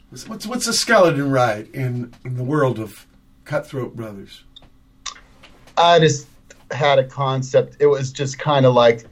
What's 0.08 0.46
what's, 0.46 0.66
a 0.66 0.72
skeleton 0.72 1.30
ride 1.30 1.68
in, 1.74 2.14
in 2.24 2.38
the 2.38 2.42
world 2.42 2.78
of 2.78 3.06
Cutthroat 3.44 3.94
Brothers? 3.94 4.44
I 5.76 5.98
just 5.98 6.26
had 6.70 7.00
a 7.00 7.04
concept. 7.04 7.76
It 7.80 7.86
was 7.86 8.12
just 8.12 8.38
kind 8.38 8.64
of 8.64 8.72
like 8.72 9.04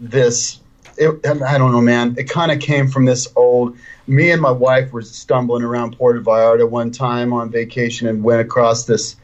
this. 0.00 0.58
It, 0.98 1.24
I 1.24 1.56
don't 1.56 1.70
know, 1.70 1.80
man. 1.80 2.16
It 2.18 2.28
kind 2.28 2.50
of 2.50 2.58
came 2.58 2.88
from 2.88 3.04
this 3.04 3.28
old. 3.36 3.76
Me 4.08 4.32
and 4.32 4.42
my 4.42 4.50
wife 4.50 4.92
were 4.92 5.02
stumbling 5.02 5.62
around 5.62 5.96
Puerto 5.96 6.20
Vallarta 6.20 6.68
one 6.68 6.90
time 6.90 7.32
on 7.32 7.48
vacation 7.48 8.08
and 8.08 8.24
went 8.24 8.40
across 8.40 8.86
this 8.86 9.14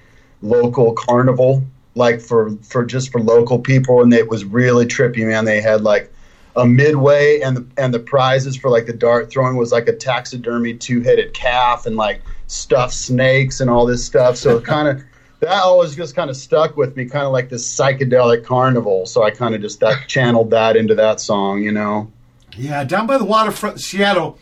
local 0.42 0.92
carnival, 0.92 1.64
like 1.94 2.20
for 2.20 2.56
for 2.62 2.84
just 2.84 3.10
for 3.10 3.20
local 3.20 3.58
people, 3.58 4.02
and 4.02 4.12
it 4.12 4.28
was 4.28 4.44
really 4.44 4.86
trippy, 4.86 5.26
man. 5.26 5.44
They 5.44 5.60
had 5.60 5.82
like 5.82 6.12
a 6.56 6.66
midway, 6.66 7.40
and 7.40 7.56
the 7.56 7.66
and 7.76 7.92
the 7.92 7.98
prizes 7.98 8.56
for 8.56 8.70
like 8.70 8.86
the 8.86 8.92
dart 8.92 9.30
throwing 9.30 9.56
was 9.56 9.72
like 9.72 9.88
a 9.88 9.92
taxidermy 9.92 10.74
two 10.74 11.00
headed 11.00 11.34
calf 11.34 11.86
and 11.86 11.96
like 11.96 12.22
stuffed 12.46 12.94
snakes 12.94 13.60
and 13.60 13.70
all 13.70 13.86
this 13.86 14.04
stuff. 14.04 14.36
So 14.36 14.58
it 14.58 14.64
kind 14.64 14.88
of 14.88 15.04
that 15.40 15.62
always 15.62 15.96
just 15.96 16.14
kind 16.14 16.30
of 16.30 16.36
stuck 16.36 16.76
with 16.76 16.96
me, 16.96 17.06
kind 17.06 17.24
of 17.24 17.32
like 17.32 17.48
this 17.48 17.66
psychedelic 17.66 18.44
carnival. 18.44 19.06
So 19.06 19.22
I 19.22 19.30
kind 19.30 19.54
of 19.54 19.60
just 19.60 19.80
that 19.80 20.06
channeled 20.06 20.50
that 20.50 20.76
into 20.76 20.94
that 20.94 21.20
song, 21.20 21.62
you 21.62 21.72
know. 21.72 22.12
Yeah, 22.56 22.84
down 22.84 23.06
by 23.06 23.16
the 23.16 23.24
waterfront 23.24 23.76
in 23.76 23.80
Seattle, 23.80 24.38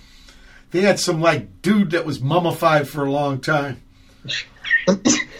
they 0.71 0.81
had 0.81 0.99
some 0.99 1.21
like 1.21 1.63
dude 1.63 1.93
that 1.93 2.05
was 2.05 2.21
mummified 2.21 2.89
for 2.89 3.05
a 3.05 3.13
long 3.13 3.41
time. 3.41 3.83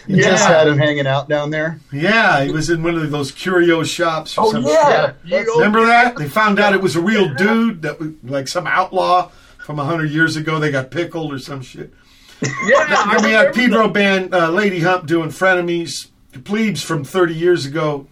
You 0.07 0.23
just 0.23 0.45
had 0.47 0.67
him 0.67 0.77
hanging 0.79 1.05
out 1.05 1.29
down 1.29 1.51
there. 1.51 1.79
Yeah, 1.93 2.43
he 2.43 2.51
was 2.51 2.69
in 2.71 2.81
one 2.81 2.95
of 2.95 3.11
those 3.11 3.31
curio 3.31 3.83
shops. 3.83 4.37
Or 4.37 4.45
Oh, 4.47 4.51
some 4.51 4.63
yeah. 4.63 5.13
remember 5.23 5.85
that? 5.85 6.15
They 6.15 6.27
found 6.27 6.59
out 6.59 6.73
it 6.73 6.81
was 6.81 6.95
a 6.95 7.01
real 7.01 7.31
dude 7.35 7.83
that 7.83 7.99
was 7.99 8.09
like 8.23 8.47
some 8.47 8.65
outlaw 8.65 9.29
from 9.59 9.77
a 9.79 9.85
hundred 9.85 10.09
years 10.11 10.35
ago. 10.35 10.57
They 10.59 10.71
got 10.71 10.89
pickled 10.89 11.31
or 11.31 11.37
some 11.39 11.61
shit. 11.61 11.93
Yeah, 12.41 13.13
Then 13.13 13.23
we 13.23 13.31
had 13.31 13.53
Pedro 13.53 13.87
band 13.89 14.33
uh, 14.33 14.49
Ladyhump 14.49 15.05
doing 15.05 15.29
frenemies. 15.29 16.07
The 16.31 16.39
Plebs 16.39 16.81
from 16.81 17.03
30 17.03 17.33
years 17.35 17.65
ago 17.65 18.07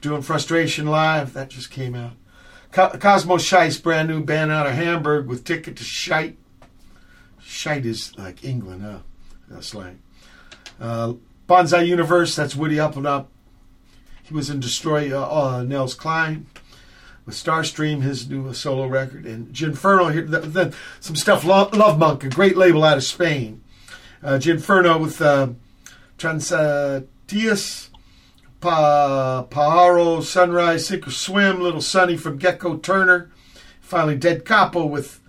doing 0.00 0.22
Frustration 0.22 0.86
Live. 0.86 1.32
That 1.32 1.48
just 1.50 1.70
came 1.70 1.94
out. 1.94 2.12
Co- 2.72 2.90
Kosmoshice, 2.90 3.82
brand 3.82 4.08
new 4.08 4.22
band 4.22 4.50
out 4.50 4.66
of 4.66 4.74
Hamburg 4.74 5.26
with 5.26 5.44
Ticket 5.44 5.76
to 5.76 5.84
Shite. 5.84 6.36
Shite 7.42 7.86
is 7.86 8.12
like 8.18 8.44
England, 8.44 8.82
huh? 8.82 8.98
That's 9.48 9.68
slang. 9.68 10.00
Uh, 10.80 11.14
Bonsai 11.48 11.86
Universe, 11.86 12.36
that's 12.36 12.54
Woody 12.54 12.78
Up 12.78 12.96
and 12.96 13.06
Up. 13.06 13.30
He 14.22 14.34
was 14.34 14.50
in 14.50 14.60
Destroy 14.60 15.10
uh, 15.10 15.26
uh, 15.26 15.62
Nels 15.62 15.94
Klein 15.94 16.46
with 17.24 17.34
Starstream, 17.34 18.02
his 18.02 18.28
new 18.28 18.52
solo 18.52 18.86
record, 18.86 19.26
and 19.26 19.48
Ginferno. 19.52 20.12
Here, 20.12 20.26
th- 20.26 20.44
then 20.44 20.74
some 21.00 21.16
stuff. 21.16 21.44
Lo- 21.44 21.70
Lovemonk, 21.70 22.24
a 22.24 22.28
great 22.28 22.56
label 22.56 22.84
out 22.84 22.98
of 22.98 23.04
Spain. 23.04 23.62
Uh, 24.22 24.38
Ginferno 24.38 25.00
with 25.00 25.20
uh, 25.22 25.48
Transantilles, 26.18 27.88
pa- 28.60 29.46
Pajaro, 29.50 30.22
Sunrise, 30.22 30.86
Sink 30.86 31.06
or 31.06 31.10
Swim, 31.10 31.60
Little 31.60 31.80
Sonny 31.80 32.16
from 32.16 32.36
Gecko 32.38 32.76
Turner. 32.76 33.30
Finally, 33.80 34.16
Dead 34.16 34.44
Capo 34.44 34.84
with 34.84 35.20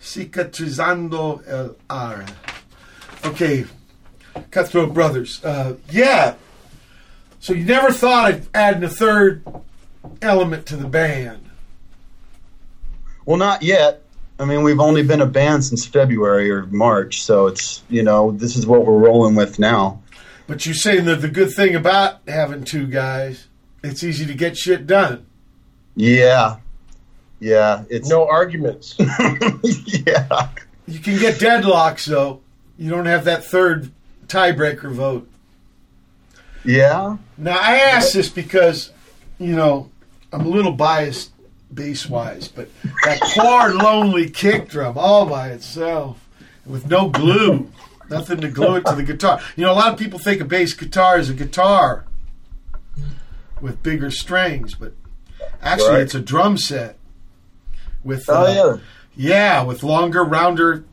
Cicatrizando 0.00 1.42
el 1.48 1.76
Aire. 1.90 2.26
Okay, 3.24 3.64
Cutthroat 4.50 4.94
Brothers. 4.94 5.44
Uh, 5.44 5.76
yeah. 5.90 6.34
So 7.40 7.52
you 7.52 7.64
never 7.64 7.90
thought 7.90 8.32
of 8.32 8.48
adding 8.54 8.82
a 8.84 8.88
third 8.88 9.44
element 10.22 10.66
to 10.66 10.76
the 10.76 10.88
band. 10.88 11.50
Well, 13.26 13.36
not 13.36 13.62
yet. 13.62 14.02
I 14.38 14.44
mean, 14.44 14.62
we've 14.62 14.80
only 14.80 15.02
been 15.02 15.20
a 15.20 15.26
band 15.26 15.64
since 15.64 15.86
February 15.86 16.50
or 16.50 16.66
March, 16.66 17.22
so 17.22 17.46
it's 17.46 17.82
you 17.88 18.02
know 18.02 18.32
this 18.32 18.56
is 18.56 18.66
what 18.66 18.84
we're 18.84 18.98
rolling 18.98 19.34
with 19.34 19.58
now. 19.58 20.02
But 20.46 20.66
you're 20.66 20.74
saying 20.74 21.04
that 21.06 21.20
the 21.20 21.28
good 21.28 21.52
thing 21.52 21.74
about 21.74 22.20
having 22.28 22.64
two 22.64 22.86
guys, 22.86 23.46
it's 23.82 24.02
easy 24.02 24.26
to 24.26 24.34
get 24.34 24.56
shit 24.56 24.86
done. 24.86 25.24
Yeah, 25.94 26.56
yeah. 27.38 27.84
It's 27.88 28.08
no 28.08 28.26
arguments. 28.26 28.96
yeah. 28.98 30.48
You 30.86 30.98
can 30.98 31.18
get 31.18 31.36
deadlocks 31.36 32.06
though. 32.06 32.40
You 32.76 32.90
don't 32.90 33.06
have 33.06 33.24
that 33.26 33.44
third 33.44 33.92
tiebreaker 34.24 34.90
vote. 34.92 35.28
Yeah. 36.64 37.18
Now 37.36 37.58
I 37.60 37.76
ask 37.76 38.12
this 38.12 38.28
because, 38.28 38.90
you 39.38 39.54
know, 39.54 39.90
I'm 40.32 40.46
a 40.46 40.48
little 40.48 40.72
biased 40.72 41.30
bass 41.72 42.08
wise, 42.08 42.48
but 42.48 42.68
that 43.04 43.20
poor 43.20 43.74
lonely 43.74 44.30
kick 44.30 44.68
drum 44.68 44.96
all 44.96 45.26
by 45.26 45.48
itself 45.50 46.26
with 46.64 46.88
no 46.88 47.08
glue, 47.10 47.70
nothing 48.08 48.40
to 48.40 48.48
glue 48.48 48.76
it 48.76 48.86
to 48.86 48.94
the 48.94 49.02
guitar. 49.02 49.40
You 49.56 49.64
know, 49.64 49.72
a 49.72 49.74
lot 49.74 49.92
of 49.92 49.98
people 49.98 50.18
think 50.18 50.40
a 50.40 50.44
bass 50.44 50.72
guitar 50.72 51.18
is 51.18 51.28
a 51.28 51.34
guitar 51.34 52.06
with 53.60 53.82
bigger 53.82 54.10
strings, 54.10 54.74
but 54.74 54.92
actually 55.62 55.88
Right. 55.90 56.00
it's 56.02 56.14
a 56.14 56.20
drum 56.20 56.56
set 56.56 56.96
with 58.02 58.24
Oh, 58.28 58.44
uh, 58.44 58.48
yeah. 58.48 58.76
yeah, 59.16 59.62
with 59.64 59.82
longer, 59.82 60.24
rounder 60.24 60.84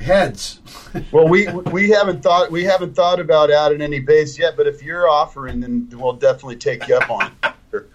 heads. 0.00 0.60
Well, 1.12 1.28
we 1.28 1.46
we 1.48 1.90
haven't 1.90 2.22
thought 2.22 2.50
we 2.50 2.64
haven't 2.64 2.94
thought 2.96 3.20
about 3.20 3.50
adding 3.50 3.82
any 3.82 4.00
bass 4.00 4.38
yet, 4.38 4.56
but 4.56 4.66
if 4.66 4.82
you're 4.82 5.06
offering, 5.06 5.60
then 5.60 5.90
we'll 5.92 6.14
definitely 6.14 6.56
take 6.56 6.88
you 6.88 6.96
up 6.96 7.10
on 7.10 7.32
it. 7.42 7.90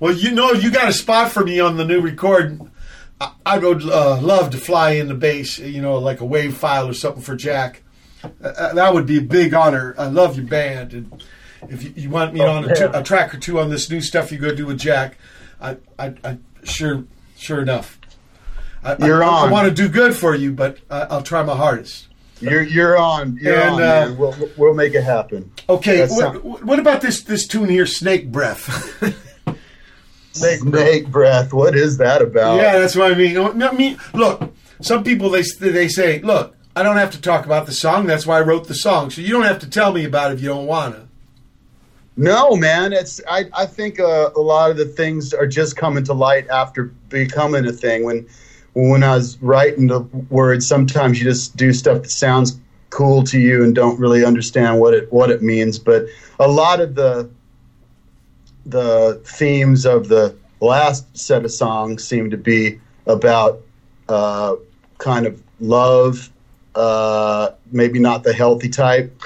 Well, 0.00 0.14
you 0.14 0.30
know, 0.30 0.52
you 0.52 0.70
got 0.70 0.88
a 0.88 0.94
spot 0.94 1.30
for 1.30 1.44
me 1.44 1.60
on 1.60 1.76
the 1.76 1.84
new 1.84 2.00
record. 2.00 2.58
I, 3.20 3.32
I 3.44 3.58
would 3.58 3.82
uh, 3.82 4.18
love 4.22 4.48
to 4.50 4.56
fly 4.56 4.92
in 4.92 5.08
the 5.08 5.14
bass, 5.14 5.58
you 5.58 5.82
know, 5.82 5.98
like 5.98 6.20
a 6.20 6.24
wave 6.24 6.56
file 6.56 6.88
or 6.88 6.94
something 6.94 7.22
for 7.22 7.36
Jack. 7.36 7.82
Uh, 8.24 8.28
Uh, 8.46 8.72
that 8.74 8.94
would 8.94 9.04
be 9.04 9.18
a 9.18 9.22
big 9.22 9.52
honor. 9.52 9.94
I 9.98 10.06
love 10.06 10.36
your 10.36 10.46
band, 10.46 10.94
and 10.94 11.22
if 11.68 11.82
you, 11.84 11.92
you 11.94 12.08
want 12.08 12.32
me 12.32 12.40
Oh, 12.40 12.50
on 12.50 12.64
a, 12.64 12.68
yeah. 12.78 12.90
a 12.94 13.02
track 13.02 13.34
or 13.34 13.38
two 13.38 13.60
on 13.60 13.68
this 13.68 13.90
new 13.90 14.00
stuff 14.00 14.32
you 14.32 14.38
go 14.38 14.54
do 14.54 14.64
with 14.64 14.78
Jack, 14.78 15.18
I, 15.60 15.76
I, 15.98 16.14
I 16.24 16.38
sure, 16.64 17.04
sure 17.36 17.60
enough. 17.60 17.98
I, 18.84 18.96
You're 19.06 19.22
I, 19.22 19.46
I 19.46 19.50
want 19.50 19.68
to 19.68 19.74
do 19.74 19.88
good 19.88 20.14
for 20.14 20.34
you, 20.34 20.52
but 20.52 20.78
I, 20.90 21.02
I'll 21.02 21.22
try 21.22 21.42
my 21.42 21.54
hardest. 21.56 22.08
You're 22.40 22.62
you're 22.62 22.98
on. 22.98 23.38
You're 23.40 23.54
And, 23.60 23.74
on. 23.74 23.82
uh. 23.82 24.14
We'll 24.18 24.50
we'll 24.56 24.74
make 24.74 24.94
it 24.94 25.04
happen. 25.04 25.52
Okay, 25.68 26.06
what, 26.08 26.42
what 26.64 26.78
about 26.80 27.00
this 27.00 27.22
this 27.22 27.46
tune 27.46 27.68
here, 27.68 27.86
Snake 27.86 28.32
Breath? 28.32 28.64
Snake, 30.32 30.58
snake 30.60 31.08
breath. 31.08 31.52
What 31.52 31.76
is 31.76 31.98
that 31.98 32.20
about? 32.20 32.56
Yeah, 32.56 32.78
that's 32.80 32.96
what 32.96 33.12
I 33.12 33.14
mean. 33.14 33.38
I 33.62 33.70
mean, 33.72 33.96
look, 34.14 34.52
some 34.80 35.04
people 35.04 35.30
they 35.30 35.42
they 35.60 35.86
say, 35.86 36.18
look, 36.20 36.56
I 36.74 36.82
don't 36.82 36.96
have 36.96 37.12
to 37.12 37.20
talk 37.20 37.46
about 37.46 37.66
the 37.66 37.72
song. 37.72 38.06
That's 38.06 38.26
why 38.26 38.38
I 38.38 38.40
wrote 38.40 38.66
the 38.66 38.74
song. 38.74 39.10
So 39.10 39.20
you 39.20 39.28
don't 39.28 39.44
have 39.44 39.60
to 39.60 39.70
tell 39.70 39.92
me 39.92 40.04
about 40.04 40.32
it 40.32 40.34
if 40.34 40.40
you 40.40 40.48
don't 40.48 40.66
want 40.66 40.96
to. 40.96 41.02
No, 42.16 42.56
man. 42.56 42.92
It's 42.92 43.20
I, 43.28 43.44
I 43.54 43.66
think 43.66 44.00
uh, 44.00 44.30
a 44.34 44.40
lot 44.40 44.70
of 44.72 44.76
the 44.76 44.84
things 44.86 45.32
are 45.32 45.46
just 45.46 45.76
coming 45.76 46.02
to 46.04 46.12
light 46.12 46.48
after 46.48 46.86
becoming 47.08 47.66
a 47.66 47.72
thing. 47.72 48.04
When 48.04 48.26
when 48.74 49.02
I 49.02 49.14
was 49.16 49.40
writing 49.42 49.86
the 49.88 50.00
words, 50.30 50.66
sometimes 50.66 51.18
you 51.18 51.24
just 51.24 51.56
do 51.56 51.72
stuff 51.72 52.02
that 52.02 52.10
sounds 52.10 52.58
cool 52.90 53.22
to 53.24 53.38
you 53.38 53.64
and 53.64 53.74
don't 53.74 53.98
really 53.98 54.24
understand 54.24 54.80
what 54.80 54.94
it 54.94 55.12
what 55.12 55.30
it 55.30 55.42
means. 55.42 55.78
But 55.78 56.06
a 56.40 56.48
lot 56.48 56.80
of 56.80 56.94
the 56.94 57.28
the 58.66 59.20
themes 59.24 59.84
of 59.84 60.08
the 60.08 60.34
last 60.60 61.16
set 61.16 61.44
of 61.44 61.50
songs 61.50 62.04
seem 62.04 62.30
to 62.30 62.36
be 62.36 62.80
about 63.06 63.60
uh, 64.08 64.54
kind 64.98 65.26
of 65.26 65.42
love, 65.60 66.30
uh, 66.74 67.50
maybe 67.72 67.98
not 67.98 68.22
the 68.22 68.32
healthy 68.32 68.68
type, 68.68 69.20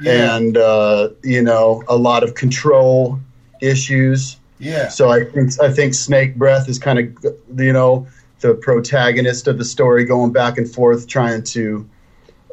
Yeah. 0.00 0.36
and 0.36 0.56
uh, 0.56 1.10
you 1.22 1.42
know 1.42 1.82
a 1.88 1.96
lot 1.96 2.22
of 2.24 2.34
control 2.34 3.20
issues. 3.60 4.36
Yeah. 4.58 4.88
So 4.88 5.10
I 5.10 5.24
think 5.24 5.60
I 5.60 5.72
think 5.72 5.94
Snake 5.94 6.36
Breath 6.36 6.68
is 6.68 6.78
kind 6.78 6.98
of 6.98 7.34
you 7.58 7.72
know 7.72 8.06
the 8.40 8.54
protagonist 8.54 9.46
of 9.48 9.58
the 9.58 9.64
story, 9.64 10.04
going 10.04 10.32
back 10.32 10.58
and 10.58 10.70
forth, 10.70 11.06
trying 11.06 11.42
to 11.44 11.88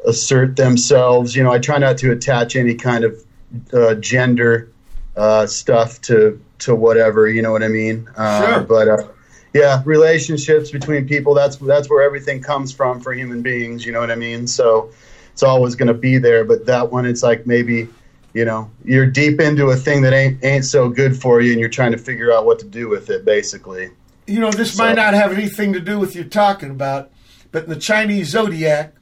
assert 0.06 0.56
themselves. 0.56 1.34
You 1.34 1.42
know, 1.42 1.52
I 1.52 1.58
try 1.58 1.78
not 1.78 1.98
to 1.98 2.12
attach 2.12 2.56
any 2.56 2.74
kind 2.74 3.04
of 3.04 3.24
uh, 3.72 3.94
gender 3.94 4.70
uh, 5.16 5.46
stuff 5.46 6.00
to 6.02 6.40
to 6.60 6.74
whatever. 6.74 7.28
You 7.28 7.42
know 7.42 7.52
what 7.52 7.62
I 7.62 7.68
mean? 7.68 8.08
Uh, 8.16 8.54
Sure. 8.54 8.60
But 8.60 8.88
uh, 8.88 9.08
yeah, 9.54 9.82
relationships 9.84 10.70
between 10.70 11.08
people. 11.08 11.34
That's 11.34 11.56
that's 11.56 11.88
where 11.88 12.02
everything 12.02 12.42
comes 12.42 12.72
from 12.72 13.00
for 13.00 13.12
human 13.12 13.42
beings. 13.42 13.84
You 13.84 13.92
know 13.92 14.00
what 14.00 14.10
I 14.10 14.16
mean? 14.16 14.46
So 14.46 14.90
it's 15.32 15.42
always 15.42 15.74
going 15.74 15.88
to 15.88 15.94
be 15.94 16.18
there. 16.18 16.44
But 16.44 16.66
that 16.66 16.92
one, 16.92 17.06
it's 17.06 17.22
like 17.22 17.46
maybe 17.46 17.88
you 18.34 18.44
know 18.44 18.70
you're 18.84 19.06
deep 19.06 19.40
into 19.40 19.70
a 19.70 19.76
thing 19.76 20.02
that 20.02 20.12
ain't 20.12 20.44
ain't 20.44 20.64
so 20.64 20.88
good 20.88 21.16
for 21.16 21.40
you, 21.40 21.52
and 21.52 21.60
you're 21.60 21.68
trying 21.70 21.92
to 21.92 21.98
figure 21.98 22.32
out 22.32 22.44
what 22.44 22.58
to 22.60 22.66
do 22.66 22.88
with 22.88 23.10
it, 23.10 23.24
basically. 23.24 23.90
You 24.28 24.40
know, 24.40 24.50
this 24.50 24.74
So- 24.74 24.84
might 24.84 24.96
not 24.96 25.14
have 25.14 25.32
anything 25.32 25.72
to 25.72 25.80
do 25.80 25.98
with 25.98 26.14
you 26.14 26.24
talking 26.24 26.70
about, 26.70 27.10
but 27.50 27.64
in 27.64 27.70
the 27.70 27.76
Chinese 27.76 28.28
zodiac, 28.28 28.92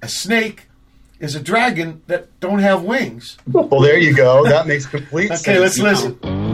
a 0.00 0.08
snake 0.08 0.68
is 1.18 1.34
a 1.34 1.40
dragon 1.40 2.02
that 2.06 2.28
don't 2.40 2.60
have 2.60 2.82
wings. 2.82 3.36
Well, 3.50 3.80
there 3.80 3.98
you 3.98 4.14
go. 4.14 4.44
That 4.48 4.66
makes 4.66 4.86
complete 4.86 5.28
sense. 5.28 5.48
Okay, 5.48 5.58
let's 5.58 5.78
now. 5.78 5.84
listen. 5.90 6.45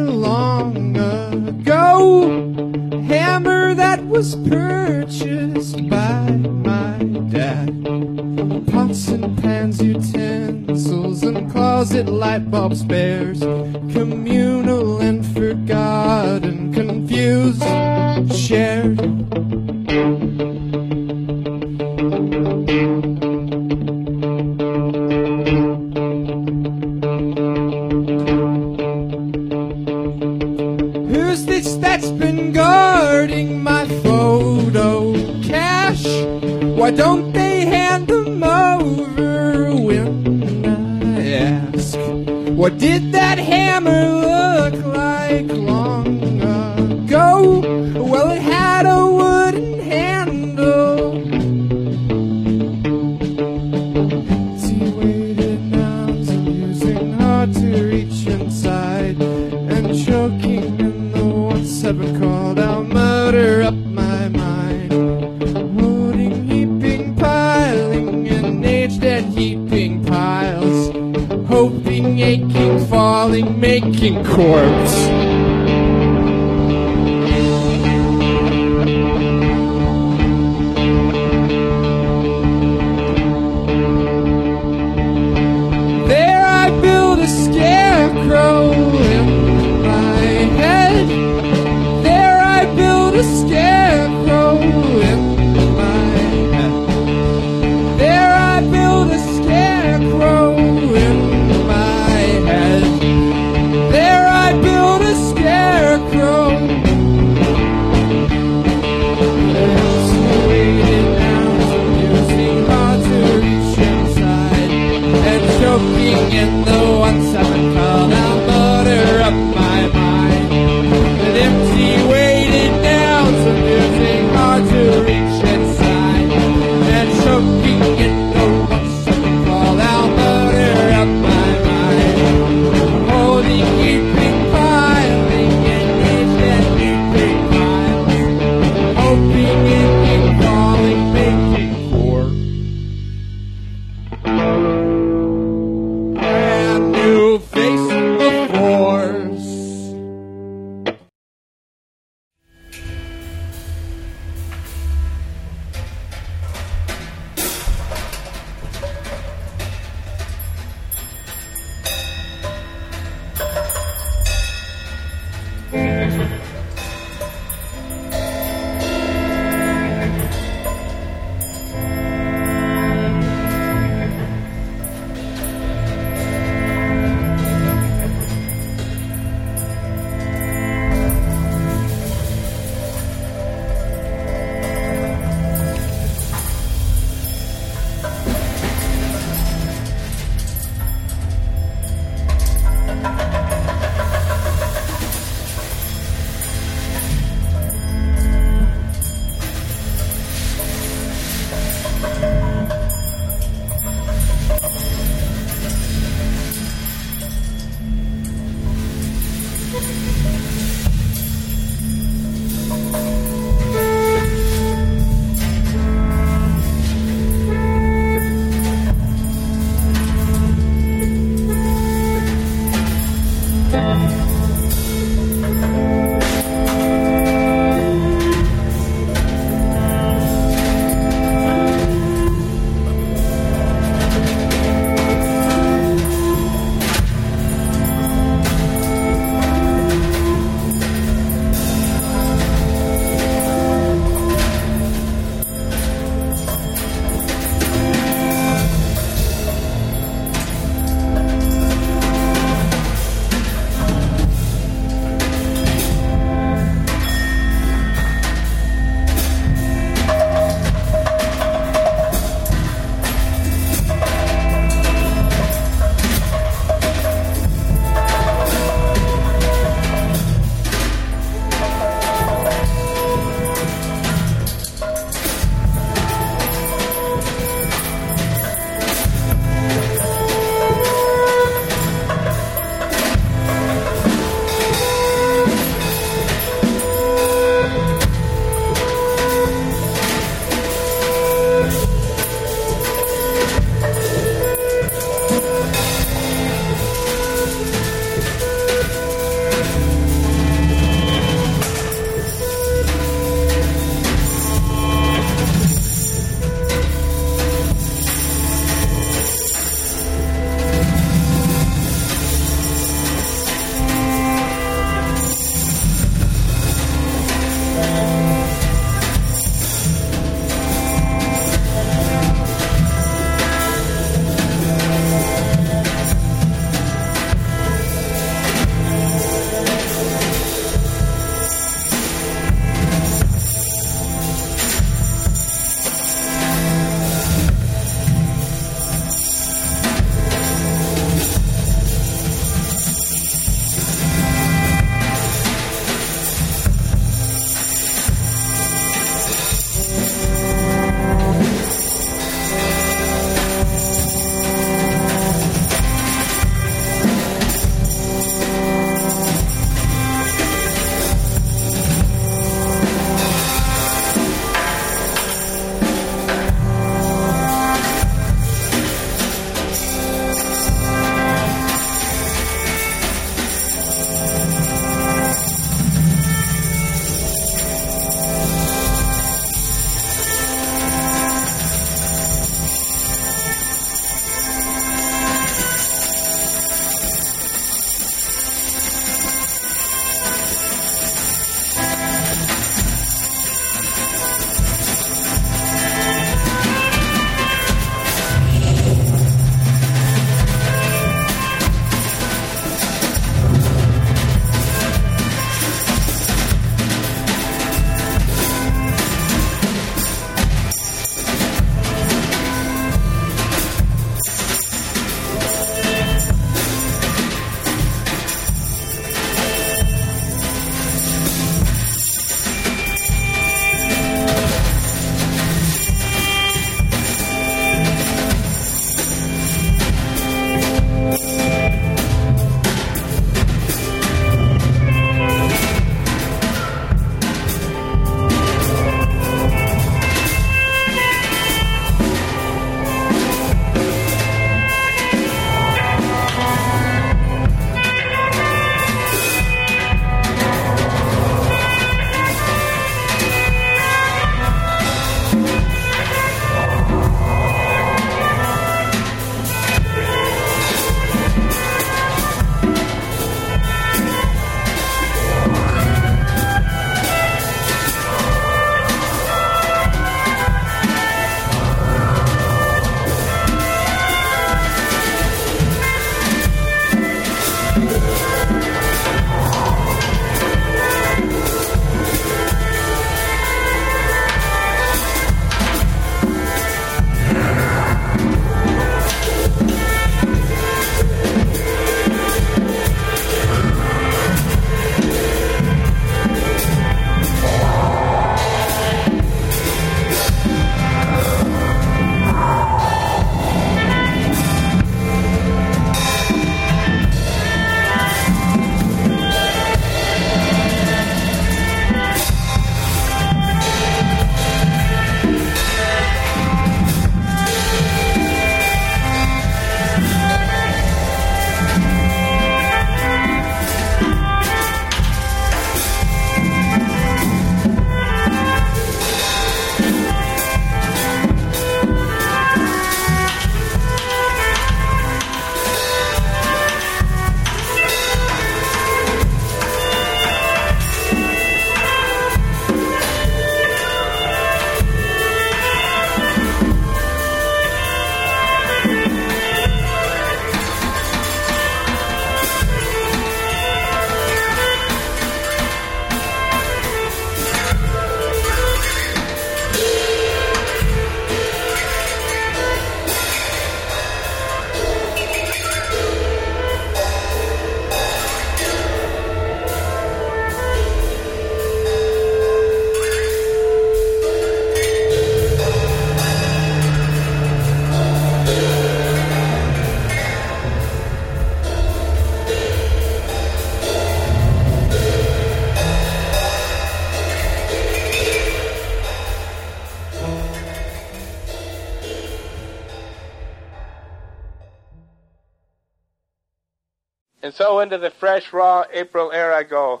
So 597.62 597.78
into 597.78 597.96
the 597.96 598.10
fresh, 598.18 598.52
raw 598.52 598.82
April 598.92 599.30
air 599.30 599.52
I 599.52 599.62
go. 599.62 600.00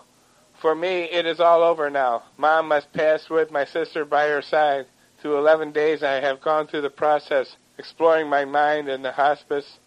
For 0.60 0.74
me, 0.74 1.04
it 1.04 1.26
is 1.26 1.38
all 1.38 1.62
over 1.62 1.90
now. 1.90 2.24
Mom 2.36 2.66
must 2.66 2.92
pass 2.92 3.30
with 3.30 3.52
my 3.52 3.64
sister 3.64 4.04
by 4.04 4.26
her 4.26 4.42
side. 4.42 4.86
Through 5.20 5.38
11 5.38 5.70
days, 5.70 6.02
I 6.02 6.14
have 6.14 6.40
gone 6.40 6.66
through 6.66 6.80
the 6.80 6.90
process, 6.90 7.54
exploring 7.78 8.28
my 8.28 8.44
mind 8.44 8.88
in 8.88 9.02
the 9.02 9.12
hospice. 9.12 9.78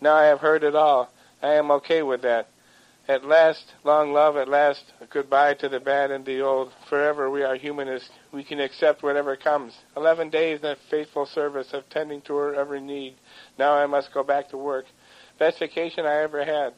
Now 0.00 0.14
I 0.14 0.24
have 0.24 0.40
heard 0.40 0.64
it 0.64 0.74
all. 0.74 1.12
I 1.40 1.52
am 1.52 1.70
okay 1.70 2.02
with 2.02 2.22
that. 2.22 2.48
At 3.06 3.24
last, 3.24 3.72
long 3.84 4.12
love, 4.12 4.36
at 4.36 4.48
last, 4.48 4.82
goodbye 5.10 5.54
to 5.54 5.68
the 5.68 5.78
bad 5.78 6.10
and 6.10 6.24
the 6.24 6.40
old. 6.40 6.72
Forever 6.88 7.30
we 7.30 7.44
are 7.44 7.54
humanists. 7.54 8.10
We 8.32 8.42
can 8.42 8.58
accept 8.58 9.04
whatever 9.04 9.36
comes. 9.36 9.74
Eleven 9.96 10.28
days 10.28 10.64
in 10.64 10.74
faithful 10.90 11.26
service 11.26 11.72
of 11.72 11.88
tending 11.88 12.22
to 12.22 12.34
her 12.34 12.56
every 12.56 12.80
need. 12.80 13.14
Now 13.60 13.74
I 13.74 13.86
must 13.86 14.12
go 14.12 14.24
back 14.24 14.48
to 14.48 14.56
work. 14.56 14.86
Best 15.38 15.58
vacation 15.58 16.06
I 16.06 16.22
ever 16.22 16.44
had, 16.44 16.72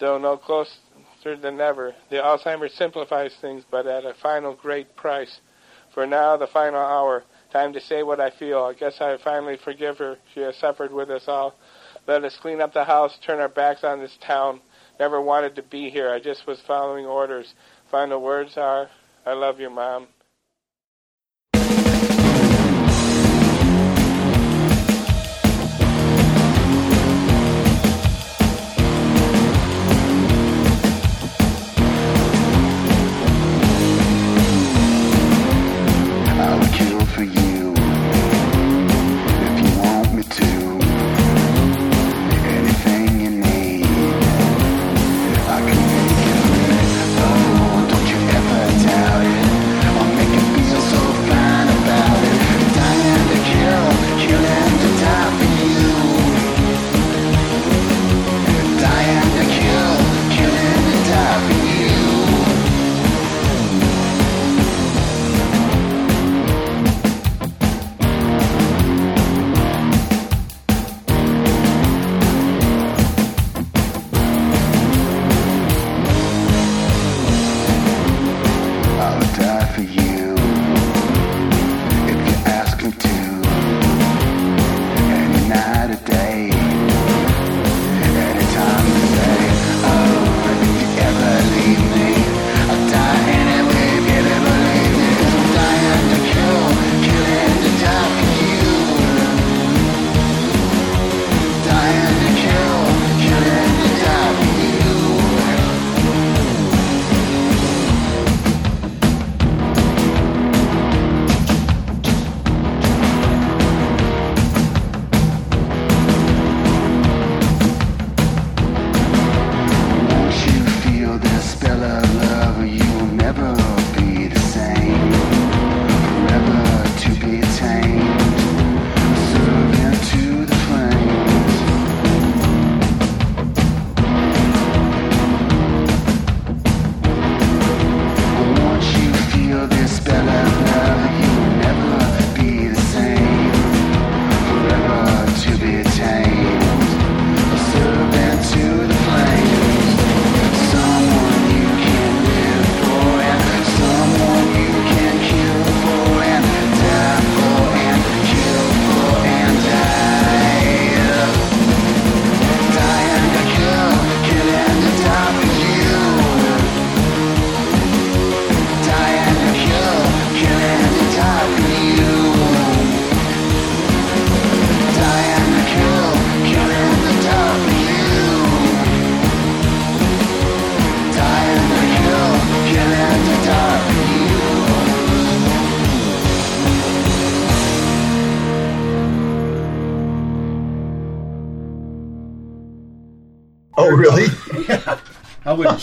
though 0.00 0.18
no 0.18 0.36
closer 0.36 0.70
than 1.40 1.60
ever. 1.60 1.94
The 2.10 2.16
Alzheimer's 2.16 2.74
simplifies 2.74 3.34
things, 3.40 3.64
but 3.70 3.86
at 3.86 4.04
a 4.04 4.14
final 4.14 4.54
great 4.54 4.96
price. 4.96 5.40
For 5.94 6.06
now, 6.06 6.36
the 6.36 6.46
final 6.46 6.80
hour. 6.80 7.24
Time 7.52 7.72
to 7.72 7.80
say 7.80 8.02
what 8.02 8.20
I 8.20 8.30
feel. 8.30 8.62
I 8.62 8.74
guess 8.74 9.00
I 9.00 9.16
finally 9.22 9.56
forgive 9.62 9.98
her. 9.98 10.16
She 10.34 10.40
has 10.40 10.56
suffered 10.56 10.92
with 10.92 11.10
us 11.10 11.24
all. 11.26 11.54
Let 12.06 12.24
us 12.24 12.38
clean 12.40 12.60
up 12.60 12.72
the 12.72 12.84
house, 12.84 13.16
turn 13.26 13.40
our 13.40 13.48
backs 13.48 13.84
on 13.84 14.00
this 14.00 14.16
town. 14.24 14.60
Never 14.98 15.20
wanted 15.20 15.56
to 15.56 15.62
be 15.62 15.90
here. 15.90 16.10
I 16.10 16.20
just 16.20 16.46
was 16.46 16.60
following 16.66 17.06
orders. 17.06 17.52
Final 17.90 18.22
words 18.22 18.56
are, 18.56 18.88
I 19.26 19.32
love 19.32 19.58
you, 19.58 19.68
Mom. 19.68 20.06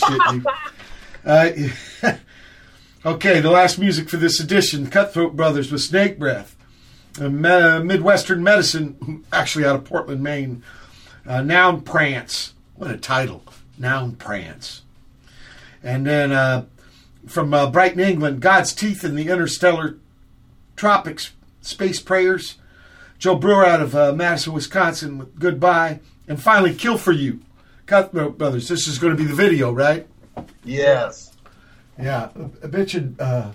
Shit. 0.07 0.45
Uh, 1.25 2.15
okay, 3.05 3.39
the 3.39 3.51
last 3.51 3.77
music 3.77 4.09
for 4.09 4.17
this 4.17 4.39
edition 4.39 4.89
Cutthroat 4.89 5.35
Brothers 5.35 5.71
with 5.71 5.81
Snake 5.81 6.17
Breath. 6.17 6.55
Uh, 7.19 7.29
me- 7.29 7.83
Midwestern 7.83 8.43
Medicine, 8.43 9.25
actually 9.31 9.65
out 9.65 9.75
of 9.75 9.85
Portland, 9.85 10.21
Maine. 10.21 10.63
Uh, 11.25 11.41
Noun 11.41 11.81
Prance. 11.81 12.53
What 12.75 12.91
a 12.91 12.97
title. 12.97 13.43
Noun 13.77 14.15
Prance. 14.15 14.83
And 15.83 16.05
then 16.05 16.31
uh, 16.31 16.65
from 17.27 17.53
uh, 17.53 17.69
Brighton, 17.69 17.99
England, 17.99 18.39
God's 18.39 18.73
Teeth 18.73 19.03
in 19.03 19.15
the 19.15 19.27
Interstellar 19.27 19.97
Tropics, 20.75 21.31
Space 21.61 21.99
Prayers. 21.99 22.55
Joe 23.19 23.35
Brewer 23.35 23.65
out 23.65 23.81
of 23.81 23.95
uh, 23.95 24.13
Madison, 24.13 24.53
Wisconsin 24.53 25.17
with 25.17 25.39
Goodbye. 25.39 25.99
And 26.27 26.41
finally, 26.41 26.73
Kill 26.73 26.97
for 26.97 27.11
You. 27.11 27.41
Cutthroat 27.87 28.37
Brothers. 28.37 28.67
This 28.67 28.87
is 28.87 28.99
going 28.99 29.15
to 29.15 29.21
be 29.21 29.27
the 29.27 29.33
video, 29.35 29.71
right? 29.71 30.05
Yes. 30.63 31.35
Yeah. 31.99 32.29
A, 32.35 32.65
a 32.65 32.69
bitch 32.69 33.19
uh, 33.19 33.51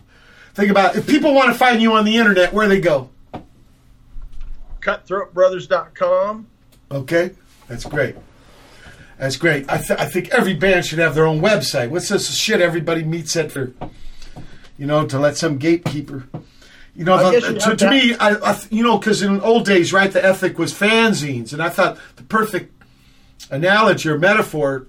think 0.54 0.70
about 0.70 0.96
it. 0.96 1.00
if 1.00 1.06
people 1.06 1.34
want 1.34 1.52
to 1.52 1.54
find 1.58 1.80
you 1.80 1.92
on 1.92 2.04
the 2.04 2.16
internet, 2.16 2.52
where 2.52 2.66
they 2.66 2.80
go. 2.80 3.10
Cutthroatbrothers.com. 4.80 6.46
Okay, 6.90 7.30
that's 7.68 7.84
great. 7.84 8.16
That's 9.18 9.36
great. 9.36 9.70
I, 9.70 9.76
th- 9.78 10.00
I 10.00 10.06
think 10.06 10.30
every 10.30 10.54
band 10.54 10.84
should 10.84 10.98
have 10.98 11.14
their 11.14 11.26
own 11.26 11.40
website. 11.40 11.90
What's 11.90 12.08
this 12.08 12.34
shit 12.36 12.60
everybody 12.60 13.04
meets 13.04 13.36
at 13.36 13.52
for? 13.52 13.72
You 14.76 14.86
know, 14.86 15.06
to 15.06 15.18
let 15.18 15.36
some 15.36 15.58
gatekeeper. 15.58 16.26
You 16.96 17.04
know, 17.04 17.30
the- 17.30 17.52
you 17.52 17.58
to, 17.60 17.76
to 17.76 17.90
me, 17.90 18.14
I, 18.16 18.30
I 18.34 18.60
you 18.70 18.82
know, 18.82 18.98
because 18.98 19.22
in 19.22 19.40
old 19.40 19.64
days, 19.64 19.92
right, 19.92 20.10
the 20.10 20.22
ethic 20.24 20.58
was 20.58 20.74
fanzines, 20.74 21.52
and 21.52 21.62
I 21.62 21.68
thought 21.68 21.98
the 22.16 22.24
perfect 22.24 22.71
analogy 23.50 24.08
or 24.08 24.18
metaphor, 24.18 24.86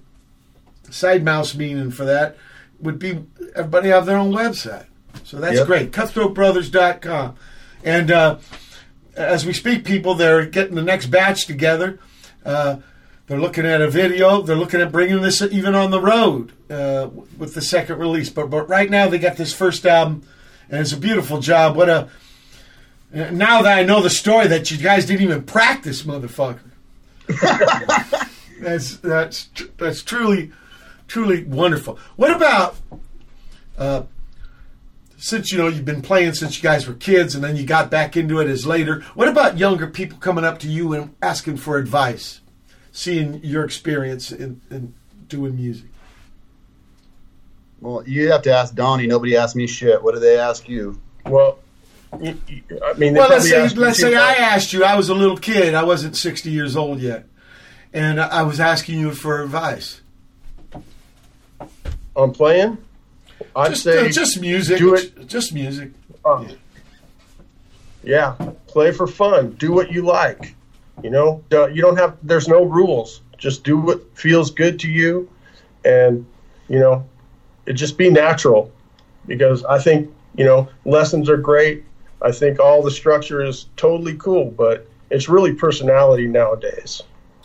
side 0.90 1.24
mouse 1.24 1.54
meaning 1.54 1.90
for 1.90 2.04
that, 2.04 2.36
would 2.80 2.98
be 2.98 3.24
everybody 3.54 3.88
have 3.88 4.06
their 4.06 4.16
own 4.18 4.32
website. 4.32 4.86
So 5.24 5.38
that's 5.38 5.56
Yep. 5.58 5.66
great. 5.66 5.90
Cutthroatbrothers.com. 5.92 7.36
And 7.84 8.10
uh, 8.10 8.38
as 9.16 9.46
we 9.46 9.52
speak, 9.52 9.84
people, 9.84 10.14
they're 10.14 10.46
getting 10.46 10.74
the 10.74 10.82
next 10.82 11.06
batch 11.06 11.46
together. 11.46 11.98
Uh, 12.44 12.76
They're 13.26 13.40
looking 13.40 13.64
at 13.64 13.80
a 13.80 13.88
video. 13.88 14.42
They're 14.42 14.56
looking 14.56 14.80
at 14.82 14.92
bringing 14.92 15.22
this 15.22 15.40
even 15.40 15.74
on 15.74 15.90
the 15.90 16.00
road 16.00 16.52
uh, 16.70 17.08
with 17.38 17.54
the 17.54 17.62
second 17.62 17.98
release. 17.98 18.28
But 18.28 18.50
but 18.50 18.68
right 18.68 18.90
now 18.90 19.08
they 19.08 19.18
got 19.18 19.36
this 19.38 19.52
first 19.54 19.86
album, 19.86 20.24
and 20.68 20.80
it's 20.82 20.92
a 20.92 20.96
beautiful 20.98 21.40
job. 21.40 21.74
What 21.74 21.88
a 21.88 22.08
now 23.12 23.62
that 23.62 23.78
I 23.78 23.82
know 23.82 24.02
the 24.02 24.10
story 24.10 24.46
that 24.48 24.70
you 24.70 24.76
guys 24.76 25.06
didn't 25.06 25.22
even 25.22 25.42
practice, 25.44 26.02
motherfucker. 26.02 26.58
that's 28.64 28.96
that's 28.96 29.48
that's 29.78 30.02
truly 30.02 30.50
truly 31.06 31.44
wonderful. 31.44 31.98
What 32.16 32.34
about 32.34 32.76
uh, 33.78 34.02
since 35.16 35.52
you 35.52 35.58
know 35.58 35.68
you've 35.68 35.84
been 35.84 36.02
playing 36.02 36.34
since 36.34 36.56
you 36.56 36.62
guys 36.62 36.86
were 36.88 36.94
kids, 36.94 37.34
and 37.34 37.44
then 37.44 37.56
you 37.56 37.64
got 37.64 37.90
back 37.90 38.16
into 38.16 38.40
it 38.40 38.48
as 38.48 38.66
later? 38.66 39.00
What 39.14 39.28
about 39.28 39.58
younger 39.58 39.86
people 39.86 40.18
coming 40.18 40.44
up 40.44 40.58
to 40.60 40.68
you 40.68 40.92
and 40.94 41.14
asking 41.22 41.58
for 41.58 41.78
advice, 41.78 42.40
seeing 42.92 43.40
your 43.44 43.64
experience 43.64 44.32
in, 44.32 44.60
in 44.70 44.94
doing 45.28 45.56
music? 45.56 45.86
Well, 47.80 48.02
you 48.06 48.30
have 48.32 48.42
to 48.42 48.52
ask 48.52 48.74
Donnie. 48.74 49.06
Nobody 49.06 49.36
asked 49.36 49.56
me 49.56 49.66
shit. 49.66 50.02
What 50.02 50.14
do 50.14 50.20
they 50.20 50.38
ask 50.38 50.68
you? 50.68 51.00
Well, 51.26 51.58
y- 52.12 52.34
y- 52.48 52.62
I 52.84 52.94
mean, 52.94 53.14
Well, 53.14 53.28
let's 53.28 53.48
say 53.48 53.68
let's 53.70 54.00
say 54.00 54.14
I 54.14 54.34
asked 54.34 54.72
you. 54.72 54.84
I 54.84 54.96
was 54.96 55.08
a 55.10 55.14
little 55.14 55.36
kid. 55.36 55.74
I 55.74 55.84
wasn't 55.84 56.16
sixty 56.16 56.50
years 56.50 56.76
old 56.76 57.00
yet, 57.00 57.26
and 57.94 58.20
I 58.20 58.42
was 58.42 58.60
asking 58.60 58.98
you 58.98 59.12
for 59.12 59.42
advice. 59.42 60.02
on 62.16 62.32
playing. 62.32 62.76
I'd 63.56 63.70
Just, 63.70 63.84
say 63.84 64.06
uh, 64.06 64.10
just 64.10 64.40
music. 64.40 64.78
Do 64.78 64.94
it. 64.94 65.26
Just 65.26 65.54
music. 65.54 65.92
Uh, 66.24 66.44
yeah, 68.02 68.34
play 68.66 68.92
for 68.92 69.06
fun. 69.06 69.52
Do 69.52 69.72
what 69.72 69.90
you 69.92 70.02
like. 70.02 70.54
You 71.02 71.10
know, 71.10 71.42
you 71.50 71.80
don't 71.80 71.96
have. 71.96 72.16
There's 72.22 72.48
no 72.48 72.64
rules. 72.64 73.20
Just 73.38 73.64
do 73.64 73.78
what 73.78 74.16
feels 74.18 74.50
good 74.50 74.78
to 74.80 74.88
you, 74.88 75.28
and 75.84 76.26
you 76.68 76.78
know, 76.78 77.06
it 77.66 77.74
just 77.74 77.96
be 77.96 78.10
natural. 78.10 78.70
Because 79.26 79.64
I 79.64 79.78
think 79.78 80.12
you 80.36 80.44
know 80.44 80.68
lessons 80.84 81.28
are 81.28 81.36
great. 81.36 81.84
I 82.22 82.32
think 82.32 82.58
all 82.58 82.82
the 82.82 82.90
structure 82.90 83.42
is 83.42 83.66
totally 83.76 84.16
cool, 84.16 84.50
but 84.50 84.86
it's 85.10 85.28
really 85.28 85.52
personality 85.52 86.26
nowadays. 86.26 87.02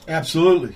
Absolutely, 0.10 0.76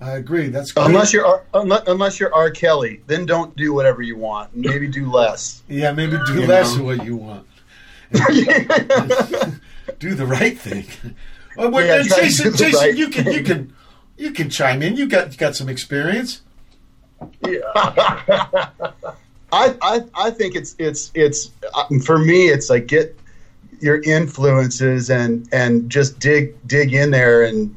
I 0.00 0.12
agree. 0.12 0.48
That's 0.48 0.70
great. 0.72 0.86
Unless 0.86 1.12
you're 1.12 1.26
R- 1.26 1.44
unless, 1.54 1.82
unless 1.88 2.20
you're 2.20 2.32
R. 2.34 2.50
Kelly, 2.50 3.00
then 3.06 3.26
don't 3.26 3.56
do 3.56 3.72
whatever 3.74 4.02
you 4.02 4.16
want. 4.16 4.54
Maybe 4.54 4.86
do 4.88 5.10
less. 5.10 5.62
yeah, 5.68 5.90
maybe 5.92 6.16
do 6.26 6.34
You 6.42 6.46
less 6.46 6.74
know? 6.76 6.80
of 6.90 6.98
what 6.98 7.04
you 7.06 7.16
want. 7.16 7.46
do 9.98 10.14
the 10.14 10.26
right 10.26 10.58
thing. 10.58 10.86
Well, 11.56 11.70
well, 11.70 11.86
Yeah, 11.86 12.00
and 12.00 12.08
try 12.08 12.16
to 12.16 12.22
Jason, 12.24 12.56
Jason, 12.56 12.80
right 12.80 12.96
you 12.96 13.08
can 13.10 13.30
you 13.32 13.42
can 13.44 13.72
you 14.16 14.32
can 14.32 14.50
chime 14.50 14.82
in. 14.82 14.96
You 14.96 15.06
got 15.06 15.30
you 15.30 15.38
got 15.38 15.54
some 15.54 15.68
experience. 15.68 16.42
Yeah. 17.46 17.60
I, 19.52 19.76
I 19.80 20.00
I 20.16 20.30
think 20.32 20.56
it's 20.56 20.74
it's 20.80 21.12
it's 21.14 21.52
uh, 21.72 21.84
for 22.04 22.18
me. 22.18 22.48
It's 22.48 22.68
like 22.70 22.88
get 22.88 23.16
your 23.80 24.00
influences 24.02 25.10
and 25.10 25.48
and 25.52 25.90
just 25.90 26.18
dig 26.18 26.54
dig 26.66 26.92
in 26.92 27.10
there 27.10 27.44
and 27.44 27.74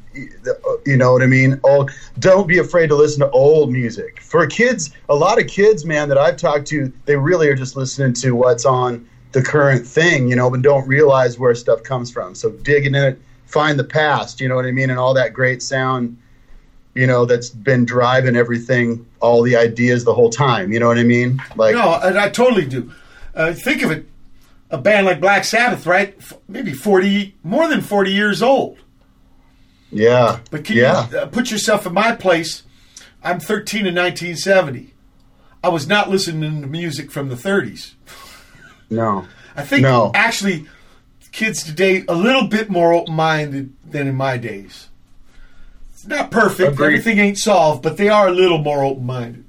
you 0.86 0.98
know 0.98 1.12
what 1.12 1.22
I 1.22 1.28
mean. 1.28 1.60
Old, 1.64 1.92
don't 2.20 2.48
be 2.48 2.58
afraid 2.58 2.88
to 2.88 2.96
listen 2.96 3.20
to 3.20 3.30
old 3.30 3.72
music. 3.72 4.22
For 4.22 4.48
kids, 4.48 4.92
a 5.10 5.16
lot 5.16 5.40
of 5.40 5.48
kids, 5.48 5.86
man, 5.86 6.10
that 6.10 6.18
I've 6.18 6.38
talked 6.38 6.68
to, 6.68 6.92
they 7.06 7.16
really 7.16 7.48
are 7.50 7.56
just 7.56 7.76
listening 7.76 8.14
to 8.14 8.32
what's 8.32 8.66
on 8.66 9.08
the 9.34 9.44
current 9.44 9.86
thing, 9.86 10.28
you 10.28 10.36
know, 10.36 10.50
but 10.50 10.62
don't 10.62 10.88
realize 10.88 11.38
where 11.38 11.54
stuff 11.54 11.84
comes 11.84 12.10
from. 12.10 12.34
So 12.34 12.50
digging 12.50 12.96
in 12.96 13.04
it, 13.04 13.22
find 13.46 13.78
the 13.78 13.84
past, 13.84 14.42
you 14.42 14.48
know 14.48 14.56
what 14.56 14.66
I 14.66 14.72
mean, 14.72 14.90
and 14.90 14.98
all 14.98 15.14
that 15.14 15.34
great 15.34 15.62
sound 15.62 16.18
you 16.98 17.06
know, 17.06 17.26
that's 17.26 17.52
been 17.52 17.86
driving 17.86 18.36
everything, 18.36 19.06
all 19.20 19.44
the 19.44 19.56
ideas 19.56 20.04
the 20.04 20.16
whole 20.16 20.32
time. 20.32 20.72
You 20.72 20.80
know 20.80 20.88
what 20.88 20.98
I 20.98 21.04
mean? 21.04 21.40
Like, 21.56 21.76
no, 21.76 21.90
I, 21.90 22.26
I 22.26 22.30
totally 22.30 22.66
do. 22.66 22.92
Uh, 23.36 23.54
think 23.54 23.84
of 23.84 23.92
it, 23.92 24.08
a 24.70 24.78
band 24.78 25.06
like 25.06 25.20
Black 25.22 25.44
Sabbath, 25.46 25.86
right? 25.86 26.16
F- 26.20 26.34
maybe 26.48 26.74
forty, 26.74 27.36
more 27.44 27.68
than 27.68 27.82
forty 27.82 28.12
years 28.12 28.42
old. 28.42 28.78
yeah, 29.92 30.40
But 30.52 30.66
can 30.66 30.76
yeah, 30.78 31.10
you 31.10 31.18
uh, 31.20 31.26
put 31.28 31.52
yourself 31.52 31.86
in 31.86 31.94
my 31.94 32.14
place? 32.16 32.64
I'm 33.24 33.40
13 33.40 33.82
in 33.88 33.96
1970. 33.96 34.94
I 35.64 35.70
was 35.70 35.88
not 35.88 36.10
listening 36.10 36.62
to 36.62 36.68
music 36.68 37.12
from 37.12 37.30
the 37.30 37.36
30s. 37.36 37.94
no, 38.90 39.26
I 39.56 39.64
think 39.64 39.82
No. 39.82 40.12
actually 40.14 40.66
kids 41.32 41.64
today 41.64 42.04
a 42.08 42.16
little 42.16 42.48
bit 42.48 42.70
more 42.70 42.94
open-minded 42.94 43.74
than 43.90 44.08
in 44.08 44.16
my 44.16 44.38
days. 44.38 44.88
It's 45.94 46.06
not 46.08 46.32
perfect. 46.32 46.74
Agreed. 46.74 46.86
Everything 46.88 47.18
ain't 47.20 47.38
solved, 47.38 47.82
but 47.84 47.98
they 47.98 48.08
are 48.08 48.28
a 48.28 48.32
little 48.32 48.60
more 48.60 48.84
open-minded. 48.84 49.44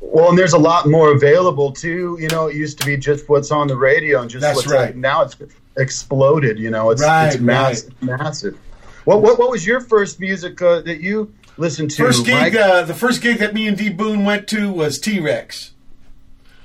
Well, 0.00 0.30
and 0.30 0.38
there's 0.38 0.54
a 0.54 0.58
lot 0.58 0.88
more 0.88 1.12
available 1.12 1.72
too. 1.72 2.16
You 2.20 2.28
know, 2.28 2.48
it 2.48 2.56
used 2.56 2.78
to 2.80 2.86
be 2.86 2.96
just 2.96 3.28
what's 3.28 3.50
on 3.50 3.68
the 3.68 3.76
radio 3.76 4.22
and 4.22 4.30
just 4.30 4.42
That's 4.42 4.56
what's 4.56 4.68
right. 4.70 4.86
like, 4.86 4.96
now 4.96 5.22
it's 5.22 5.36
exploded. 5.76 6.58
You 6.58 6.70
know, 6.70 6.90
it's 6.90 7.02
Right, 7.02 7.26
it's 7.26 7.38
massive, 7.38 8.02
massive. 8.02 8.58
What 9.04 9.22
what 9.22 9.38
what 9.38 9.50
was 9.50 9.66
your 9.66 9.80
first 9.80 10.18
music 10.18 10.60
uh, 10.62 10.80
that 10.82 11.00
you 11.00 11.34
listened 11.56 11.90
to? 11.92 12.04
First 12.04 12.24
gig, 12.24 12.56
uh, 12.56 12.82
the 12.82 12.94
first 12.94 13.20
gig 13.20 13.38
that 13.38 13.54
me 13.54 13.66
and 13.66 13.76
D 13.76 13.90
Boon 13.90 14.24
went 14.24 14.48
to 14.48 14.72
was 14.72 14.98
T-Rex. 14.98 15.72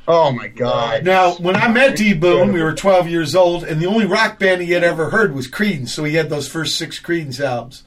oh 0.08 0.32
my 0.32 0.48
god! 0.48 1.04
Now, 1.04 1.34
when 1.36 1.56
I 1.56 1.68
met 1.68 1.98
D 1.98 2.14
Boon, 2.14 2.54
we 2.54 2.64
were 2.64 2.74
12 2.74 3.10
years 3.10 3.36
old, 3.36 3.64
and 3.64 3.82
the 3.82 3.86
only 3.86 4.06
rock 4.06 4.40
band 4.40 4.62
he 4.62 4.72
had 4.72 4.84
ever 4.84 5.10
heard 5.10 5.36
was 5.36 5.50
Creedence. 5.50 5.90
So 5.90 6.04
he 6.04 6.16
had 6.16 6.30
those 6.30 6.48
first 6.48 6.78
six 6.78 7.00
Creedence 7.02 7.40
albums. 7.40 7.84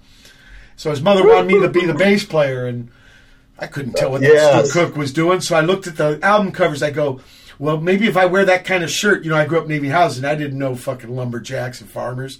So 0.77 0.91
his 0.91 1.03
mother 1.03 1.27
wanted 1.27 1.47
me 1.53 1.61
to 1.61 1.69
be 1.69 1.87
the 1.87 1.95
bass 1.95 2.25
player, 2.25 2.67
and 2.67 2.91
I 3.59 3.67
couldn't 3.67 3.95
tell 3.95 4.11
what 4.13 4.23
Yes. 4.23 4.53
that 4.53 4.67
Stu 4.67 4.87
Cook 4.87 4.97
was 4.97 5.13
doing. 5.13 5.41
So 5.41 5.57
I 5.57 5.61
looked 5.61 5.87
at 5.87 5.97
the 5.97 6.19
album 6.23 6.53
covers. 6.53 6.83
I 6.83 6.91
go, 6.91 7.21
well, 7.59 7.79
maybe 7.81 8.07
if 8.07 8.17
I 8.17 8.27
wear 8.27 8.45
that 8.45 8.65
kind 8.65 8.85
of 8.85 8.91
shirt, 8.91 9.25
you 9.25 9.31
know, 9.31 9.37
I 9.37 9.47
grew 9.47 9.59
up 9.59 9.67
Navy 9.67 9.89
housing. 9.89 10.25
I 10.25 10.35
didn't 10.37 10.59
know 10.59 10.75
fucking 10.77 11.15
lumberjacks 11.15 11.81
and 11.81 11.91
farmers. 11.91 12.39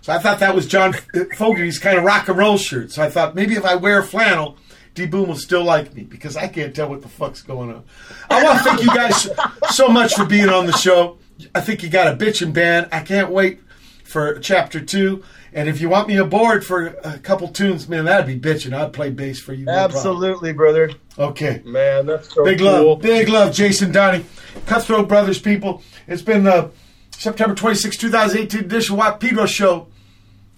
So 0.00 0.12
I 0.12 0.18
thought 0.18 0.40
that 0.40 0.54
was 0.54 0.66
John 0.66 0.94
uh, 1.14 1.20
Fogerty's 1.36 1.78
kind 1.78 1.96
of 1.96 2.02
rock 2.04 2.26
and 2.28 2.36
roll 2.36 2.58
shirt. 2.58 2.90
So 2.90 3.02
I 3.04 3.08
thought 3.08 3.36
maybe 3.36 3.54
if 3.54 3.64
I 3.64 3.76
wear 3.76 4.02
flannel, 4.02 4.56
D 4.94 5.06
Boon 5.06 5.28
will 5.28 5.36
still 5.36 5.62
like 5.62 5.94
me 5.94 6.02
because 6.02 6.36
I 6.36 6.48
can't 6.48 6.74
tell 6.74 6.88
what 6.88 7.02
the 7.02 7.08
fuck's 7.08 7.40
going 7.42 7.72
on. 7.72 7.84
I 8.28 8.42
want 8.42 8.58
to 8.58 8.64
thank 8.64 8.80
you 8.82 8.88
guys 8.88 9.28
so 9.70 9.86
much 9.88 10.14
for 10.14 10.24
being 10.24 10.48
on 10.48 10.66
the 10.66 10.72
show. 10.72 11.18
I 11.54 11.60
think 11.60 11.82
you 11.84 11.88
got 11.88 12.12
a 12.12 12.16
bitchin' 12.16 12.52
band. 12.52 12.88
I 12.92 13.00
can't 13.00 13.30
wait 13.30 13.60
for 14.04 14.38
chapter 14.40 14.80
two. 14.80 15.22
And 15.54 15.68
if 15.68 15.80
you 15.80 15.88
want 15.90 16.08
me 16.08 16.16
aboard 16.16 16.64
for 16.64 16.86
a 17.04 17.18
couple 17.18 17.48
tunes, 17.48 17.88
man, 17.88 18.06
that'd 18.06 18.26
be 18.26 18.38
bitchin'. 18.40 18.72
I'd 18.72 18.92
play 18.92 19.10
bass 19.10 19.38
for 19.38 19.52
you. 19.52 19.66
no 19.66 19.72
problem. 19.72 19.96
Absolutely, 19.96 20.52
brother. 20.54 20.90
Okay. 21.18 21.60
Man, 21.64 22.06
that's 22.06 22.32
so 22.32 22.44
Big 22.44 22.58
cool. 22.58 22.90
love, 22.92 23.02
big 23.02 23.28
love, 23.28 23.52
Jason 23.52 23.92
Donnie, 23.92 24.24
Cutthroat 24.66 25.08
Brothers 25.08 25.38
people. 25.38 25.82
It's 26.06 26.22
been 26.22 26.44
the 26.44 26.70
September 27.10 27.54
26, 27.54 27.96
2018 27.98 28.60
edition 28.60 28.94
of 28.94 28.98
Watt 28.98 29.20
Pedro 29.20 29.44
Show. 29.46 29.88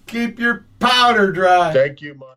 Keep 0.07 0.39
your 0.39 0.65
powder 0.79 1.31
dry. 1.31 1.73
Thank 1.73 2.01
you, 2.01 2.13
Mike. 2.13 2.34